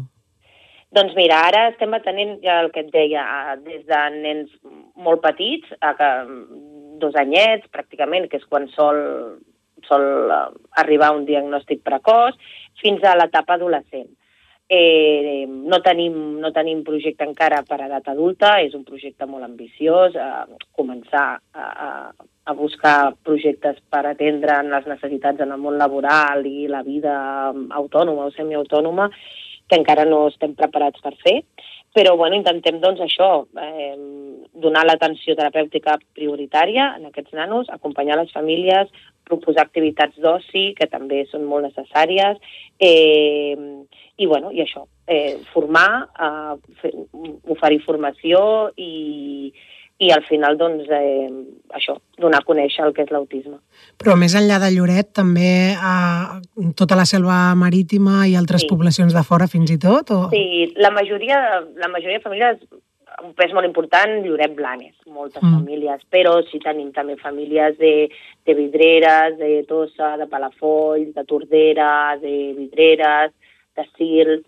Doncs 0.94 1.16
mira, 1.18 1.40
ara 1.50 1.70
estem 1.72 1.94
atenent 1.98 2.36
ja 2.44 2.60
el 2.62 2.70
que 2.74 2.84
et 2.86 2.92
deia, 2.94 3.24
des 3.66 3.82
de 3.90 4.02
nens 4.14 4.52
molt 4.94 5.24
petits, 5.24 5.72
a 5.82 5.96
que, 5.98 6.10
dos 7.02 7.16
anyets 7.20 7.70
pràcticament, 7.74 8.28
que 8.30 8.40
és 8.40 8.50
quan 8.50 8.68
sol, 8.76 9.00
sol 9.88 10.04
eh, 10.32 10.44
arribar 10.84 11.14
un 11.18 11.26
diagnòstic 11.30 11.82
precoç, 11.86 12.38
fins 12.82 13.04
a 13.04 13.16
l'etapa 13.18 13.58
adolescent. 13.58 14.12
Eh, 14.74 15.44
no, 15.48 15.82
tenim, 15.86 16.16
no 16.42 16.54
tenim 16.56 16.86
projecte 16.88 17.26
encara 17.28 17.62
per 17.68 17.82
a 17.82 17.88
edat 17.90 18.08
adulta, 18.14 18.56
és 18.64 18.74
un 18.78 18.86
projecte 18.88 19.28
molt 19.30 19.46
ambiciós, 19.46 20.16
eh, 20.16 20.68
començar 20.78 21.26
a, 21.36 21.68
a, 21.88 21.90
a 22.46 22.56
buscar 22.58 23.14
projectes 23.26 23.82
per 23.92 24.06
atendre 24.10 24.62
les 24.70 24.88
necessitats 24.94 25.44
en 25.44 25.52
el 25.54 25.62
món 25.62 25.78
laboral 25.82 26.46
i 26.48 26.70
la 26.72 26.82
vida 26.86 27.16
autònoma 27.82 28.30
o 28.30 28.36
semiautònoma, 28.38 29.10
que 29.74 29.82
encara 29.82 30.06
no 30.06 30.28
estem 30.30 30.54
preparats 30.54 31.02
per 31.02 31.16
fer, 31.24 31.40
però 31.98 32.14
bueno, 32.18 32.38
intentem 32.38 32.80
doncs 32.82 33.02
això, 33.02 33.46
eh, 33.62 33.96
donar 34.54 34.84
l'atenció 34.86 35.36
terapèutica 35.38 35.98
prioritària 36.14 36.92
en 36.98 37.10
aquests 37.10 37.34
nanos, 37.38 37.70
acompanyar 37.74 38.20
les 38.20 38.32
famílies, 38.34 38.90
proposar 39.26 39.66
activitats 39.66 40.18
d'oci, 40.22 40.74
que 40.78 40.90
també 40.90 41.24
són 41.32 41.46
molt 41.50 41.66
necessàries, 41.70 42.38
eh, 42.78 43.58
i, 44.18 44.26
bueno, 44.26 44.52
i 44.54 44.62
això, 44.62 44.86
eh, 45.08 45.40
formar, 45.54 46.10
eh, 46.14 46.74
fer, 46.82 46.94
oferir 47.56 47.82
formació 47.86 48.72
i, 48.78 49.54
i 50.00 50.10
al 50.12 50.24
final, 50.26 50.58
doncs, 50.58 50.88
eh, 50.90 51.30
això, 51.78 51.96
donar 52.18 52.40
a 52.42 52.46
conèixer 52.46 52.84
el 52.86 52.94
que 52.94 53.04
és 53.06 53.12
l'autisme. 53.14 53.60
Però 54.02 54.16
més 54.20 54.34
enllà 54.36 54.58
de 54.60 54.72
Lloret, 54.74 55.14
també 55.14 55.76
a 55.80 56.40
tota 56.76 56.96
la 56.96 57.06
selva 57.06 57.54
marítima 57.56 58.28
i 58.28 58.36
altres 58.36 58.62
Sí. 58.62 58.68
poblacions 58.68 59.14
de 59.14 59.24
fora 59.24 59.48
fins 59.48 59.72
i 59.72 59.78
tot? 59.78 60.12
O... 60.12 60.30
Sí, 60.32 60.74
la 60.76 60.90
majoria, 60.92 61.62
la 61.78 61.88
majoria 61.88 62.18
de 62.18 62.24
famílies, 62.24 62.58
un 63.24 63.34
pes 63.38 63.54
molt 63.54 63.66
important, 63.68 64.26
Lloret 64.26 64.56
Blanes, 64.56 64.96
moltes 65.06 65.42
Mm. 65.42 65.48
mm. 65.48 65.60
famílies, 65.60 66.02
però 66.10 66.44
sí 66.50 66.60
tenim 66.60 66.92
també 66.92 67.16
famílies 67.16 67.78
de, 67.78 68.10
de 68.46 68.54
Vidreres, 68.56 69.38
de 69.38 69.64
Tossa, 69.70 70.18
de 70.18 70.26
Palafolls, 70.28 71.14
de 71.14 71.24
Tordera, 71.24 72.18
de 72.20 72.54
Vidreres, 72.58 73.32
de 73.78 73.86
Sils, 73.96 74.44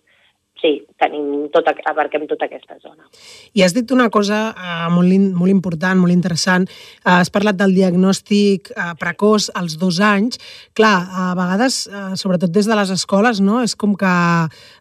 sí, 0.65 0.73
tenim 0.99 1.47
tota, 1.53 1.73
abarquem 1.89 2.25
tota 2.29 2.47
aquesta 2.47 2.77
zona. 2.81 3.05
I 3.53 3.63
has 3.65 3.75
dit 3.75 3.91
una 3.93 4.09
cosa 4.13 4.39
eh, 4.51 4.87
molt, 4.93 5.13
molt 5.37 5.53
important, 5.53 5.99
molt 6.01 6.13
interessant. 6.13 6.67
Eh, 6.67 7.11
has 7.13 7.31
parlat 7.33 7.59
del 7.59 7.75
diagnòstic 7.77 8.71
eh, 8.73 8.89
precoç 9.01 9.51
als 9.55 9.77
dos 9.81 10.01
anys. 10.03 10.41
Clar, 10.77 10.95
a 11.05 11.29
vegades, 11.37 11.85
eh, 11.87 12.03
sobretot 12.19 12.53
des 12.55 12.69
de 12.69 12.77
les 12.77 12.93
escoles, 12.95 13.41
no? 13.41 13.61
és 13.65 13.75
com 13.75 13.95
que 13.99 14.15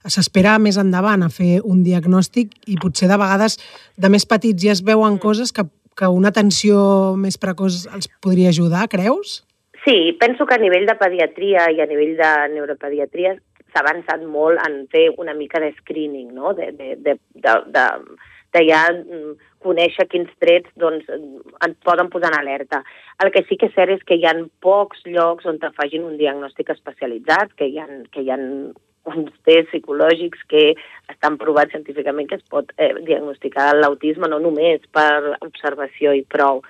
s'espera 0.08 0.58
més 0.58 0.78
endavant 0.80 1.24
a 1.24 1.32
fer 1.32 1.60
un 1.62 1.82
diagnòstic 1.84 2.54
i 2.66 2.78
potser 2.80 3.10
de 3.10 3.20
vegades 3.20 3.58
de 3.96 4.10
més 4.12 4.26
petits 4.26 4.62
ja 4.64 4.72
es 4.74 4.84
veuen 4.84 5.18
coses 5.22 5.52
que, 5.52 5.66
que 5.96 6.10
una 6.10 6.32
atenció 6.32 7.14
més 7.18 7.38
precoç 7.40 7.84
els 7.94 8.10
podria 8.24 8.54
ajudar, 8.54 8.88
creus? 8.92 9.42
Sí, 9.84 10.16
penso 10.18 10.46
que 10.48 10.56
a 10.56 10.62
nivell 10.62 10.86
de 10.88 10.96
pediatria 10.96 11.68
i 11.70 11.82
a 11.82 11.86
nivell 11.86 12.14
de 12.16 12.30
neuropediatria 12.54 13.34
s'ha 13.74 13.82
avançat 13.82 14.22
molt 14.22 14.62
en 14.62 14.84
fer 14.92 15.08
una 15.18 15.34
mica 15.34 15.60
de 15.60 15.72
screening, 15.80 16.30
no? 16.34 16.54
de, 16.54 16.70
de, 16.78 16.94
de, 17.02 17.16
de, 17.34 17.54
de, 17.74 17.86
de 18.54 18.62
ja 18.68 18.84
mm, 18.92 19.34
conèixer 19.64 20.06
quins 20.12 20.30
trets 20.38 20.70
doncs, 20.78 21.08
ens 21.10 21.76
poden 21.86 22.10
posar 22.12 22.30
en 22.30 22.38
alerta. 22.38 22.84
El 23.24 23.32
que 23.34 23.42
sí 23.48 23.58
que 23.58 23.66
és 23.72 23.74
cert 23.74 23.96
és 23.96 24.06
que 24.06 24.18
hi 24.20 24.26
ha 24.28 24.34
pocs 24.62 25.02
llocs 25.10 25.48
on 25.50 25.58
te 25.58 25.72
facin 25.74 26.06
un 26.06 26.16
diagnòstic 26.20 26.70
especialitzat, 26.76 27.56
que 27.58 27.66
hi 27.66 27.80
ha, 27.82 27.88
que 28.14 28.22
hi 28.22 28.30
ha 28.30 28.38
uns 29.10 29.34
tests 29.44 29.72
psicològics 29.72 30.46
que 30.48 30.64
estan 31.12 31.36
provats 31.40 31.74
científicament 31.74 32.30
que 32.30 32.38
es 32.38 32.46
pot 32.48 32.70
eh, 32.78 32.94
diagnosticar 33.04 33.72
l'autisme 33.76 34.30
no 34.30 34.38
només 34.40 34.86
per 34.94 35.36
observació 35.44 36.14
i 36.14 36.22
prou. 36.24 36.62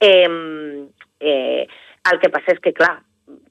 Eh, 0.00 0.28
eh, 1.20 1.64
el 2.10 2.20
que 2.20 2.30
passa 2.32 2.54
és 2.54 2.62
que, 2.62 2.76
clar, 2.76 2.98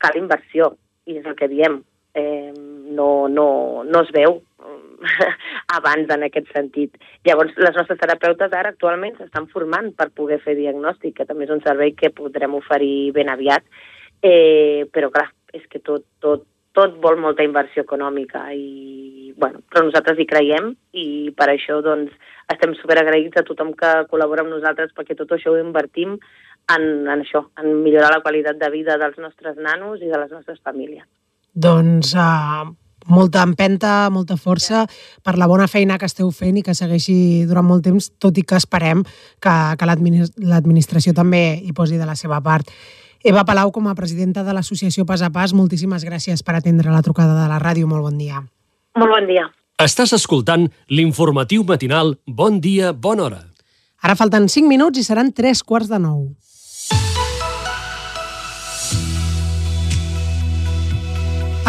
cal 0.01 0.18
inversió, 0.18 0.74
i 1.10 1.18
és 1.20 1.26
el 1.26 1.36
que 1.39 1.49
diem. 1.51 1.82
Eh, 2.20 2.53
no, 2.99 3.28
no, 3.30 3.84
no 3.86 4.01
es 4.03 4.11
veu 4.15 4.39
abans 5.78 6.11
en 6.15 6.26
aquest 6.28 6.51
sentit. 6.53 6.97
Llavors, 7.28 7.55
les 7.57 7.76
nostres 7.78 7.99
terapeutes 8.01 8.53
ara 8.53 8.74
actualment 8.74 9.17
s'estan 9.17 9.47
formant 9.53 9.91
per 9.97 10.09
poder 10.15 10.39
fer 10.43 10.57
diagnòstic, 10.59 11.15
que 11.20 11.28
també 11.30 11.47
és 11.47 11.55
un 11.55 11.63
servei 11.65 11.95
que 11.97 12.13
podrem 12.15 12.57
oferir 12.59 13.11
ben 13.15 13.32
aviat, 13.32 13.65
eh, 14.24 14.86
però 14.93 15.11
clar, 15.13 15.30
és 15.53 15.65
que 15.72 15.80
tot, 15.80 16.05
tot, 16.24 16.45
tot 16.78 16.97
vol 17.03 17.17
molta 17.22 17.45
inversió 17.45 17.84
econòmica 17.86 18.43
i, 18.53 19.34
bueno, 19.38 19.63
però 19.70 19.86
nosaltres 19.86 20.20
hi 20.20 20.28
creiem 20.30 20.74
i 20.93 21.07
per 21.38 21.49
això 21.53 21.80
doncs, 21.86 22.13
estem 22.51 22.76
superagraïts 22.82 23.39
a 23.39 23.45
tothom 23.47 23.74
que 23.78 23.93
col·labora 24.11 24.45
amb 24.45 24.53
nosaltres 24.53 24.93
perquè 24.97 25.17
tot 25.17 25.34
això 25.36 25.53
ho 25.53 25.61
invertim 25.61 26.17
en, 26.70 26.84
en 27.07 27.15
això, 27.17 27.47
en 27.61 27.80
millorar 27.84 28.13
la 28.13 28.24
qualitat 28.26 28.59
de 28.61 28.70
vida 28.74 28.99
dels 29.01 29.17
nostres 29.17 29.57
nanos 29.57 30.03
i 30.03 30.11
de 30.11 30.22
les 30.22 30.32
nostres 30.36 30.61
famílies. 30.61 31.07
Doncs 31.56 32.14
uh, 32.16 32.68
molta 33.10 33.41
empenta, 33.43 34.10
molta 34.14 34.38
força 34.38 34.86
per 35.26 35.38
la 35.38 35.47
bona 35.50 35.68
feina 35.68 35.97
que 35.97 36.06
esteu 36.06 36.30
fent 36.32 36.60
i 36.60 36.64
que 36.64 36.76
segueixi 36.78 37.45
durant 37.50 37.66
molt 37.66 37.84
temps, 37.88 38.12
tot 38.22 38.38
i 38.38 38.43
que 38.45 38.56
esperem 38.60 39.04
que, 39.41 39.56
que 39.80 39.86
l'adminis- 39.89 40.34
l'administració 40.38 41.14
també 41.18 41.60
hi 41.64 41.74
posi 41.74 41.97
de 41.97 42.06
la 42.06 42.16
seva 42.16 42.39
part. 42.41 42.70
Eva 43.24 43.43
Palau, 43.43 43.72
com 43.76 43.88
a 43.89 43.95
presidenta 43.97 44.45
de 44.47 44.54
l'associació 44.56 45.04
Pas 45.06 45.22
a 45.26 45.30
Pas, 45.34 45.52
moltíssimes 45.54 46.06
gràcies 46.08 46.43
per 46.45 46.56
atendre 46.56 46.91
la 46.93 47.02
trucada 47.04 47.34
de 47.36 47.47
la 47.52 47.60
ràdio. 47.60 47.88
Molt 47.89 48.06
bon 48.06 48.18
dia. 48.18 48.39
Molt 48.95 49.12
bon 49.12 49.28
dia. 49.28 49.50
Estàs 49.80 50.14
escoltant 50.16 50.70
l'informatiu 50.91 51.64
matinal 51.68 52.18
Bon 52.28 52.62
dia, 52.62 52.91
bona 52.93 53.24
hora. 53.26 53.41
Ara 54.04 54.16
falten 54.16 54.47
5 54.47 54.68
minuts 54.68 55.00
i 55.00 55.04
seran 55.04 55.34
3 55.36 55.64
quarts 55.68 55.89
de 55.91 56.00
9. 56.00 56.30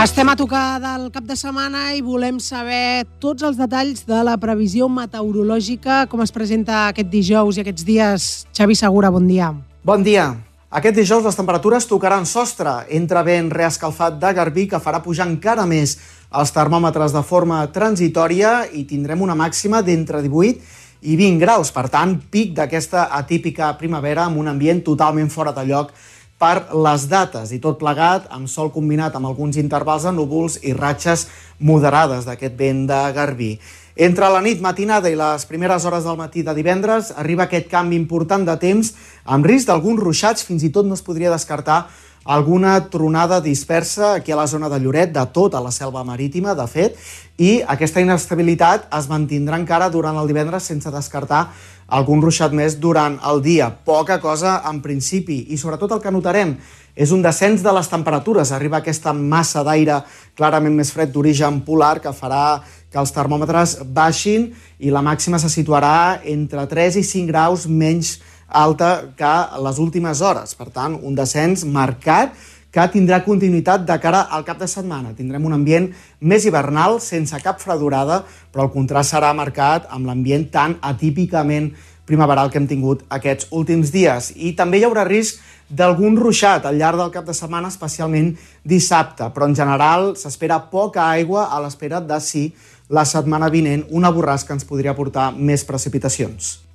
Estem 0.00 0.30
a 0.30 0.34
tocar 0.34 0.80
del 0.80 1.10
cap 1.12 1.26
de 1.28 1.34
setmana 1.36 1.90
i 1.92 1.98
volem 2.00 2.38
saber 2.40 3.04
tots 3.20 3.44
els 3.44 3.58
detalls 3.60 4.06
de 4.08 4.22
la 4.24 4.38
previsió 4.40 4.86
meteorològica, 4.88 6.06
com 6.08 6.22
es 6.24 6.32
presenta 6.32 6.86
aquest 6.86 7.10
dijous 7.12 7.58
i 7.58 7.60
aquests 7.60 7.84
dies. 7.84 8.28
Xavi 8.56 8.78
Segura, 8.80 9.10
bon 9.12 9.26
dia. 9.28 9.50
Bon 9.84 10.00
dia. 10.00 10.30
Aquest 10.72 10.96
dijous 10.96 11.26
les 11.28 11.36
temperatures 11.36 11.84
tocaran 11.84 12.24
sostre. 12.24 12.78
Entra 12.96 13.20
vent 13.26 13.50
reescalfat 13.52 14.16
de 14.22 14.30
Garbí 14.38 14.64
que 14.70 14.80
farà 14.80 15.02
pujar 15.04 15.28
encara 15.28 15.68
més 15.68 15.98
els 16.32 16.54
termòmetres 16.56 17.12
de 17.12 17.20
forma 17.20 17.60
transitòria 17.68 18.70
i 18.72 18.86
tindrem 18.88 19.20
una 19.20 19.36
màxima 19.36 19.82
d'entre 19.84 20.22
18 20.24 20.64
i 21.12 21.18
20 21.20 21.44
graus. 21.44 21.74
Per 21.76 21.90
tant, 21.92 22.16
pic 22.32 22.56
d'aquesta 22.56 23.10
atípica 23.20 23.74
primavera 23.76 24.24
amb 24.24 24.40
un 24.40 24.48
ambient 24.48 24.80
totalment 24.80 25.28
fora 25.28 25.52
de 25.52 25.68
lloc 25.68 25.92
per 26.40 26.72
les 26.72 27.04
dates 27.10 27.52
i 27.52 27.60
tot 27.60 27.76
plegat 27.80 28.30
amb 28.32 28.48
sol 28.48 28.72
combinat 28.72 29.16
amb 29.16 29.28
alguns 29.28 29.58
intervals 29.60 30.06
de 30.08 30.14
núvols 30.16 30.56
i 30.64 30.72
ratxes 30.72 31.26
moderades 31.60 32.24
d'aquest 32.24 32.56
vent 32.56 32.86
de 32.88 33.00
Garbí. 33.12 33.52
Entre 34.00 34.28
la 34.32 34.40
nit 34.40 34.62
matinada 34.64 35.10
i 35.12 35.18
les 35.18 35.44
primeres 35.44 35.84
hores 35.84 36.06
del 36.08 36.16
matí 36.16 36.40
de 36.46 36.54
divendres 36.56 37.10
arriba 37.20 37.44
aquest 37.44 37.68
canvi 37.68 37.98
important 38.00 38.46
de 38.48 38.54
temps 38.56 38.94
amb 39.28 39.44
risc 39.44 39.68
d'alguns 39.68 40.00
ruixats, 40.00 40.46
fins 40.46 40.64
i 40.64 40.70
tot 40.72 40.88
no 40.88 40.96
es 40.96 41.04
podria 41.04 41.32
descartar 41.34 41.82
alguna 42.24 42.90
tronada 42.90 43.40
dispersa 43.40 44.14
aquí 44.14 44.32
a 44.32 44.36
la 44.36 44.46
zona 44.46 44.68
de 44.68 44.78
Lloret, 44.80 45.12
de 45.12 45.24
tota 45.32 45.60
la 45.60 45.72
selva 45.72 46.04
marítima, 46.04 46.54
de 46.54 46.66
fet, 46.66 46.98
i 47.40 47.60
aquesta 47.66 48.02
inestabilitat 48.04 48.90
es 48.96 49.08
mantindrà 49.08 49.56
encara 49.56 49.88
durant 49.88 50.18
el 50.20 50.28
divendres 50.28 50.68
sense 50.68 50.90
descartar 50.92 51.48
algun 51.88 52.20
ruixat 52.22 52.52
més 52.54 52.76
durant 52.78 53.16
el 53.26 53.40
dia. 53.42 53.70
Poca 53.70 54.20
cosa 54.20 54.60
en 54.70 54.82
principi, 54.84 55.46
i 55.50 55.58
sobretot 55.58 55.96
el 55.96 56.02
que 56.04 56.12
notarem 56.12 56.54
és 56.94 57.10
un 57.14 57.22
descens 57.22 57.62
de 57.64 57.72
les 57.72 57.88
temperatures. 57.88 58.52
Arriba 58.52 58.80
aquesta 58.80 59.14
massa 59.16 59.64
d'aire 59.66 60.02
clarament 60.36 60.76
més 60.76 60.92
fred 60.92 61.12
d'origen 61.14 61.62
polar 61.66 61.98
que 62.04 62.12
farà 62.14 62.60
que 62.90 62.98
els 62.98 63.14
termòmetres 63.14 63.78
baixin 63.94 64.50
i 64.78 64.90
la 64.90 65.02
màxima 65.02 65.38
se 65.38 65.48
situarà 65.48 66.20
entre 66.26 66.66
3 66.66 66.98
i 67.00 67.04
5 67.06 67.30
graus 67.30 67.66
menys 67.66 68.18
alta 68.50 69.10
que 69.16 69.34
les 69.64 69.78
últimes 69.78 70.20
hores. 70.20 70.54
Per 70.54 70.68
tant, 70.74 70.98
un 71.02 71.14
descens 71.14 71.64
marcat 71.64 72.34
que 72.70 72.86
tindrà 72.92 73.20
continuïtat 73.24 73.82
de 73.86 73.96
cara 73.98 74.22
al 74.30 74.44
cap 74.46 74.58
de 74.60 74.68
setmana. 74.70 75.14
Tindrem 75.18 75.44
un 75.46 75.56
ambient 75.56 75.88
més 76.20 76.46
hivernal, 76.46 77.00
sense 77.02 77.38
cap 77.42 77.58
fredurada, 77.62 78.22
però 78.52 78.68
el 78.68 78.74
contrast 78.74 79.16
serà 79.16 79.32
marcat 79.34 79.88
amb 79.90 80.06
l'ambient 80.06 80.46
tan 80.54 80.76
atípicament 80.80 81.72
primaveral 82.06 82.50
que 82.50 82.58
hem 82.58 82.68
tingut 82.70 83.02
aquests 83.10 83.50
últims 83.54 83.90
dies. 83.94 84.32
I 84.34 84.54
també 84.58 84.80
hi 84.80 84.86
haurà 84.86 85.04
risc 85.06 85.42
d'algun 85.70 86.16
ruixat 86.18 86.66
al 86.66 86.78
llarg 86.78 86.98
del 86.98 87.12
cap 87.14 87.26
de 87.26 87.34
setmana, 87.34 87.70
especialment 87.70 88.32
dissabte, 88.66 89.30
però 89.34 89.46
en 89.46 89.54
general 89.54 90.14
s'espera 90.18 90.58
poca 90.70 91.06
aigua 91.10 91.48
a 91.50 91.60
l'espera 91.62 92.02
de 92.02 92.18
si 92.22 92.48
la 92.90 93.06
setmana 93.06 93.50
vinent 93.50 93.86
una 93.90 94.10
borrasca 94.10 94.54
ens 94.54 94.66
podria 94.66 94.96
portar 94.98 95.30
més 95.30 95.62
precipitacions. 95.66 96.69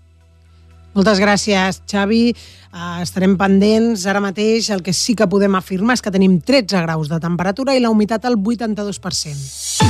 Moltes 0.96 1.20
gràcies, 1.20 1.82
Xavi. 1.92 2.32
Uh, 2.72 3.02
estarem 3.04 3.36
pendents. 3.36 4.06
Ara 4.08 4.22
mateix 4.24 4.70
el 4.72 4.80
que 4.84 4.94
sí 4.96 5.12
que 5.16 5.28
podem 5.28 5.56
afirmar 5.60 5.98
és 5.98 6.02
que 6.04 6.12
tenim 6.12 6.40
13 6.40 6.84
graus 6.86 7.12
de 7.12 7.20
temperatura 7.20 7.76
i 7.76 7.82
la 7.84 7.92
humitat 7.92 8.24
al 8.24 8.40
82%. 8.40 9.84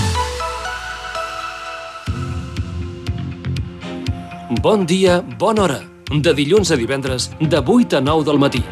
Bon 4.65 4.85
dia, 4.89 5.21
bona 5.37 5.61
hora. 5.67 5.79
De 6.09 6.33
dilluns 6.33 6.71
a 6.73 6.75
divendres, 6.77 7.29
de 7.39 7.61
8 7.61 7.97
a 7.97 8.01
9 8.01 8.25
del 8.25 8.41
matí. 8.41 8.63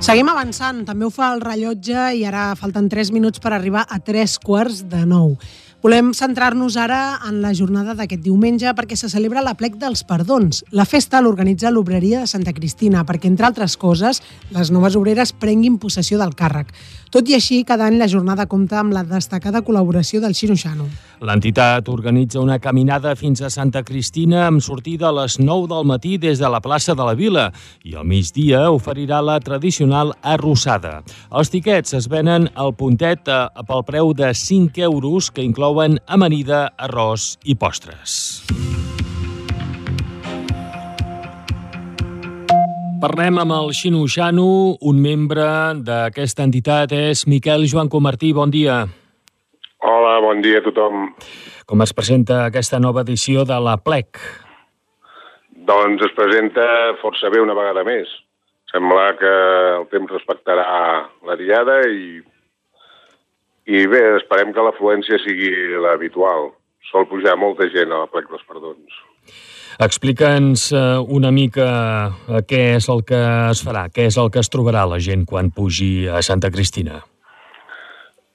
Seguim 0.00 0.28
avançant, 0.32 0.86
també 0.88 1.04
ho 1.04 1.10
fa 1.12 1.34
el 1.34 1.42
rellotge 1.44 2.14
i 2.16 2.24
ara 2.24 2.56
falten 2.56 2.88
3 2.88 3.12
minuts 3.12 3.40
per 3.44 3.52
arribar 3.52 3.84
a 3.84 4.00
3 4.00 4.38
quarts 4.40 4.88
de 4.88 5.04
9. 5.04 5.36
Volem 5.80 6.10
centrar-nos 6.12 6.74
ara 6.76 7.22
en 7.24 7.38
la 7.40 7.54
jornada 7.56 7.94
d'aquest 7.96 8.20
diumenge 8.20 8.68
perquè 8.76 8.98
se 9.00 9.08
celebra 9.08 9.40
la 9.40 9.54
plec 9.56 9.78
dels 9.80 10.02
perdons. 10.04 10.60
La 10.76 10.84
festa 10.84 11.22
l'organitza 11.24 11.72
l'Obreria 11.72 12.20
de 12.20 12.28
Santa 12.28 12.52
Cristina 12.52 13.00
perquè, 13.08 13.30
entre 13.32 13.48
altres 13.48 13.78
coses, 13.80 14.20
les 14.52 14.68
noves 14.76 14.98
obreres 15.00 15.32
prenguin 15.32 15.78
possessió 15.80 16.20
del 16.20 16.36
càrrec. 16.36 16.74
Tot 17.10 17.26
i 17.26 17.34
així, 17.34 17.64
cada 17.66 17.88
any 17.88 17.96
la 17.98 18.06
jornada 18.06 18.44
compta 18.46 18.76
amb 18.78 18.92
la 18.94 19.00
destacada 19.02 19.64
col·laboració 19.66 20.20
del 20.22 20.36
Xinoxano. 20.36 20.84
L'entitat 21.26 21.88
organitza 21.90 22.38
una 22.40 22.60
caminada 22.62 23.16
fins 23.18 23.42
a 23.42 23.50
Santa 23.50 23.82
Cristina 23.82 24.44
amb 24.46 24.62
sortida 24.62 25.08
a 25.08 25.16
les 25.16 25.40
9 25.40 25.66
del 25.72 25.88
matí 25.90 26.14
des 26.22 26.38
de 26.38 26.48
la 26.48 26.60
plaça 26.62 26.94
de 26.94 27.04
la 27.04 27.16
Vila 27.18 27.48
i 27.82 27.96
al 27.98 28.06
migdia 28.06 28.62
oferirà 28.70 29.18
la 29.26 29.40
tradicional 29.42 30.14
arrossada. 30.22 31.00
Els 31.34 31.50
tiquets 31.50 31.98
es 31.98 32.06
venen 32.08 32.46
al 32.54 32.76
puntet 32.78 33.26
eh, 33.26 33.40
pel 33.66 33.84
preu 33.88 34.14
de 34.14 34.30
5 34.30 34.80
euros 34.86 35.32
que 35.34 35.42
inclouen 35.70 36.00
amanida, 36.08 36.72
arròs 36.78 37.38
i 37.46 37.54
postres. 37.54 38.42
Parlem 43.00 43.38
amb 43.38 43.54
el 43.54 43.70
Xino 43.72 44.02
Xano, 44.10 44.76
un 44.82 44.98
membre 45.00 45.46
d'aquesta 45.78 46.42
entitat 46.42 46.90
és 46.92 47.22
Miquel 47.26 47.68
Joan 47.70 47.88
Comartí. 47.88 48.32
Bon 48.34 48.50
dia. 48.50 48.82
Hola, 49.80 50.18
bon 50.20 50.42
dia 50.42 50.58
a 50.58 50.64
tothom. 50.66 51.14
Com 51.66 51.80
es 51.86 51.94
presenta 51.94 52.46
aquesta 52.48 52.80
nova 52.80 53.04
edició 53.06 53.46
de 53.46 53.60
la 53.62 53.78
plec? 53.78 54.18
Doncs 55.54 56.02
es 56.02 56.12
presenta 56.18 56.66
força 57.00 57.30
bé 57.30 57.40
una 57.40 57.54
vegada 57.54 57.86
més. 57.86 58.10
Sembla 58.72 59.14
que 59.16 59.32
el 59.78 59.86
temps 59.94 60.10
respectarà 60.18 60.66
la 61.26 61.38
diada 61.38 61.80
i, 61.86 62.18
i 63.70 63.84
bé, 63.90 64.00
esperem 64.18 64.50
que 64.54 64.64
l'afluència 64.66 65.20
sigui 65.22 65.52
l'habitual. 65.84 66.50
Sol 66.90 67.06
pujar 67.06 67.36
molta 67.38 67.68
gent 67.70 67.92
a 67.92 68.02
la 68.02 68.10
plec 68.10 68.26
dels 68.30 68.42
perdons. 68.48 68.96
Explica'ns 69.80 70.66
eh, 70.74 70.98
una 71.16 71.30
mica 71.30 71.68
eh, 72.10 72.40
què 72.48 72.62
és 72.80 72.88
el 72.92 73.04
que 73.06 73.20
es 73.52 73.62
farà, 73.64 73.86
què 73.94 74.08
és 74.10 74.18
el 74.18 74.32
que 74.34 74.42
es 74.42 74.50
trobarà 74.52 74.82
la 74.90 74.98
gent 75.00 75.22
quan 75.28 75.52
pugi 75.54 76.08
a 76.10 76.20
Santa 76.26 76.50
Cristina. 76.52 76.98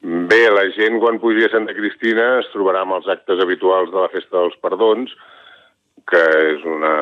Bé, 0.06 0.44
la 0.54 0.68
gent 0.78 1.00
quan 1.02 1.20
pugi 1.20 1.46
a 1.46 1.52
Santa 1.52 1.74
Cristina 1.76 2.26
es 2.40 2.50
trobarà 2.54 2.86
amb 2.86 2.96
els 3.00 3.10
actes 3.12 3.42
habituals 3.42 3.92
de 3.92 4.00
la 4.04 4.12
Festa 4.14 4.38
dels 4.38 4.56
Perdons, 4.64 5.12
que 6.10 6.24
és 6.54 6.66
una 6.70 6.96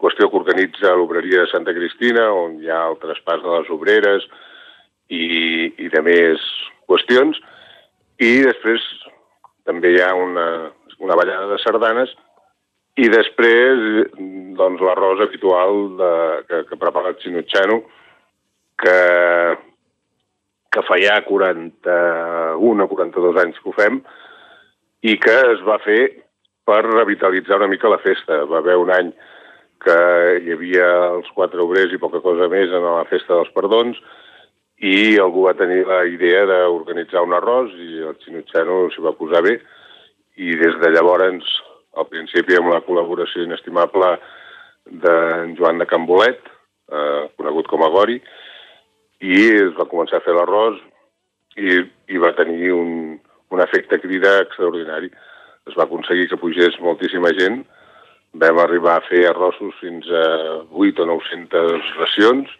qüestió 0.00 0.28
que 0.28 0.38
organitza 0.38 0.94
l'Obreria 0.94 1.42
de 1.42 1.50
Santa 1.50 1.72
Cristina, 1.76 2.28
on 2.36 2.58
hi 2.60 2.70
ha 2.70 2.82
el 2.90 2.98
traspàs 3.00 3.42
de 3.42 3.52
les 3.54 3.70
obreres 3.72 4.28
i, 5.08 5.72
i 5.80 5.88
de 5.92 6.02
més 6.04 6.44
qüestions. 6.86 7.40
I 8.22 8.32
després 8.46 8.82
també 9.68 9.92
hi 9.92 10.00
ha 10.00 10.14
una, 10.16 10.46
una 11.02 11.16
ballada 11.18 11.50
de 11.50 11.58
sardanes 11.60 12.12
i 12.96 13.10
després 13.12 13.82
doncs, 14.56 14.80
l'arròs 14.80 15.20
habitual 15.20 15.82
de, 15.98 16.12
que, 16.48 16.62
que 16.70 16.78
prepara 16.80 17.12
el 17.12 17.18
Xinutxano, 17.20 17.82
que, 18.80 19.00
que 20.72 20.84
fa 20.88 20.96
ja 21.02 21.18
41 21.26 22.86
o 22.86 22.88
42 22.88 23.42
anys 23.42 23.60
que 23.60 23.68
ho 23.68 23.74
fem, 23.76 24.00
i 25.04 25.18
que 25.20 25.36
es 25.52 25.60
va 25.66 25.76
fer 25.84 26.00
per 26.66 26.80
revitalitzar 26.86 27.60
una 27.60 27.68
mica 27.70 27.92
la 27.92 28.00
festa. 28.00 28.46
Va 28.48 28.62
haver 28.62 28.78
un 28.80 28.90
any 28.96 29.12
que 29.84 29.98
hi 30.42 30.54
havia 30.56 30.88
els 31.12 31.28
quatre 31.36 31.60
obrers 31.62 31.92
i 31.92 32.00
poca 32.00 32.24
cosa 32.24 32.48
més 32.48 32.72
en 32.72 32.86
la 32.86 33.04
festa 33.12 33.36
dels 33.36 33.52
perdons, 33.54 34.00
i 34.84 35.16
algú 35.20 35.46
va 35.46 35.56
tenir 35.56 35.86
la 35.88 36.02
idea 36.04 36.44
d'organitzar 36.48 37.22
un 37.24 37.32
arròs 37.32 37.72
i 37.80 38.02
el 38.04 38.16
Xinutxano 38.20 38.86
s'hi 38.92 39.04
va 39.04 39.16
posar 39.16 39.42
bé. 39.42 39.56
I 40.36 40.56
des 40.60 40.76
de 40.82 40.90
llavors, 40.92 41.46
al 41.96 42.08
principi 42.10 42.56
amb 42.56 42.68
la 42.74 42.82
col·laboració 42.84 43.46
inestimable 43.46 44.18
d'en 44.86 45.54
Joan 45.56 45.80
de 45.80 45.86
Cambolet, 45.88 46.42
eh, 46.92 47.22
conegut 47.36 47.70
com 47.72 47.82
a 47.82 47.88
Gori, 47.88 48.20
i 49.24 49.38
es 49.62 49.72
va 49.78 49.88
començar 49.88 50.20
a 50.20 50.26
fer 50.26 50.34
l'arròs 50.36 50.76
i, 51.56 51.80
i 52.12 52.20
va 52.20 52.34
tenir 52.36 52.72
un, 52.76 53.16
un 53.50 53.64
efecte 53.64 53.98
crida 54.02 54.42
extraordinari. 54.42 55.08
Es 55.66 55.74
va 55.74 55.86
aconseguir 55.88 56.28
que 56.28 56.38
pugés 56.38 56.76
moltíssima 56.84 57.32
gent, 57.38 57.62
vam 58.36 58.60
arribar 58.60 58.98
a 58.98 59.06
fer 59.08 59.24
arrossos 59.30 59.74
fins 59.80 60.06
a 60.12 60.26
8 60.68 61.02
o 61.02 61.08
900 61.14 61.92
racions, 61.96 62.52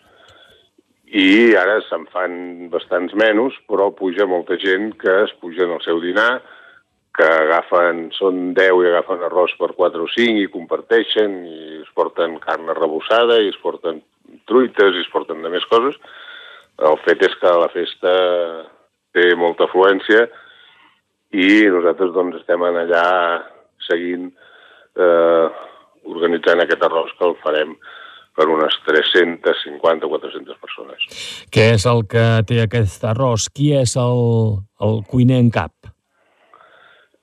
i 1.07 1.55
ara 1.55 1.79
se'n 1.87 2.07
fan 2.11 2.69
bastants 2.73 3.15
menys, 3.15 3.55
però 3.71 3.93
puja 3.95 4.27
molta 4.27 4.57
gent 4.59 4.95
que 4.99 5.13
es 5.25 5.33
pugen 5.41 5.71
al 5.71 5.83
seu 5.85 6.01
dinar, 6.03 6.41
que 7.17 7.27
agafen, 7.27 8.11
són 8.13 8.53
10 8.57 8.83
i 8.83 8.89
agafen 8.91 9.23
arròs 9.25 9.55
per 9.61 9.71
4 9.79 10.03
o 10.05 10.09
5 10.13 10.43
i 10.43 10.51
comparteixen 10.53 11.37
i 11.49 11.61
es 11.81 11.93
porten 11.97 12.37
carn 12.43 12.69
arrebossada 12.69 13.39
i 13.41 13.53
es 13.53 13.61
porten 13.63 14.03
truites 14.51 14.99
i 14.99 15.05
es 15.05 15.13
porten 15.13 15.41
de 15.43 15.53
més 15.53 15.65
coses. 15.71 15.97
El 16.77 16.99
fet 17.07 17.23
és 17.25 17.37
que 17.41 17.55
la 17.57 17.71
festa 17.73 18.13
té 19.17 19.31
molta 19.39 19.65
afluència 19.65 20.27
i 21.33 21.65
nosaltres 21.73 22.13
doncs 22.13 22.43
estem 22.43 22.67
en 22.69 22.83
allà 22.83 23.07
seguint 23.87 24.29
eh, 24.29 25.47
organitzant 26.05 26.61
aquest 26.63 26.85
arròs 26.85 27.15
que 27.17 27.31
el 27.31 27.39
farem 27.41 27.73
per 28.37 28.47
unes 28.53 28.75
350 28.87 30.07
o 30.07 30.11
400 30.13 30.59
persones. 30.61 31.07
Què 31.53 31.71
és 31.75 31.87
el 31.89 32.05
que 32.11 32.25
té 32.49 32.61
aquest 32.63 33.05
arròs? 33.09 33.49
Qui 33.49 33.71
és 33.79 33.97
el, 34.01 34.59
el 34.85 35.01
cuiner 35.09 35.39
en 35.41 35.51
cap? 35.55 35.73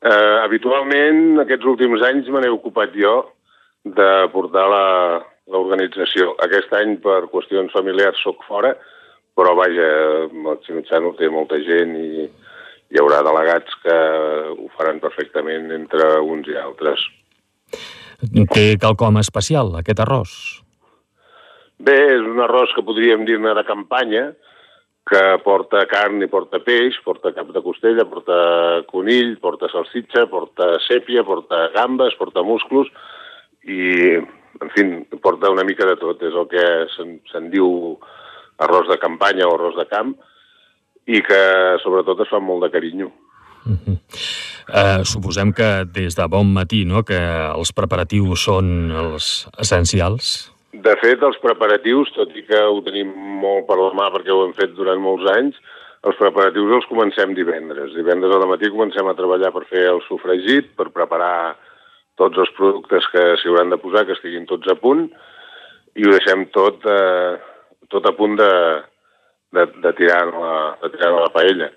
Eh, 0.03 0.37
habitualment, 0.43 1.39
aquests 1.45 1.67
últims 1.69 2.01
anys 2.03 2.27
me 2.33 2.41
n'he 2.43 2.49
ocupat 2.51 2.91
jo 2.97 3.13
de 3.85 4.09
portar 4.33 4.65
la- 4.71 5.21
l'organització. 5.53 6.33
Aquest 6.43 6.73
any, 6.75 6.97
per 7.03 7.25
qüestions 7.31 7.71
familiars, 7.75 8.19
sóc 8.23 8.43
fora, 8.47 8.73
però 9.35 9.55
vaja, 9.57 9.87
el 10.29 10.59
Xinutxano 10.65 11.13
té 11.19 11.29
molta 11.29 11.57
gent 11.63 11.95
i 11.99 12.25
hi 12.93 12.99
haurà 13.01 13.23
delegats 13.25 13.73
que 13.83 13.95
ho 14.53 14.67
faran 14.77 14.99
perfectament 15.03 15.71
entre 15.73 16.19
uns 16.21 16.47
i 16.47 16.55
altres. 16.59 17.01
Té 18.53 18.77
quelcom 18.79 19.17
especial, 19.19 19.73
aquest 19.79 19.99
arròs? 19.99 20.62
Bé, 21.83 21.99
és 22.15 22.23
un 22.23 22.39
arròs 22.43 22.71
que 22.75 22.85
podríem 22.85 23.25
dir-ne 23.27 23.53
de 23.57 23.63
campanya, 23.67 24.29
que 25.03 25.21
porta 25.43 25.81
carn 25.91 26.21
i 26.23 26.29
porta 26.31 26.61
peix, 26.63 26.95
porta 27.03 27.33
cap 27.35 27.49
de 27.51 27.61
costella, 27.65 28.05
porta 28.07 28.37
conill, 28.87 29.35
porta 29.43 29.67
salsitxa, 29.71 30.29
porta 30.31 30.77
sèpia, 30.85 31.25
porta 31.27 31.65
gambes, 31.75 32.15
porta 32.19 32.43
musclos 32.47 32.87
i, 33.67 34.15
en 34.15 34.71
fi, 34.75 34.85
porta 35.19 35.51
una 35.51 35.65
mica 35.67 35.87
de 35.89 35.97
tot. 35.99 36.23
És 36.23 36.37
el 36.39 36.47
que 36.51 36.63
se'n 36.95 37.17
se 37.31 37.43
diu 37.51 37.97
arròs 38.63 38.87
de 38.87 38.99
campanya 39.01 39.49
o 39.49 39.57
arròs 39.57 39.75
de 39.75 39.87
camp 39.91 40.15
i 41.11 41.19
que, 41.19 41.43
sobretot, 41.83 42.23
es 42.23 42.31
fa 42.31 42.39
molt 42.39 42.63
de 42.63 42.71
carinyo. 42.71 43.11
Eh, 44.71 45.03
suposem 45.03 45.51
que 45.51 45.83
des 45.91 46.15
de 46.15 46.27
bon 46.31 46.47
matí, 46.55 46.85
no?, 46.87 47.03
que 47.03 47.19
els 47.19 47.75
preparatius 47.75 48.47
són 48.47 48.91
els 48.95 49.33
essencials. 49.59 50.52
De 50.73 50.95
fet, 50.97 51.21
els 51.21 51.37
preparatius, 51.37 52.09
tot 52.15 52.31
i 52.33 52.41
que 52.47 52.57
ho 52.57 52.79
tenim 52.81 53.11
molt 53.43 53.67
per 53.67 53.77
la 53.77 53.91
mà 53.93 54.07
perquè 54.13 54.33
ho 54.33 54.41
hem 54.47 54.55
fet 54.57 54.71
durant 54.73 55.01
molts 55.01 55.27
anys, 55.35 55.59
els 56.03 56.17
preparatius 56.17 56.71
els 56.79 56.87
comencem 56.89 57.35
divendres. 57.37 57.93
Divendres 57.93 58.33
al 58.33 58.47
matí 58.49 58.71
comencem 58.73 59.07
a 59.07 59.13
treballar 59.15 59.53
per 59.53 59.67
fer 59.69 59.85
el 59.91 60.01
sofregit, 60.07 60.73
per 60.75 60.89
preparar 60.95 61.53
tots 62.17 62.41
els 62.41 62.49
productes 62.57 63.05
que 63.13 63.27
s'hi 63.37 63.51
hauran 63.51 63.69
de 63.69 63.79
posar, 63.81 64.03
que 64.07 64.17
estiguin 64.17 64.49
tots 64.49 64.67
a 64.73 64.75
punt, 64.81 65.05
i 65.93 66.07
ho 66.07 66.15
deixem 66.15 66.47
tot, 66.57 66.81
eh, 66.89 67.37
tot 67.93 68.09
a 68.09 68.15
punt 68.17 68.35
de, 68.41 68.51
de, 69.53 69.67
de, 69.77 69.93
tirar 70.01 70.25
la, 70.33 70.57
de 70.81 70.91
tirar 70.97 71.13
la 71.13 71.29
paella. 71.37 71.69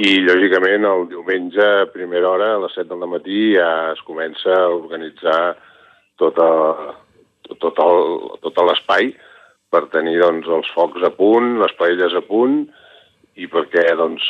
I, 0.00 0.22
lògicament, 0.24 0.88
el 0.88 1.06
diumenge, 1.12 1.68
a 1.84 1.88
primera 1.92 2.32
hora, 2.32 2.54
a 2.56 2.64
les 2.64 2.80
7 2.80 2.88
del 2.88 3.08
matí, 3.12 3.42
ja 3.58 3.92
es 3.92 4.00
comença 4.08 4.56
a 4.56 4.70
organitzar 4.72 5.40
tota, 6.16 6.48
tot, 7.48 7.82
tot 8.42 8.64
l'espai 8.68 9.12
per 9.72 9.86
tenir 9.92 10.18
doncs, 10.20 10.48
els 10.48 10.68
focs 10.76 11.04
a 11.06 11.12
punt, 11.16 11.56
les 11.62 11.72
paelles 11.78 12.14
a 12.14 12.24
punt, 12.26 12.64
i 13.40 13.48
perquè 13.48 13.86
doncs, 13.96 14.26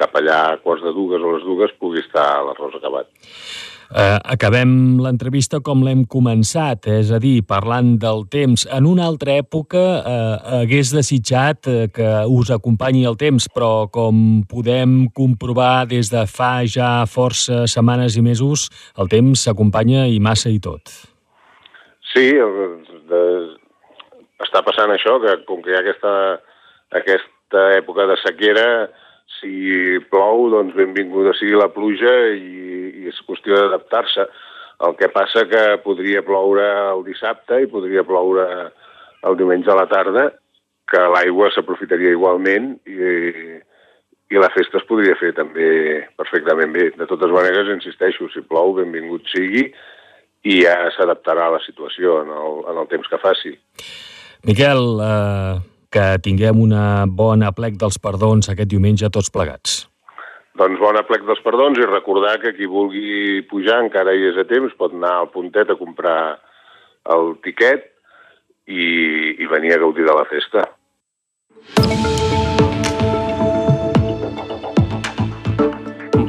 cap 0.00 0.14
allà 0.18 0.40
a 0.50 0.60
quarts 0.62 0.82
de 0.82 0.94
dues 0.96 1.22
o 1.22 1.34
les 1.36 1.44
dues 1.46 1.76
pugui 1.78 2.00
estar 2.02 2.28
l'arròs 2.46 2.78
acabat. 2.78 3.10
Eh, 3.90 4.18
acabem 4.34 5.00
l'entrevista 5.02 5.58
com 5.66 5.80
l'hem 5.82 6.04
començat, 6.06 6.86
és 6.86 7.10
a 7.10 7.18
dir, 7.18 7.40
parlant 7.42 7.96
del 7.98 8.22
temps. 8.30 8.62
En 8.70 8.86
una 8.86 9.08
altra 9.10 9.34
època 9.42 9.82
eh, 9.98 10.60
hagués 10.60 10.92
desitjat 10.94 11.66
eh, 11.66 11.88
que 11.90 12.10
us 12.30 12.54
acompanyi 12.54 13.02
el 13.10 13.18
temps, 13.18 13.48
però 13.50 13.90
com 13.90 14.44
podem 14.50 15.08
comprovar 15.10 15.88
des 15.90 16.12
de 16.14 16.22
fa 16.30 16.60
ja 16.70 17.02
força 17.10 17.64
setmanes 17.66 18.14
i 18.14 18.22
mesos, 18.22 18.68
el 18.94 19.10
temps 19.10 19.48
s'acompanya 19.48 20.06
i 20.06 20.22
massa 20.22 20.54
i 20.54 20.62
tot. 20.62 21.09
Sí, 22.10 22.26
de, 23.10 23.22
està 24.42 24.64
passant 24.66 24.90
això, 24.90 25.18
que 25.22 25.36
com 25.46 25.62
que 25.62 25.70
hi 25.70 25.76
ha 25.76 25.82
aquesta, 25.84 26.12
aquesta 26.98 27.66
època 27.76 28.08
de 28.10 28.16
sequera, 28.24 28.66
si 29.38 29.98
plou, 30.10 30.48
doncs 30.50 30.74
benvinguda 30.74 31.36
sigui 31.38 31.58
la 31.58 31.70
pluja 31.70 32.12
i, 32.34 33.04
i 33.04 33.12
és 33.12 33.20
qüestió 33.28 33.56
d'adaptar-se. 33.56 34.26
El 34.86 34.96
que 34.98 35.10
passa 35.12 35.44
que 35.46 35.62
podria 35.84 36.24
ploure 36.26 36.66
el 36.90 37.04
dissabte 37.06 37.60
i 37.62 37.68
podria 37.70 38.02
ploure 38.08 38.46
el 39.28 39.36
diumenge 39.36 39.70
a 39.70 39.76
la 39.76 39.86
tarda, 39.90 40.30
que 40.90 41.02
l'aigua 41.14 41.50
s'aprofitaria 41.54 42.16
igualment 42.16 42.72
i, 42.88 43.10
i 44.32 44.40
la 44.40 44.50
festa 44.54 44.80
es 44.80 44.88
podria 44.88 45.14
fer 45.20 45.30
també 45.36 45.68
perfectament 46.18 46.72
bé. 46.74 46.88
De 46.96 47.06
totes 47.06 47.30
maneres, 47.30 47.70
insisteixo, 47.76 48.26
si 48.32 48.42
plou, 48.48 48.74
benvingut 48.80 49.28
sigui 49.30 49.68
i 50.44 50.62
ja 50.62 50.76
s'adaptarà 50.96 51.48
a 51.48 51.54
la 51.56 51.60
situació 51.64 52.20
en 52.24 52.30
el, 52.32 52.62
en 52.72 52.80
el 52.82 52.88
temps 52.92 53.08
que 53.10 53.20
faci. 53.20 53.52
Miquel, 54.48 54.80
eh, 55.04 55.60
que 55.92 56.06
tinguem 56.24 56.60
una 56.62 57.04
bona 57.06 57.50
plec 57.52 57.76
dels 57.80 57.98
perdons 58.00 58.48
aquest 58.48 58.70
diumenge 58.70 59.10
tots 59.12 59.30
plegats. 59.34 59.84
Doncs 60.60 60.80
bona 60.80 61.02
plec 61.06 61.24
dels 61.28 61.40
perdons 61.44 61.78
i 61.78 61.86
recordar 61.88 62.38
que 62.42 62.54
qui 62.56 62.68
vulgui 62.68 63.42
pujar 63.50 63.80
encara 63.84 64.14
hi 64.16 64.30
és 64.32 64.40
a 64.40 64.46
temps, 64.48 64.74
pot 64.78 64.94
anar 64.96 65.14
al 65.20 65.30
puntet 65.34 65.70
a 65.70 65.78
comprar 65.78 66.38
el 67.14 67.34
tiquet 67.44 67.86
i, 68.66 68.84
i 69.40 69.48
venir 69.50 69.74
a 69.74 69.80
gaudir 69.82 70.06
de 70.08 70.16
la 70.16 70.26
festa. 70.30 70.66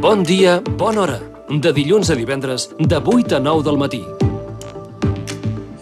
Bon 0.01 0.23
dia, 0.25 0.57
bona 0.81 1.05
hora. 1.05 1.30
De 1.51 1.73
dilluns 1.75 2.07
a 2.07 2.15
divendres, 2.15 2.69
de 2.79 2.95
8 2.95 3.35
a 3.35 3.39
9 3.43 3.63
del 3.65 3.75
matí. 3.75 3.99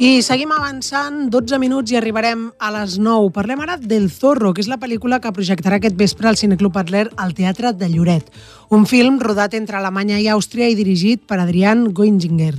I 0.01 0.23
seguim 0.25 0.49
avançant, 0.55 1.27
12 1.29 1.59
minuts 1.61 1.93
i 1.93 1.97
arribarem 1.99 2.47
a 2.57 2.71
les 2.73 2.95
9. 2.97 3.29
Parlem 3.35 3.61
ara 3.61 3.75
del 3.77 4.07
Zorro, 4.09 4.49
que 4.55 4.63
és 4.65 4.69
la 4.71 4.79
pel·lícula 4.81 5.19
que 5.21 5.29
projectarà 5.29 5.77
aquest 5.77 5.93
vespre 5.99 6.25
al 6.25 6.39
Cineclub 6.41 6.79
Adler 6.81 7.11
al 7.21 7.35
Teatre 7.37 7.75
de 7.77 7.89
Lloret. 7.91 8.31
Un 8.73 8.87
film 8.89 9.19
rodat 9.21 9.53
entre 9.53 9.77
Alemanya 9.77 10.17
i 10.17 10.25
Àustria 10.33 10.71
i 10.71 10.79
dirigit 10.79 11.21
per 11.29 11.37
Adrian 11.37 11.91
Goinzinger. 11.93 12.55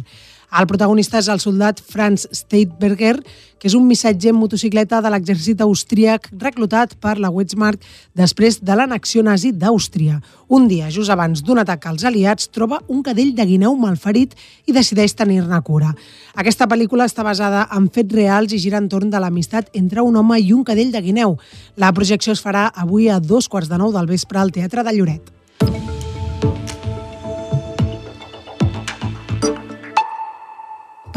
El 0.51 0.67
protagonista 0.67 1.21
és 1.21 1.29
el 1.31 1.39
soldat 1.39 1.79
Franz 1.79 2.25
Steitberger, 2.35 3.21
que 3.61 3.69
és 3.69 3.77
un 3.77 3.85
missatger 3.87 4.33
en 4.33 4.39
motocicleta 4.41 4.99
de 5.05 5.11
l'exèrcit 5.13 5.61
austríac 5.63 6.27
reclutat 6.41 6.97
per 6.99 7.19
la 7.23 7.31
Wehrmacht 7.31 7.85
després 8.19 8.59
de 8.65 8.75
l'annexió 8.75 9.23
nazi 9.23 9.53
d'Àustria. 9.53 10.19
Un 10.49 10.67
dia, 10.67 10.91
just 10.91 11.13
abans 11.13 11.45
d'un 11.47 11.61
atac 11.63 11.87
als 11.87 12.07
aliats, 12.09 12.49
troba 12.51 12.81
un 12.89 13.05
cadell 13.07 13.31
de 13.37 13.47
guineu 13.47 13.77
malferit 13.79 14.35
i 14.67 14.75
decideix 14.75 15.15
tenir-ne 15.15 15.61
cura. 15.63 15.93
Aquesta 16.35 16.67
pel·lícula 16.67 17.07
està 17.07 17.23
basada 17.23 17.69
en 17.77 17.87
fets 17.93 18.17
reals 18.17 18.57
i 18.57 18.59
gira 18.59 18.81
entorn 18.83 19.13
de 19.13 19.21
l'amistat 19.23 19.71
entre 19.79 20.03
un 20.03 20.17
home 20.17 20.41
i 20.41 20.51
un 20.57 20.65
cadell 20.65 20.91
de 20.91 21.05
guineu. 21.05 21.37
La 21.77 21.93
projecció 21.93 22.35
es 22.35 22.43
farà 22.43 22.73
avui 22.75 23.07
a 23.09 23.21
dos 23.21 23.47
quarts 23.47 23.71
de 23.71 23.79
nou 23.79 23.95
del 23.95 24.11
vespre 24.11 24.41
al 24.41 24.51
Teatre 24.51 24.83
de 24.83 24.97
Lloret. 24.99 25.37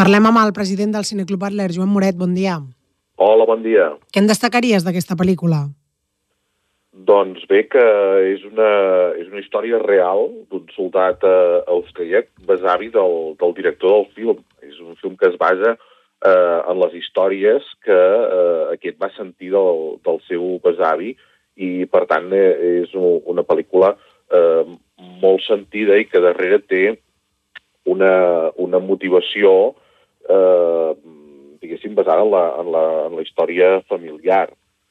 Parlem 0.04 0.26
amb 0.28 0.40
el 0.42 0.50
president 0.52 0.92
del 0.92 1.06
Cineclub 1.08 1.46
Adler, 1.48 1.70
Joan 1.72 1.88
Moret, 1.88 2.18
bon 2.20 2.34
dia. 2.36 2.58
Hola, 3.24 3.46
bon 3.48 3.62
dia. 3.64 3.86
Què 4.12 4.20
en 4.20 4.26
destacaries 4.28 4.84
d'aquesta 4.84 5.16
pel·lícula? 5.16 5.62
Doncs 7.08 7.46
bé 7.48 7.62
que 7.72 7.84
és 8.34 8.42
una, 8.50 8.72
és 9.16 9.30
una 9.30 9.40
història 9.40 9.78
real 9.80 10.26
d'un 10.52 10.66
soldat 10.76 11.24
eh, 11.24 11.62
austríac 11.72 12.28
besavi 12.50 12.90
del, 12.92 13.16
del 13.40 13.56
director 13.56 13.94
del 13.94 14.10
film. 14.18 14.42
És 14.68 14.82
un 14.84 14.98
film 15.00 15.14
que 15.22 15.30
es 15.32 15.38
basa 15.40 15.72
eh, 15.78 16.58
en 16.60 16.82
les 16.82 16.98
històries 17.00 17.70
que 17.88 17.96
eh, 17.96 18.74
aquest 18.74 19.00
va 19.00 19.08
sentir 19.16 19.54
del, 19.56 19.80
del 20.04 20.20
seu 20.26 20.58
besavi 20.68 21.14
i, 21.56 21.70
per 21.88 22.04
tant, 22.12 22.28
eh, 22.36 22.82
és 22.82 22.92
una 23.00 23.48
pel·lícula 23.48 23.94
eh, 23.96 24.68
molt 25.24 25.48
sentida 25.48 25.96
i 25.96 26.10
que 26.12 26.26
darrere 26.28 26.60
té 26.60 26.84
una, 27.88 28.52
una 28.68 28.84
motivació 28.84 29.56
eh, 30.30 30.92
diguéssim, 31.64 31.96
basada 31.96 32.24
en 32.24 32.32
la, 32.32 32.44
en 32.60 32.72
la, 32.72 32.86
en 33.08 33.16
la 33.18 33.24
història 33.24 33.82
familiar. 33.90 34.50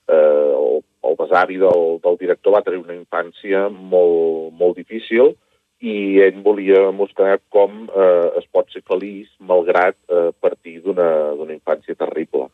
Eh, 0.08 0.50
el, 0.56 0.82
el 1.08 1.16
besavi 1.18 1.58
del, 1.62 1.86
del 2.02 2.18
director 2.20 2.56
va 2.56 2.64
tenir 2.66 2.82
una 2.82 2.96
infància 2.96 3.68
molt, 3.68 4.52
molt 4.58 4.78
difícil 4.78 5.34
i 5.82 6.20
ell 6.22 6.42
volia 6.44 6.90
mostrar 6.94 7.40
com 7.50 7.88
eh, 7.90 8.28
es 8.38 8.46
pot 8.54 8.70
ser 8.70 8.84
feliç 8.86 9.30
malgrat 9.42 9.96
eh, 10.06 10.30
partir 10.40 10.78
d'una 10.84 11.50
infància 11.50 11.98
terrible. 11.98 12.46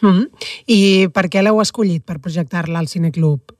Mm. 0.00 0.26
I 0.66 0.80
per 1.14 1.28
què 1.30 1.44
l'heu 1.44 1.60
escollit 1.62 2.02
per 2.06 2.18
projectar-la 2.24 2.80
al 2.80 2.88
Cineclub? 2.90 3.54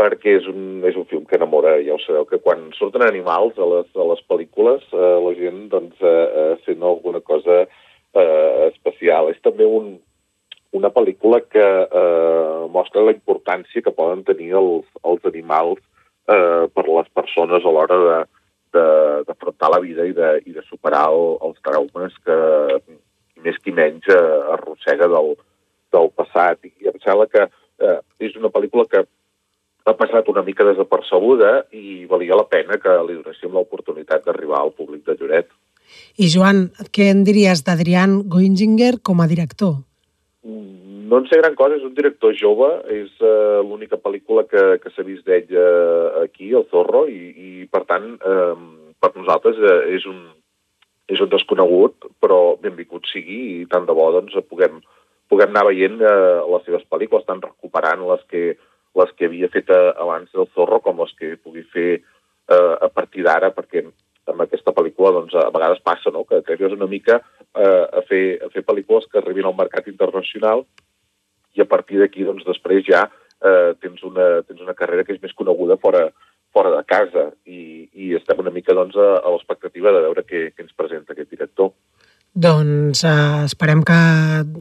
Perquè 0.00 0.38
és 0.38 0.48
un, 0.48 0.80
és 0.88 0.96
un 0.96 1.06
film 1.10 1.26
que 1.28 1.36
enamora, 1.36 1.76
ja 1.84 1.94
ho 1.94 2.00
sabeu, 2.00 2.24
que 2.28 2.40
quan 2.40 2.70
surten 2.78 3.04
animals 3.04 3.58
a 3.60 3.68
les, 3.68 3.88
a 3.92 4.06
les 4.12 4.22
pel·lícules, 4.30 4.86
eh, 4.96 5.16
la 5.26 5.32
gent 5.36 5.66
doncs, 5.72 6.00
eh, 6.00 6.26
eh, 6.42 6.54
sent 6.64 6.84
alguna 6.86 7.20
cosa 7.20 7.60
eh, 7.66 8.70
especial. 8.70 9.28
És 9.34 9.40
també 9.44 9.68
un, 9.68 9.98
una 10.80 10.90
pel·lícula 10.94 11.42
que 11.52 11.66
eh, 11.84 12.66
mostra 12.72 13.04
la 13.04 13.14
importància 13.16 13.84
que 13.84 13.94
poden 13.94 14.24
tenir 14.24 14.54
els, 14.62 14.88
els 15.04 15.30
animals 15.32 15.82
eh, 16.30 16.66
per 16.72 16.86
les 16.88 17.12
persones 17.20 17.64
a 17.64 17.74
l'hora 17.76 18.04
de 18.08 18.20
d'afrontar 18.70 19.66
la 19.72 19.80
vida 19.82 20.04
i 20.06 20.12
de, 20.14 20.28
i 20.46 20.52
de 20.54 20.62
superar 20.62 21.08
el, 21.10 21.24
els 21.42 21.56
traumes 21.66 22.12
que 22.22 22.36
més 23.42 23.56
qui 23.64 23.72
menys 23.74 24.06
eh, 24.06 24.18
arrossega 24.54 25.08
del, 25.10 25.32
del 25.90 26.06
passat. 26.14 26.62
I 26.68 26.92
em 26.92 27.00
sembla 27.02 27.26
que 27.32 27.48
eh, 27.48 27.96
és 28.22 28.36
una 28.38 28.52
pel·lícula 28.54 28.86
que 28.86 29.02
ha 29.90 29.98
passat 29.98 30.28
una 30.30 30.44
mica 30.46 30.64
desapercebuda 30.66 31.66
i 31.74 32.06
valia 32.10 32.38
la 32.38 32.46
pena 32.48 32.78
que 32.82 32.94
li 33.08 33.18
donéssim 33.18 33.52
l'oportunitat 33.54 34.24
d'arribar 34.26 34.62
al 34.62 34.72
públic 34.76 35.04
de 35.08 35.16
Lloret. 35.18 35.50
I 36.22 36.28
Joan, 36.30 36.68
què 36.94 37.10
en 37.10 37.24
diries 37.26 37.64
d'Adrián 37.66 38.20
Goinzinger 38.30 38.98
com 39.02 39.22
a 39.22 39.28
director? 39.30 39.80
No 41.10 41.18
en 41.18 41.26
sé 41.26 41.40
gran 41.40 41.56
cosa, 41.58 41.76
és 41.76 41.86
un 41.86 41.94
director 41.96 42.36
jove, 42.38 42.68
és 42.94 43.10
uh, 43.18 43.60
l'única 43.66 43.98
pel·lícula 43.98 44.46
que, 44.46 44.62
que 44.82 44.92
s'ha 44.94 45.04
vist 45.06 45.26
d'ell 45.26 45.50
uh, 45.58 46.22
aquí, 46.22 46.52
El 46.54 46.68
Zorro, 46.70 47.06
i, 47.10 47.32
i 47.34 47.66
per 47.66 47.82
tant, 47.88 48.12
uh, 48.22 48.54
per 49.02 49.10
nosaltres 49.16 49.58
uh, 49.58 49.80
és, 49.90 50.06
un, 50.06 50.22
és 51.10 51.20
un 51.20 51.32
desconegut, 51.32 52.06
però 52.22 52.54
benvingut 52.62 53.10
sigui 53.10 53.40
i 53.58 53.66
tant 53.72 53.90
de 53.90 53.96
bo 53.96 54.06
doncs, 54.14 54.38
puguem, 54.46 54.78
puguem 55.32 55.50
anar 55.50 55.66
veient 55.72 55.98
uh, 55.98 56.46
les 56.54 56.66
seves 56.68 56.86
pel·lícules, 56.86 57.26
estan 57.26 57.42
recuperant 57.42 58.06
les 58.12 58.22
que, 58.30 58.44
les 58.98 59.12
que 59.16 59.28
havia 59.28 59.50
fet 59.52 59.70
uh, 59.70 59.92
abans 60.02 60.30
del 60.34 60.48
Zorro 60.54 60.80
com 60.82 61.02
les 61.02 61.12
que 61.18 61.36
pugui 61.38 61.62
fer 61.74 61.90
uh, 62.00 62.76
a 62.82 62.88
partir 62.90 63.22
d'ara, 63.26 63.52
perquè 63.54 63.84
amb 64.30 64.44
aquesta 64.44 64.74
pel·lícula 64.76 65.12
doncs, 65.16 65.34
a 65.34 65.48
vegades 65.54 65.82
passa 65.84 66.12
no? 66.14 66.24
que 66.28 66.40
t'arribes 66.44 66.76
una 66.76 66.88
mica 66.90 67.18
eh, 67.18 67.86
a, 67.98 68.02
fer, 68.08 68.38
a 68.44 68.50
fer 68.52 68.62
pel·lícules 68.66 69.08
que 69.10 69.20
arribin 69.20 69.48
al 69.48 69.56
mercat 69.58 69.88
internacional 69.90 70.64
i 71.56 71.62
a 71.62 71.68
partir 71.68 72.00
d'aquí 72.00 72.26
doncs, 72.26 72.46
després 72.46 72.84
ja 72.86 73.06
eh, 73.06 73.72
tens, 73.82 74.02
una, 74.06 74.42
tens 74.46 74.60
una 74.62 74.76
carrera 74.78 75.04
que 75.06 75.16
és 75.16 75.22
més 75.22 75.34
coneguda 75.36 75.78
fora, 75.82 76.06
fora 76.54 76.72
de 76.76 76.82
casa 76.86 77.30
i, 77.46 77.88
i 77.92 78.12
estem 78.18 78.42
una 78.42 78.54
mica 78.54 78.76
doncs, 78.76 78.98
a, 78.98 79.18
a 79.24 79.34
l'expectativa 79.34 79.94
de 79.94 80.04
veure 80.06 80.26
què, 80.26 80.46
què 80.54 80.66
ens 80.66 80.76
presenta 80.76 81.16
aquest 81.16 81.32
director. 81.32 81.72
Doncs 82.30 83.02
eh, 83.02 83.44
esperem 83.44 83.80
que, 83.82 83.96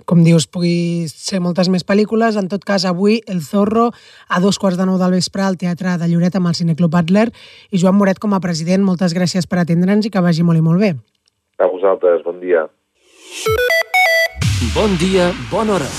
com 0.10 0.24
dius, 0.26 0.48
pugui 0.50 1.06
ser 1.06 1.38
moltes 1.38 1.70
més 1.70 1.86
pel·lícules. 1.86 2.40
En 2.42 2.50
tot 2.50 2.66
cas, 2.66 2.86
avui 2.90 3.20
El 3.30 3.44
Zorro 3.46 3.92
a 4.28 4.42
dos 4.42 4.58
quarts 4.58 4.80
de 4.80 4.88
nou 4.90 4.98
del 4.98 5.14
vespre 5.14 5.46
al 5.46 5.58
Teatre 5.62 5.94
de 6.02 6.10
Lloret 6.10 6.34
amb 6.36 6.50
el 6.50 6.58
Cineclub 6.58 6.90
Butler. 6.90 7.30
I 7.70 7.78
Joan 7.78 8.00
Moret, 8.00 8.18
com 8.18 8.34
a 8.34 8.42
president, 8.42 8.82
moltes 8.82 9.14
gràcies 9.14 9.46
per 9.46 9.62
atendre'ns 9.62 10.10
i 10.10 10.14
que 10.14 10.26
vagi 10.26 10.44
molt 10.44 10.58
i 10.58 10.66
molt 10.66 10.82
bé. 10.82 10.96
A 11.62 11.70
vosaltres, 11.70 12.26
bon 12.26 12.42
dia. 12.42 12.66
Bon 14.74 14.98
dia, 14.98 15.30
bona 15.52 15.78
hora. 15.78 15.90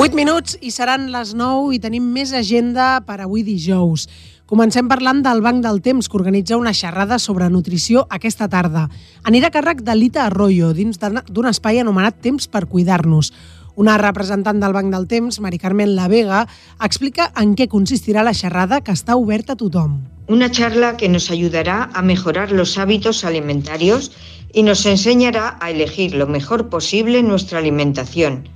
Vuit 0.00 0.14
minuts 0.16 0.54
i 0.64 0.70
seran 0.72 1.10
les 1.12 1.34
9 1.36 1.74
i 1.76 1.78
tenim 1.82 2.06
més 2.14 2.30
agenda 2.32 3.02
per 3.04 3.18
avui 3.20 3.42
dijous. 3.44 4.06
Comencem 4.50 4.88
parlant 4.90 5.20
del 5.22 5.44
Banc 5.44 5.60
del 5.62 5.76
Temps, 5.78 6.08
que 6.10 6.16
organitza 6.18 6.56
una 6.58 6.72
xerrada 6.74 7.20
sobre 7.22 7.46
nutrició 7.54 8.00
aquesta 8.10 8.48
tarda. 8.50 8.88
Anirà 9.22 9.46
a 9.46 9.54
càrrec 9.54 9.84
de 9.86 9.94
Lita 9.94 10.24
Arroyo, 10.24 10.72
dins 10.74 10.98
d'un 10.98 11.46
espai 11.46 11.78
anomenat 11.78 12.18
Temps 12.18 12.48
per 12.50 12.64
cuidar-nos. 12.66 13.30
Una 13.78 13.94
representant 14.02 14.58
del 14.58 14.74
Banc 14.74 14.90
del 14.90 15.06
Temps, 15.06 15.38
Mari 15.38 15.62
Carmen 15.62 15.94
La 15.94 16.08
Vega, 16.10 16.40
explica 16.82 17.28
en 17.38 17.54
què 17.54 17.68
consistirà 17.70 18.26
la 18.26 18.34
xerrada 18.34 18.80
que 18.82 18.90
està 18.90 19.14
oberta 19.14 19.54
a 19.54 19.60
tothom. 19.62 20.00
Una 20.26 20.50
charla 20.50 20.96
que 20.96 21.08
nos 21.08 21.30
ayudará 21.30 21.88
a 21.94 22.02
mejorar 22.02 22.50
los 22.50 22.76
hábitos 22.76 23.24
alimentarios 23.24 24.10
y 24.52 24.64
nos 24.64 24.84
enseñará 24.84 25.58
a 25.60 25.70
elegir 25.70 26.16
lo 26.16 26.26
mejor 26.26 26.70
posible 26.70 27.22
nuestra 27.22 27.60
alimentación 27.60 28.48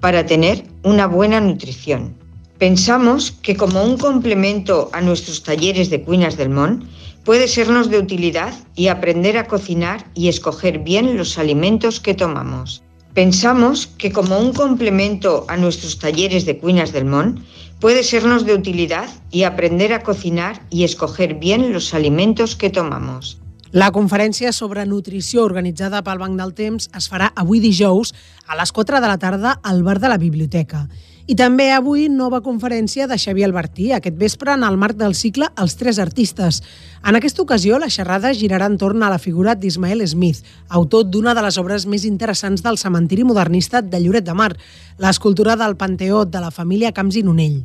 para 0.00 0.26
tener 0.26 0.66
una 0.82 1.06
buena 1.06 1.40
nutrición. 1.40 2.20
Pensamos 2.60 3.32
que 3.40 3.56
como 3.56 3.82
un 3.82 3.96
complemento 3.96 4.90
a 4.92 5.00
nuestros 5.00 5.42
talleres 5.42 5.88
de 5.88 6.02
Cuinas 6.02 6.36
del 6.36 6.50
Mon, 6.50 6.86
puede 7.24 7.48
sernos 7.48 7.88
de 7.88 7.98
utilidad 7.98 8.52
y 8.76 8.88
aprender 8.88 9.38
a 9.38 9.46
cocinar 9.46 10.04
y 10.14 10.28
escoger 10.28 10.80
bien 10.80 11.16
los 11.16 11.38
alimentos 11.38 12.00
que 12.00 12.12
tomamos. 12.12 12.82
Pensamos 13.14 13.86
que 13.86 14.12
como 14.12 14.38
un 14.38 14.52
complemento 14.52 15.46
a 15.48 15.56
nuestros 15.56 15.98
talleres 15.98 16.44
de 16.44 16.58
Cuinas 16.58 16.92
del 16.92 17.06
Mon, 17.06 17.46
puede 17.80 18.02
sernos 18.02 18.44
de 18.44 18.52
utilidad 18.52 19.08
y 19.30 19.44
aprender 19.44 19.94
a 19.94 20.02
cocinar 20.02 20.60
y 20.68 20.84
escoger 20.84 21.36
bien 21.36 21.72
los 21.72 21.94
alimentos 21.94 22.56
que 22.56 22.68
tomamos. 22.68 23.38
La 23.72 23.88
conferència 23.90 24.52
sobre 24.52 24.84
nutrició 24.84 25.44
organitzada 25.46 26.02
pel 26.04 26.20
Banc 26.20 26.36
del 26.36 26.52
Temps 26.52 26.90
es 26.92 27.06
farà 27.08 27.30
avui 27.40 27.62
dijous 27.64 28.12
a 28.44 28.58
les 28.58 28.72
4 28.74 29.00
de 29.00 29.08
la 29.08 29.16
tarda 29.16 29.60
al 29.62 29.80
bar 29.82 29.96
de 30.02 30.10
la 30.12 30.18
biblioteca. 30.18 30.90
I 31.28 31.36
també 31.36 31.68
avui 31.70 32.08
nova 32.08 32.40
conferència 32.40 33.06
de 33.06 33.18
Xavier 33.20 33.46
Albertí, 33.50 33.90
aquest 33.92 34.16
vespre 34.18 34.54
en 34.56 34.64
el 34.64 34.78
marc 34.80 34.96
del 34.98 35.14
cicle 35.14 35.50
Els 35.60 35.76
tres 35.76 36.00
artistes. 36.00 36.62
En 37.04 37.16
aquesta 37.16 37.42
ocasió, 37.42 37.78
la 37.78 37.90
xerrada 37.92 38.32
girarà 38.34 38.66
entorn 38.70 39.02
a 39.02 39.10
la 39.12 39.20
figura 39.20 39.54
d'Ismael 39.54 40.02
Smith, 40.08 40.42
autor 40.68 41.06
d'una 41.08 41.34
de 41.36 41.44
les 41.44 41.58
obres 41.60 41.86
més 41.86 42.04
interessants 42.08 42.64
del 42.64 42.80
cementiri 42.80 43.24
modernista 43.24 43.80
de 43.80 44.00
Lloret 44.00 44.24
de 44.24 44.34
Mar, 44.34 44.52
l'escultura 44.98 45.56
del 45.56 45.76
Panteó 45.76 46.24
de 46.24 46.40
la 46.40 46.50
família 46.50 46.92
Camps 46.92 47.16
i 47.16 47.24
Nonell. 47.24 47.62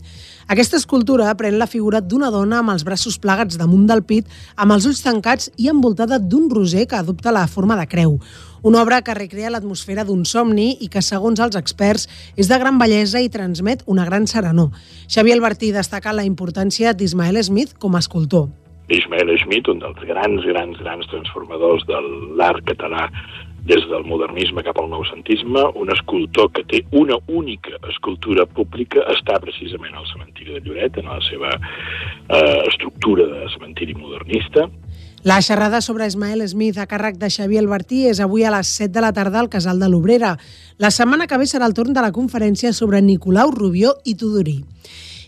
Aquesta 0.48 0.78
escultura 0.78 1.32
pren 1.34 1.58
la 1.58 1.66
figura 1.66 2.04
d'una 2.06 2.30
dona 2.30 2.60
amb 2.62 2.70
els 2.76 2.84
braços 2.86 3.18
plegats 3.18 3.58
damunt 3.58 3.88
del 3.90 4.04
pit, 4.06 4.28
amb 4.56 4.76
els 4.76 4.86
ulls 4.86 5.02
tancats 5.02 5.50
i 5.58 5.72
envoltada 5.72 6.20
d'un 6.20 6.52
roser 6.52 6.86
que 6.86 7.00
adopta 7.00 7.34
la 7.34 7.48
forma 7.48 7.80
de 7.80 7.88
creu. 7.90 8.20
Una 8.66 8.80
obra 8.82 9.04
que 9.06 9.14
recrea 9.14 9.52
l'atmosfera 9.54 10.02
d'un 10.08 10.24
somni 10.26 10.72
i 10.82 10.88
que, 10.90 11.04
segons 11.06 11.38
els 11.44 11.54
experts, 11.60 12.08
és 12.34 12.48
de 12.50 12.58
gran 12.58 12.80
bellesa 12.82 13.20
i 13.22 13.28
transmet 13.30 13.84
una 13.86 14.08
gran 14.08 14.24
serenor. 14.26 14.72
Xavier 15.06 15.36
Albertí 15.36 15.70
destaca 15.70 16.16
la 16.18 16.24
importància 16.26 16.96
d'Ismael 16.98 17.38
Smith 17.46 17.76
com 17.78 17.94
a 17.94 18.02
escultor. 18.02 18.48
Ismael 18.90 19.30
Schmidt, 19.38 19.70
un 19.70 19.84
dels 19.84 20.02
grans, 20.10 20.42
grans, 20.50 20.80
grans 20.82 21.06
transformadors 21.12 21.86
de 21.86 22.00
l'art 22.42 22.66
català 22.66 23.06
des 23.70 23.86
del 23.92 24.08
modernisme 24.10 24.66
cap 24.66 24.82
al 24.82 24.90
noucentisme, 24.90 25.62
un 25.78 25.94
escultor 25.94 26.50
que 26.58 26.66
té 26.66 26.82
una 26.90 27.20
única 27.28 27.78
escultura 27.94 28.48
pública, 28.50 29.06
està 29.14 29.38
precisament 29.46 29.94
al 29.94 30.10
cementiri 30.10 30.58
de 30.58 30.64
Lloret, 30.66 30.98
en 30.98 31.14
la 31.14 31.22
seva 31.30 31.54
eh, 31.54 32.62
estructura 32.66 33.30
de 33.30 33.46
cementiri 33.54 33.94
modernista, 33.94 34.66
La 35.26 35.42
xerrada 35.42 35.82
sobre 35.82 36.06
Ismael 36.06 36.44
Smith 36.48 36.78
a 36.78 36.84
càrrec 36.86 37.16
de 37.18 37.32
Xavier 37.34 37.64
Albertí 37.64 38.04
és 38.06 38.20
avui 38.22 38.44
a 38.46 38.52
les 38.54 38.70
7 38.78 38.92
de 38.94 39.02
la 39.02 39.10
tarda 39.10 39.40
al 39.42 39.50
Casal 39.50 39.80
de 39.82 39.88
l'Obrera. 39.90 40.36
La 40.78 40.92
setmana 40.94 41.26
que 41.26 41.40
ve 41.42 41.48
serà 41.50 41.66
el 41.66 41.74
torn 41.74 41.98
de 41.98 42.04
la 42.06 42.12
conferència 42.14 42.70
sobre 42.78 43.02
Nicolau 43.02 43.50
Rubió 43.50 43.96
i 44.06 44.14
Tudorí. 44.22 44.60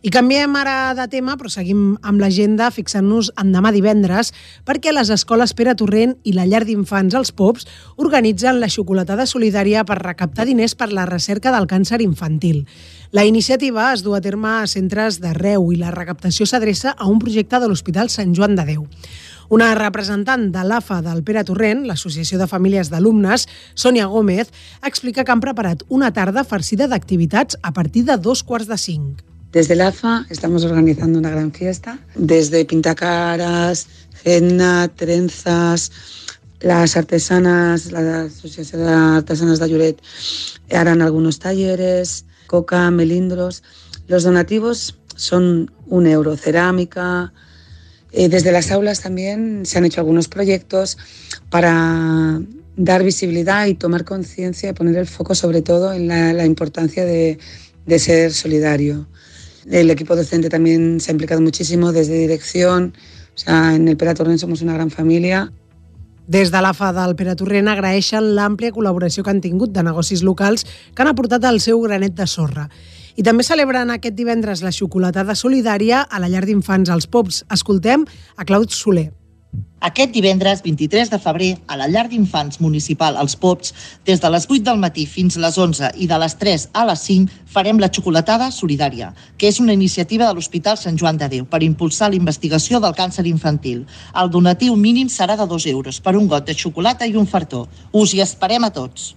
I 0.05 0.11
canviem 0.13 0.53
ara 0.53 0.93
de 0.93 1.07
tema, 1.09 1.33
però 1.33 1.49
seguim 1.49 1.95
amb 2.05 2.21
l'agenda 2.21 2.69
fixant-nos 2.69 3.31
en 3.41 3.49
demà 3.55 3.71
divendres 3.73 4.29
perquè 4.69 4.93
les 4.93 5.09
escoles 5.09 5.55
Pere 5.57 5.73
Torrent 5.73 6.13
i 6.21 6.35
la 6.37 6.45
llar 6.45 6.61
d'infants 6.67 7.17
Els 7.17 7.33
Pops 7.33 7.65
organitzen 7.97 8.61
la 8.61 8.69
xocolatada 8.69 9.25
solidària 9.25 9.81
per 9.81 9.97
recaptar 10.03 10.45
diners 10.45 10.77
per 10.77 10.91
la 10.93 11.07
recerca 11.09 11.49
del 11.55 11.65
càncer 11.65 12.03
infantil. 12.05 12.67
La 13.09 13.25
iniciativa 13.25 13.89
es 13.95 14.05
du 14.05 14.13
a 14.13 14.21
terme 14.21 14.59
a 14.59 14.67
centres 14.69 15.17
d'arreu 15.23 15.71
i 15.73 15.81
la 15.81 15.89
recaptació 15.89 16.45
s'adreça 16.45 16.93
a 16.93 17.09
un 17.09 17.17
projecte 17.17 17.57
de 17.57 17.71
l'Hospital 17.71 18.13
Sant 18.13 18.37
Joan 18.37 18.53
de 18.53 18.67
Déu. 18.67 18.85
Una 19.49 19.69
representant 19.79 20.49
de 20.51 20.63
l'AFA 20.67 20.97
del 21.05 21.21
Pere 21.23 21.45
Torrent, 21.47 21.85
l'Associació 21.87 22.35
de 22.41 22.49
Famílies 22.51 22.89
d'Alumnes, 22.91 23.45
Sònia 23.79 24.09
Gómez, 24.11 24.49
explica 24.83 25.23
que 25.23 25.31
han 25.31 25.43
preparat 25.43 25.85
una 25.87 26.09
tarda 26.11 26.43
farcida 26.43 26.89
d'activitats 26.91 27.55
a 27.63 27.71
partir 27.71 28.03
de 28.09 28.17
dos 28.17 28.43
quarts 28.43 28.67
de 28.67 28.77
cinc. 28.77 29.23
Desde 29.55 29.75
el 29.75 29.81
AFA 29.81 30.25
estamos 30.29 30.65
organizando 30.65 31.17
una 31.19 31.29
gran 31.29 31.53
fiesta, 31.53 31.97
desde 32.15 32.65
pintacaras, 32.65 33.87
henna, 34.25 34.89
trenzas, 34.89 35.91
las 36.59 36.97
artesanas, 36.97 37.91
la 37.93 38.23
Asociación 38.23 38.83
de 38.83 38.91
Artesanas 38.91 39.59
de 39.59 39.69
Lloret 39.69 40.01
harán 40.71 41.01
algunos 41.01 41.39
talleres, 41.39 42.25
coca, 42.47 42.91
melindros. 42.91 43.63
Los 44.07 44.23
donativos 44.23 44.97
son 45.15 45.71
un 45.85 46.07
euro, 46.07 46.35
cerámica. 46.35 47.31
Eh, 48.11 48.29
desde 48.29 48.51
las 48.51 48.71
aulas 48.71 49.01
también 49.01 49.65
se 49.65 49.77
han 49.77 49.85
hecho 49.85 50.01
algunos 50.01 50.27
proyectos 50.27 50.97
para 51.49 52.39
dar 52.75 53.03
visibilidad 53.03 53.65
y 53.65 53.73
tomar 53.73 54.05
conciencia 54.05 54.69
y 54.69 54.73
poner 54.73 54.95
el 54.97 55.07
foco 55.07 55.35
sobre 55.35 55.61
todo 55.61 55.93
en 55.93 56.07
la, 56.07 56.31
la 56.33 56.45
importancia 56.45 57.05
de, 57.05 57.39
de 57.85 57.99
ser 57.99 58.31
solidario. 58.33 59.07
El 59.69 59.89
equipo 59.89 60.15
docente 60.15 60.49
también 60.49 60.99
se 61.01 61.11
ha 61.11 61.13
implicado 61.13 61.41
muchísimo 61.41 61.91
desde 61.91 62.17
dirección, 62.17 62.93
o 63.35 63.37
sea, 63.37 63.75
en 63.75 63.87
el 63.87 63.97
Pere 63.97 64.13
Torrent 64.13 64.39
somos 64.39 64.61
una 64.61 64.73
gran 64.73 64.89
familia. 64.89 65.51
Des 66.27 66.51
de 66.51 66.61
l'AFA 66.61 66.93
del 66.95 67.15
Pere 67.15 67.35
Torrent 67.39 67.67
agraeixen 67.71 68.33
l'àmplia 68.35 68.73
col·laboració 68.75 69.23
que 69.23 69.31
han 69.31 69.43
tingut 69.43 69.71
de 69.75 69.83
negocis 69.83 70.23
locals 70.23 70.65
que 70.65 71.03
han 71.03 71.11
aportat 71.11 71.45
el 71.47 71.59
seu 71.63 71.79
granet 71.83 72.15
de 72.15 72.27
sorra. 72.27 72.69
I 73.17 73.23
també 73.25 73.41
celebren 73.41 73.89
aquest 73.89 74.13
divendres 74.13 74.59
la 74.61 74.69
xocolatada 74.69 75.33
solidària 75.33 76.03
a 76.05 76.19
la 76.21 76.27
llar 76.29 76.43
d'infants 76.45 76.91
als 76.93 77.07
Pops. 77.09 77.39
Escoltem 77.49 78.03
a 78.37 78.45
Claud 78.45 78.69
Soler. 78.69 79.07
Aquest 79.81 80.13
divendres 80.13 80.61
23 80.61 81.09
de 81.09 81.17
febrer, 81.17 81.49
a 81.65 81.79
la 81.81 81.87
llar 81.89 82.03
d'infants 82.11 82.61
municipal 82.61 83.17
als 83.17 83.33
Pops, 83.41 83.73
des 84.05 84.21
de 84.21 84.29
les 84.29 84.45
8 84.45 84.61
del 84.69 84.77
matí 84.77 85.07
fins 85.09 85.37
a 85.37 85.41
les 85.47 85.57
11 85.57 85.91
i 85.97 86.05
de 86.05 86.21
les 86.21 86.37
3 86.37 86.69
a 86.77 86.85
les 86.91 87.09
5, 87.09 87.41
farem 87.57 87.81
la 87.81 87.89
xocolatada 87.89 88.51
solidària, 88.53 89.11
que 89.37 89.49
és 89.49 89.59
una 89.65 89.73
iniciativa 89.73 90.29
de 90.29 90.37
l'Hospital 90.37 90.77
Sant 90.77 90.97
Joan 91.01 91.17
de 91.17 91.33
Déu 91.33 91.49
per 91.49 91.65
impulsar 91.65 92.11
la 92.11 92.21
investigació 92.21 92.77
del 92.79 92.93
càncer 92.93 93.25
infantil. 93.25 93.87
El 94.13 94.29
donatiu 94.29 94.77
mínim 94.77 95.09
serà 95.09 95.37
de 95.41 95.49
2 95.49 95.71
euros 95.73 96.01
per 96.01 96.17
un 96.17 96.29
got 96.29 96.45
de 96.45 96.53
xocolata 96.53 97.09
i 97.09 97.17
un 97.17 97.25
fartó. 97.25 97.65
Us 97.93 98.13
hi 98.13 98.21
esperem 98.21 98.69
a 98.69 98.69
tots. 98.69 99.15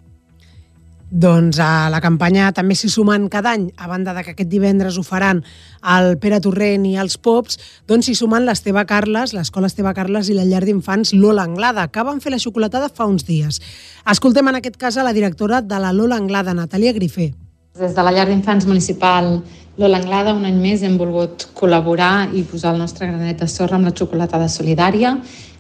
Doncs 1.11 1.59
a 1.59 1.89
la 1.91 1.99
campanya 1.99 2.53
també 2.55 2.77
s'hi 2.79 2.87
sumen 2.87 3.25
cada 3.29 3.51
any, 3.57 3.65
a 3.75 3.89
banda 3.91 4.13
de 4.15 4.23
que 4.23 4.31
aquest 4.31 4.49
divendres 4.49 4.95
ho 4.95 5.03
faran 5.03 5.41
el 5.83 6.13
Pere 6.23 6.39
Torrent 6.39 6.85
i 6.87 6.95
els 7.03 7.17
Pops, 7.19 7.59
doncs 7.91 8.07
s'hi 8.07 8.15
sumen 8.15 8.47
l'Esteve 8.47 8.85
Carles, 8.87 9.35
l'Escola 9.35 9.67
Esteve 9.67 9.91
Carles 9.97 10.31
i 10.31 10.37
la 10.39 10.47
llar 10.47 10.63
d'infants 10.63 11.11
Lola 11.19 11.43
Anglada, 11.43 11.89
que 11.91 12.05
van 12.07 12.23
fer 12.23 12.31
la 12.31 12.39
xocolatada 12.39 12.93
fa 12.95 13.09
uns 13.11 13.27
dies. 13.27 13.59
Escoltem 14.07 14.53
en 14.53 14.61
aquest 14.61 14.79
cas 14.79 14.97
a 14.97 15.07
la 15.07 15.13
directora 15.13 15.61
de 15.67 15.83
la 15.83 15.91
Lola 15.93 16.15
Anglada, 16.15 16.55
Natàlia 16.55 16.95
Grifé. 16.95 17.33
Des 17.81 17.97
de 17.97 18.07
la 18.07 18.15
llar 18.15 18.29
d'infants 18.31 18.71
municipal 18.71 19.41
Lola 19.83 19.99
Anglada, 19.99 20.37
un 20.39 20.47
any 20.47 20.63
més 20.63 20.87
hem 20.87 20.95
volgut 21.01 21.49
col·laborar 21.59 22.31
i 22.39 22.47
posar 22.47 22.77
el 22.77 22.79
nostre 22.85 23.11
granet 23.11 23.43
de 23.43 23.51
sorra 23.51 23.81
amb 23.81 23.91
la 23.91 23.97
xocolatada 23.99 24.47
solidària. 24.47 25.17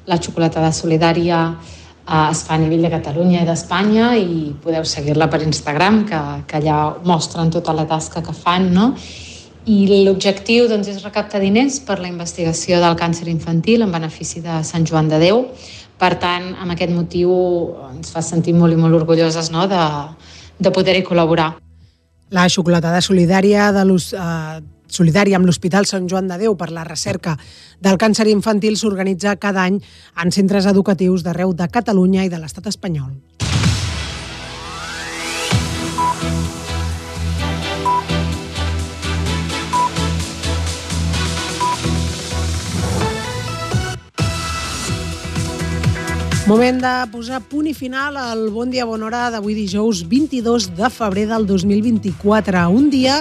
La 0.07 0.22
xocolatada 0.22 0.70
solidària 0.70 1.42
a 2.11 2.59
nivell 2.59 2.83
de 2.83 2.91
Catalunya 2.91 3.45
i 3.45 3.47
d'Espanya 3.47 4.13
i 4.19 4.53
podeu 4.63 4.85
seguir-la 4.85 5.29
per 5.31 5.43
Instagram, 5.45 6.05
que, 6.09 6.21
que 6.51 6.59
allà 6.59 6.79
mostren 7.07 7.51
tota 7.55 7.73
la 7.77 7.87
tasca 7.87 8.23
que 8.27 8.35
fan, 8.35 8.73
no? 8.75 8.91
I 9.71 10.03
l'objectiu 10.07 10.67
doncs, 10.69 10.89
és 10.91 11.05
recaptar 11.05 11.39
diners 11.43 11.79
per 11.87 12.01
la 12.01 12.09
investigació 12.09 12.81
del 12.83 12.97
càncer 12.99 13.29
infantil 13.31 13.85
en 13.87 13.93
benefici 13.93 14.43
de 14.43 14.63
Sant 14.67 14.87
Joan 14.89 15.11
de 15.13 15.21
Déu. 15.23 15.45
Per 16.01 16.15
tant, 16.19 16.55
amb 16.59 16.73
aquest 16.73 16.91
motiu 16.97 17.31
ens 17.93 18.11
fa 18.11 18.23
sentir 18.25 18.57
molt 18.57 18.73
i 18.75 18.81
molt 18.81 18.97
orgulloses 19.03 19.53
no? 19.53 19.69
de, 19.71 19.85
de 20.59 20.73
poder-hi 20.73 21.05
col·laborar. 21.07 21.53
La 22.31 22.49
xocolatada 22.49 23.03
solidària 23.05 23.71
de 23.77 23.85
l'Hos- 23.85 24.15
eh, 24.15 24.61
solidària 24.91 25.38
amb 25.38 25.49
l'Hospital 25.49 25.86
Sant 25.86 26.09
Joan 26.11 26.28
de 26.30 26.38
Déu 26.43 26.57
per 26.59 26.70
la 26.74 26.84
recerca 26.84 27.36
del 27.80 27.99
càncer 27.99 28.28
infantil 28.28 28.76
s'organitza 28.76 29.38
cada 29.41 29.64
any 29.64 29.80
en 30.22 30.34
centres 30.34 30.66
educatius 30.66 31.24
d'arreu 31.24 31.55
de 31.55 31.70
Catalunya 31.72 32.26
i 32.26 32.32
de 32.32 32.43
l'estat 32.43 32.66
espanyol. 32.66 33.14
Moment 46.51 46.80
de 46.82 46.92
posar 47.12 47.38
punt 47.46 47.68
i 47.70 47.72
final 47.78 48.16
al 48.18 48.48
Bon 48.51 48.72
Dia 48.72 48.82
Bona 48.82 49.05
Hora 49.07 49.18
d'avui 49.30 49.55
dijous 49.55 50.01
22 50.11 50.64
de 50.74 50.88
febrer 50.90 51.28
del 51.30 51.44
2024. 51.46 52.64
Un 52.74 52.88
dia 52.90 53.20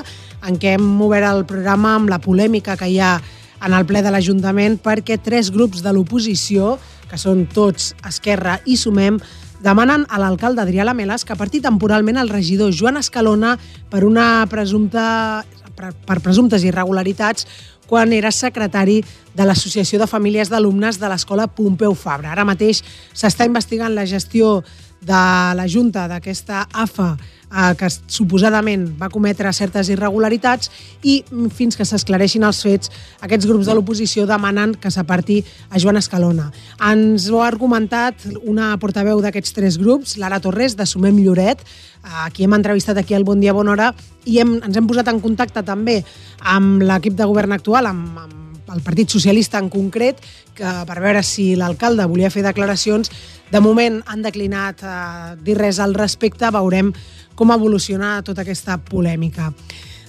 en 0.50 0.58
què 0.58 0.72
hem 0.74 0.88
obert 1.06 1.28
el 1.30 1.44
programa 1.46 1.92
amb 1.94 2.10
la 2.10 2.18
polèmica 2.18 2.74
que 2.80 2.88
hi 2.90 2.98
ha 2.98 3.20
en 3.62 3.76
el 3.78 3.86
ple 3.86 4.02
de 4.02 4.10
l'Ajuntament 4.10 4.80
perquè 4.82 5.20
tres 5.22 5.52
grups 5.54 5.86
de 5.86 5.94
l'oposició, 5.94 6.80
que 7.06 7.22
són 7.22 7.46
tots 7.54 7.92
Esquerra 8.10 8.58
i 8.66 8.80
Sumem, 8.82 9.22
demanen 9.62 10.08
a 10.10 10.18
l'alcalde 10.18 10.66
Adrià 10.66 10.88
Lamelas 10.90 11.22
que 11.22 11.38
parti 11.38 11.62
temporalment 11.62 12.18
el 12.18 12.34
regidor 12.34 12.74
Joan 12.74 12.98
Escalona 12.98 13.60
per 13.94 14.08
una 14.10 14.48
presumpta 14.50 15.46
per, 15.80 16.20
presumptes 16.22 16.66
irregularitats 16.68 17.48
quan 17.90 18.14
era 18.14 18.32
secretari 18.36 19.00
de 19.34 19.48
l'Associació 19.48 20.00
de 20.02 20.08
Famílies 20.10 20.52
d'Alumnes 20.52 21.00
de 21.02 21.10
l'Escola 21.10 21.48
Pompeu 21.48 21.96
Fabra. 21.98 22.34
Ara 22.36 22.46
mateix 22.46 22.84
s'està 23.14 23.48
investigant 23.50 23.96
la 23.96 24.06
gestió 24.06 24.60
de 25.02 25.24
la 25.56 25.66
Junta 25.68 26.08
d'aquesta 26.12 26.68
AFA 26.74 27.14
eh, 27.50 27.74
que 27.80 27.90
suposadament 27.90 28.86
va 29.00 29.10
cometre 29.14 29.52
certes 29.56 29.90
irregularitats 29.94 30.72
i 31.04 31.20
mm, 31.24 31.52
fins 31.56 31.78
que 31.78 31.88
s'esclareixin 31.88 32.46
els 32.48 32.62
fets, 32.66 32.92
aquests 33.26 33.50
grups 33.50 33.70
de 33.70 33.76
l'oposició 33.78 34.26
demanen 34.30 34.76
que 34.80 34.92
s'aparti 34.94 35.42
a 35.70 35.82
Joan 35.82 36.02
Escalona. 36.02 36.50
Ens 36.92 37.30
ho 37.30 37.42
ha 37.42 37.48
argumentat 37.50 38.28
una 38.42 38.72
portaveu 38.82 39.22
d'aquests 39.24 39.56
tres 39.58 39.80
grups, 39.82 40.18
Lara 40.22 40.42
Torres, 40.44 40.78
de 40.80 40.88
Sumem 40.90 41.20
Lloret, 41.24 41.64
a 42.04 42.30
qui 42.34 42.46
hem 42.46 42.56
entrevistat 42.56 42.98
aquí 42.98 43.16
al 43.16 43.28
Bon 43.28 43.40
Dia 43.42 43.54
Bona 43.54 43.76
Hora, 43.76 43.94
i 44.30 44.40
hem, 44.40 44.60
ens 44.64 44.78
hem 44.78 44.88
posat 44.88 45.10
en 45.12 45.22
contacte 45.24 45.64
també 45.66 46.02
amb 46.40 46.84
l'equip 46.84 47.18
de 47.18 47.28
govern 47.28 47.56
actual, 47.56 47.90
amb, 47.90 48.20
amb 48.26 48.39
el 48.74 48.82
Partit 48.86 49.10
Socialista 49.10 49.60
en 49.60 49.70
concret, 49.70 50.22
que 50.56 50.72
per 50.88 51.00
veure 51.00 51.24
si 51.24 51.54
l'alcalde 51.60 52.08
volia 52.10 52.32
fer 52.34 52.44
declaracions. 52.46 53.12
De 53.50 53.62
moment 53.64 54.02
han 54.08 54.24
declinat 54.26 54.84
eh, 54.84 55.36
dir 55.44 55.58
res 55.60 55.80
al 55.80 55.96
respecte, 55.98 56.52
veurem 56.54 56.94
com 57.36 57.54
evoluciona 57.56 58.20
tota 58.26 58.44
aquesta 58.44 58.78
polèmica. 58.84 59.54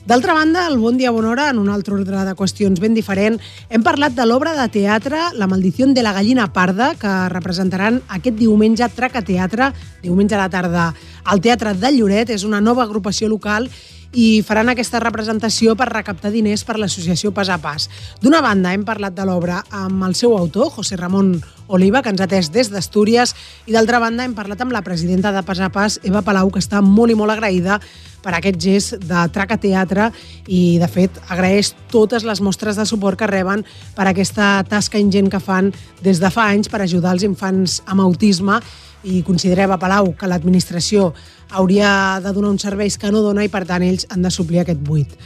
D'altra 0.06 0.32
banda, 0.32 0.66
el 0.66 0.78
Bon 0.80 0.96
Dia 0.96 1.10
Bona 1.12 1.28
Hora, 1.28 1.50
en 1.52 1.58
un 1.60 1.68
altre 1.68 1.94
ordre 1.94 2.24
de 2.24 2.32
qüestions 2.34 2.80
ben 2.80 2.96
diferent, 2.96 3.36
hem 3.68 3.82
parlat 3.84 4.14
de 4.16 4.24
l'obra 4.24 4.54
de 4.56 4.64
teatre 4.72 5.20
La 5.36 5.46
maldició 5.46 5.86
de 5.92 6.02
la 6.02 6.14
gallina 6.16 6.48
parda, 6.52 6.94
que 6.98 7.12
representaran 7.28 8.00
aquest 8.08 8.36
diumenge 8.40 8.88
Traca 8.96 9.22
Teatre, 9.22 9.70
diumenge 10.02 10.34
a 10.34 10.40
la 10.40 10.48
tarda, 10.48 10.94
al 11.24 11.40
Teatre 11.40 11.74
de 11.74 11.92
Lloret. 11.92 12.30
És 12.30 12.44
una 12.48 12.60
nova 12.60 12.82
agrupació 12.82 13.28
local 13.28 13.68
i 14.12 14.42
faran 14.46 14.70
aquesta 14.72 15.00
representació 15.02 15.76
per 15.78 15.90
recaptar 15.90 16.32
diners 16.34 16.64
per 16.66 16.76
l'associació 16.78 17.30
Pas 17.34 17.48
a 17.48 17.58
Pas. 17.62 17.88
D'una 18.22 18.42
banda, 18.42 18.74
hem 18.74 18.84
parlat 18.84 19.14
de 19.14 19.26
l'obra 19.26 19.62
amb 19.70 20.02
el 20.08 20.16
seu 20.18 20.36
autor, 20.36 20.72
José 20.74 20.98
Ramon 20.98 21.36
Oliva, 21.68 22.02
que 22.02 22.10
ens 22.10 22.20
ha 22.20 22.26
atès 22.26 22.50
des 22.50 22.70
d'Astúries, 22.72 23.34
i 23.70 23.74
d'altra 23.76 24.00
banda 24.02 24.26
hem 24.26 24.34
parlat 24.34 24.60
amb 24.64 24.74
la 24.74 24.82
presidenta 24.82 25.30
de 25.32 25.42
Pas 25.46 25.60
a 25.60 25.70
Pas, 25.70 26.00
Eva 26.02 26.22
Palau, 26.26 26.50
que 26.50 26.62
està 26.62 26.82
molt 26.82 27.14
i 27.14 27.18
molt 27.18 27.36
agraïda 27.36 27.78
per 28.20 28.34
aquest 28.36 28.58
gest 28.60 28.98
de 29.06 29.22
Traca 29.32 29.56
Teatre 29.56 30.10
i, 30.46 30.78
de 30.82 30.88
fet, 30.90 31.22
agraeix 31.30 31.72
totes 31.92 32.26
les 32.26 32.42
mostres 32.44 32.76
de 32.76 32.84
suport 32.84 33.18
que 33.18 33.30
reben 33.30 33.64
per 33.96 34.10
aquesta 34.10 34.58
tasca 34.68 35.00
ingent 35.00 35.30
que 35.32 35.40
fan 35.40 35.70
des 36.04 36.20
de 36.20 36.30
fa 36.34 36.50
anys 36.50 36.68
per 36.68 36.82
ajudar 36.82 37.14
els 37.16 37.24
infants 37.24 37.80
amb 37.86 38.04
autisme 38.04 38.60
i 39.04 39.22
considerava 39.26 39.78
Palau 39.80 40.12
que 40.18 40.28
l'administració 40.28 41.10
hauria 41.50 42.20
de 42.22 42.32
donar 42.32 42.52
uns 42.52 42.66
serveis 42.66 42.98
que 42.98 43.10
no 43.10 43.22
dona 43.24 43.44
i 43.44 43.52
per 43.52 43.64
tant 43.68 43.84
ells 43.86 44.06
han 44.10 44.22
de 44.22 44.30
suplir 44.30 44.62
aquest 44.62 44.82
buit. 44.84 45.16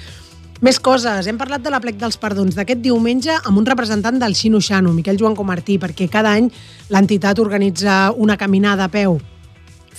Més 0.64 0.78
coses. 0.80 1.26
Hem 1.26 1.36
parlat 1.36 1.60
de 1.64 1.72
la 1.72 1.80
plec 1.82 1.98
dels 2.00 2.16
perdons 2.16 2.54
d'aquest 2.56 2.80
diumenge 2.80 3.34
amb 3.42 3.58
un 3.58 3.66
representant 3.66 4.20
del 4.22 4.36
Xino 4.38 4.62
Xano, 4.62 4.94
Miquel 4.94 5.18
Joan 5.20 5.36
Comartí, 5.36 5.76
perquè 5.82 6.08
cada 6.08 6.32
any 6.38 6.48
l'entitat 6.94 7.42
organitza 7.42 8.14
una 8.16 8.38
caminada 8.40 8.86
a 8.86 8.92
peu 8.92 9.18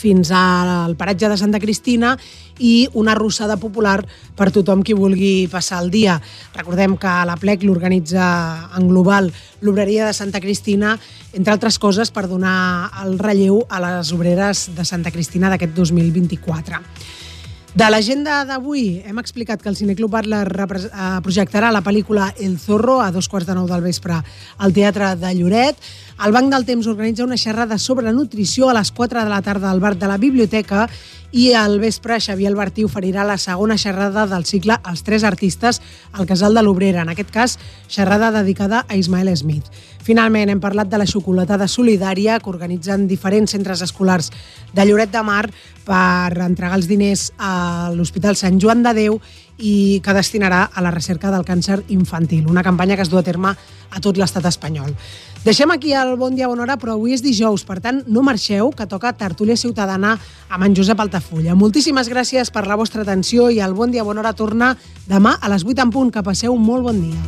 fins 0.05 0.29
al 0.29 0.93
paratge 0.99 1.31
de 1.31 1.37
Santa 1.39 1.59
Cristina 1.59 2.13
i 2.61 2.87
una 2.93 3.15
arrossada 3.15 3.57
popular 3.57 3.97
per 4.37 4.51
tothom 4.53 4.83
qui 4.85 4.93
vulgui 4.95 5.47
passar 5.51 5.81
el 5.83 5.89
dia. 5.91 6.19
Recordem 6.55 6.95
que 7.01 7.15
la 7.27 7.35
plec 7.41 7.65
l'organitza 7.65 8.27
en 8.77 8.87
global 8.91 9.31
l'obreria 9.65 10.05
de 10.05 10.13
Santa 10.13 10.39
Cristina, 10.43 10.95
entre 11.33 11.55
altres 11.55 11.79
coses 11.81 12.13
per 12.13 12.27
donar 12.29 12.91
el 13.03 13.17
relleu 13.19 13.63
a 13.69 13.81
les 13.81 14.13
obreres 14.13 14.69
de 14.77 14.85
Santa 14.85 15.11
Cristina 15.11 15.49
d'aquest 15.49 15.73
2024. 15.73 16.83
De 17.75 17.83
l'agenda 17.91 18.37
d'avui 18.47 19.01
hem 19.03 19.17
explicat 19.19 19.59
que 19.61 19.67
el 19.67 19.75
Cineclub 19.75 20.13
repre- 20.47 20.85
eh, 20.87 21.19
projectarà 21.21 21.73
la 21.75 21.81
pel·lícula 21.83 22.29
El 22.39 22.57
Zorro 22.57 23.01
a 23.03 23.11
dos 23.11 23.27
quarts 23.27 23.47
de 23.49 23.53
nou 23.53 23.67
del 23.67 23.81
vespre 23.83 24.15
al 24.57 24.71
Teatre 24.73 25.15
de 25.19 25.33
Lloret. 25.35 25.75
El 26.25 26.31
Banc 26.31 26.49
del 26.53 26.63
Temps 26.63 26.87
organitza 26.87 27.25
una 27.25 27.35
xerrada 27.35 27.77
sobre 27.77 28.13
nutrició 28.13 28.69
a 28.69 28.73
les 28.73 28.91
4 28.93 29.25
de 29.25 29.29
la 29.29 29.41
tarda 29.41 29.71
al 29.71 29.81
bar 29.81 29.97
de 29.97 30.07
la 30.07 30.15
biblioteca 30.17 30.87
i 31.35 31.51
al 31.51 31.81
vespre 31.83 32.15
Xavier 32.23 32.47
Albertí 32.47 32.85
oferirà 32.87 33.25
la 33.27 33.35
segona 33.35 33.75
xerrada 33.75 34.23
del 34.31 34.45
cicle 34.47 34.77
Els 34.87 35.01
tres 35.03 35.25
artistes 35.27 35.81
al 36.15 36.23
Casal 36.29 36.55
de 36.55 36.63
l'Obrera, 36.63 37.03
en 37.03 37.11
aquest 37.11 37.33
cas 37.33 37.57
xerrada 37.91 38.29
dedicada 38.31 38.85
a 38.87 38.95
Ismael 38.95 39.33
Smith. 39.35 39.67
Finalment, 39.99 40.47
hem 40.53 40.61
parlat 40.63 40.87
de 40.87 41.01
la 41.01 41.09
xocolatada 41.09 41.67
solidària 41.67 42.39
que 42.39 42.53
organitzen 42.53 43.03
diferents 43.11 43.51
centres 43.51 43.83
escolars 43.83 44.31
de 44.71 44.85
Lloret 44.87 45.11
de 45.11 45.23
Mar 45.27 45.49
per 45.83 46.39
entregar 46.45 46.79
els 46.79 46.87
diners 46.87 47.33
a 47.35 47.91
l'Hospital 47.91 48.39
Sant 48.39 48.61
Joan 48.63 48.85
de 48.87 48.95
Déu 48.95 49.19
i 49.59 49.99
que 50.05 50.15
destinarà 50.15 50.69
a 50.71 50.87
la 50.87 50.95
recerca 50.95 51.35
del 51.35 51.43
càncer 51.43 51.81
infantil, 51.89 52.47
una 52.47 52.63
campanya 52.63 52.95
que 52.95 53.03
es 53.03 53.11
du 53.11 53.19
a 53.19 53.27
terme 53.27 53.51
a 53.91 53.99
tot 53.99 54.15
l'estat 54.15 54.47
espanyol. 54.47 54.95
Deixem 55.45 55.69
aquí 55.69 55.93
el 55.93 56.15
Bon 56.17 56.33
Dia 56.33 56.47
Bona 56.49 56.63
Hora, 56.63 56.73
però 56.81 56.95
avui 56.95 57.13
és 57.13 57.21
dijous, 57.21 57.61
per 57.69 57.75
tant, 57.77 57.99
no 58.09 58.23
marxeu, 58.25 58.71
que 58.73 58.87
toca 58.89 59.11
Tertúlia 59.13 59.53
Ciutadana 59.53 60.15
amb 60.49 60.65
en 60.65 60.73
Josep 60.73 60.97
Altafulla. 61.03 61.53
Moltíssimes 61.53 62.09
gràcies 62.09 62.49
per 62.49 62.63
la 62.65 62.73
vostra 62.79 63.05
atenció 63.05 63.51
i 63.53 63.61
el 63.61 63.77
Bon 63.77 63.93
Dia 63.93 64.01
Bona 64.01 64.23
Hora 64.23 64.33
torna 64.33 64.71
demà 65.05 65.35
a 65.37 65.53
les 65.53 65.61
8 65.61 65.85
en 65.85 65.93
punt. 65.93 66.09
Que 66.09 66.25
passeu 66.25 66.57
un 66.57 66.65
molt 66.65 66.89
bon 66.89 66.97
dia. 66.97 67.21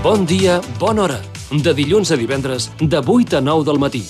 Bon 0.00 0.24
dia, 0.24 0.62
bona 0.80 1.04
hora. 1.04 1.20
De 1.52 1.76
dilluns 1.76 2.08
a 2.08 2.16
divendres, 2.16 2.70
de 2.80 3.04
8 3.04 3.36
a 3.36 3.44
9 3.44 3.68
del 3.68 3.84
matí. 3.84 4.06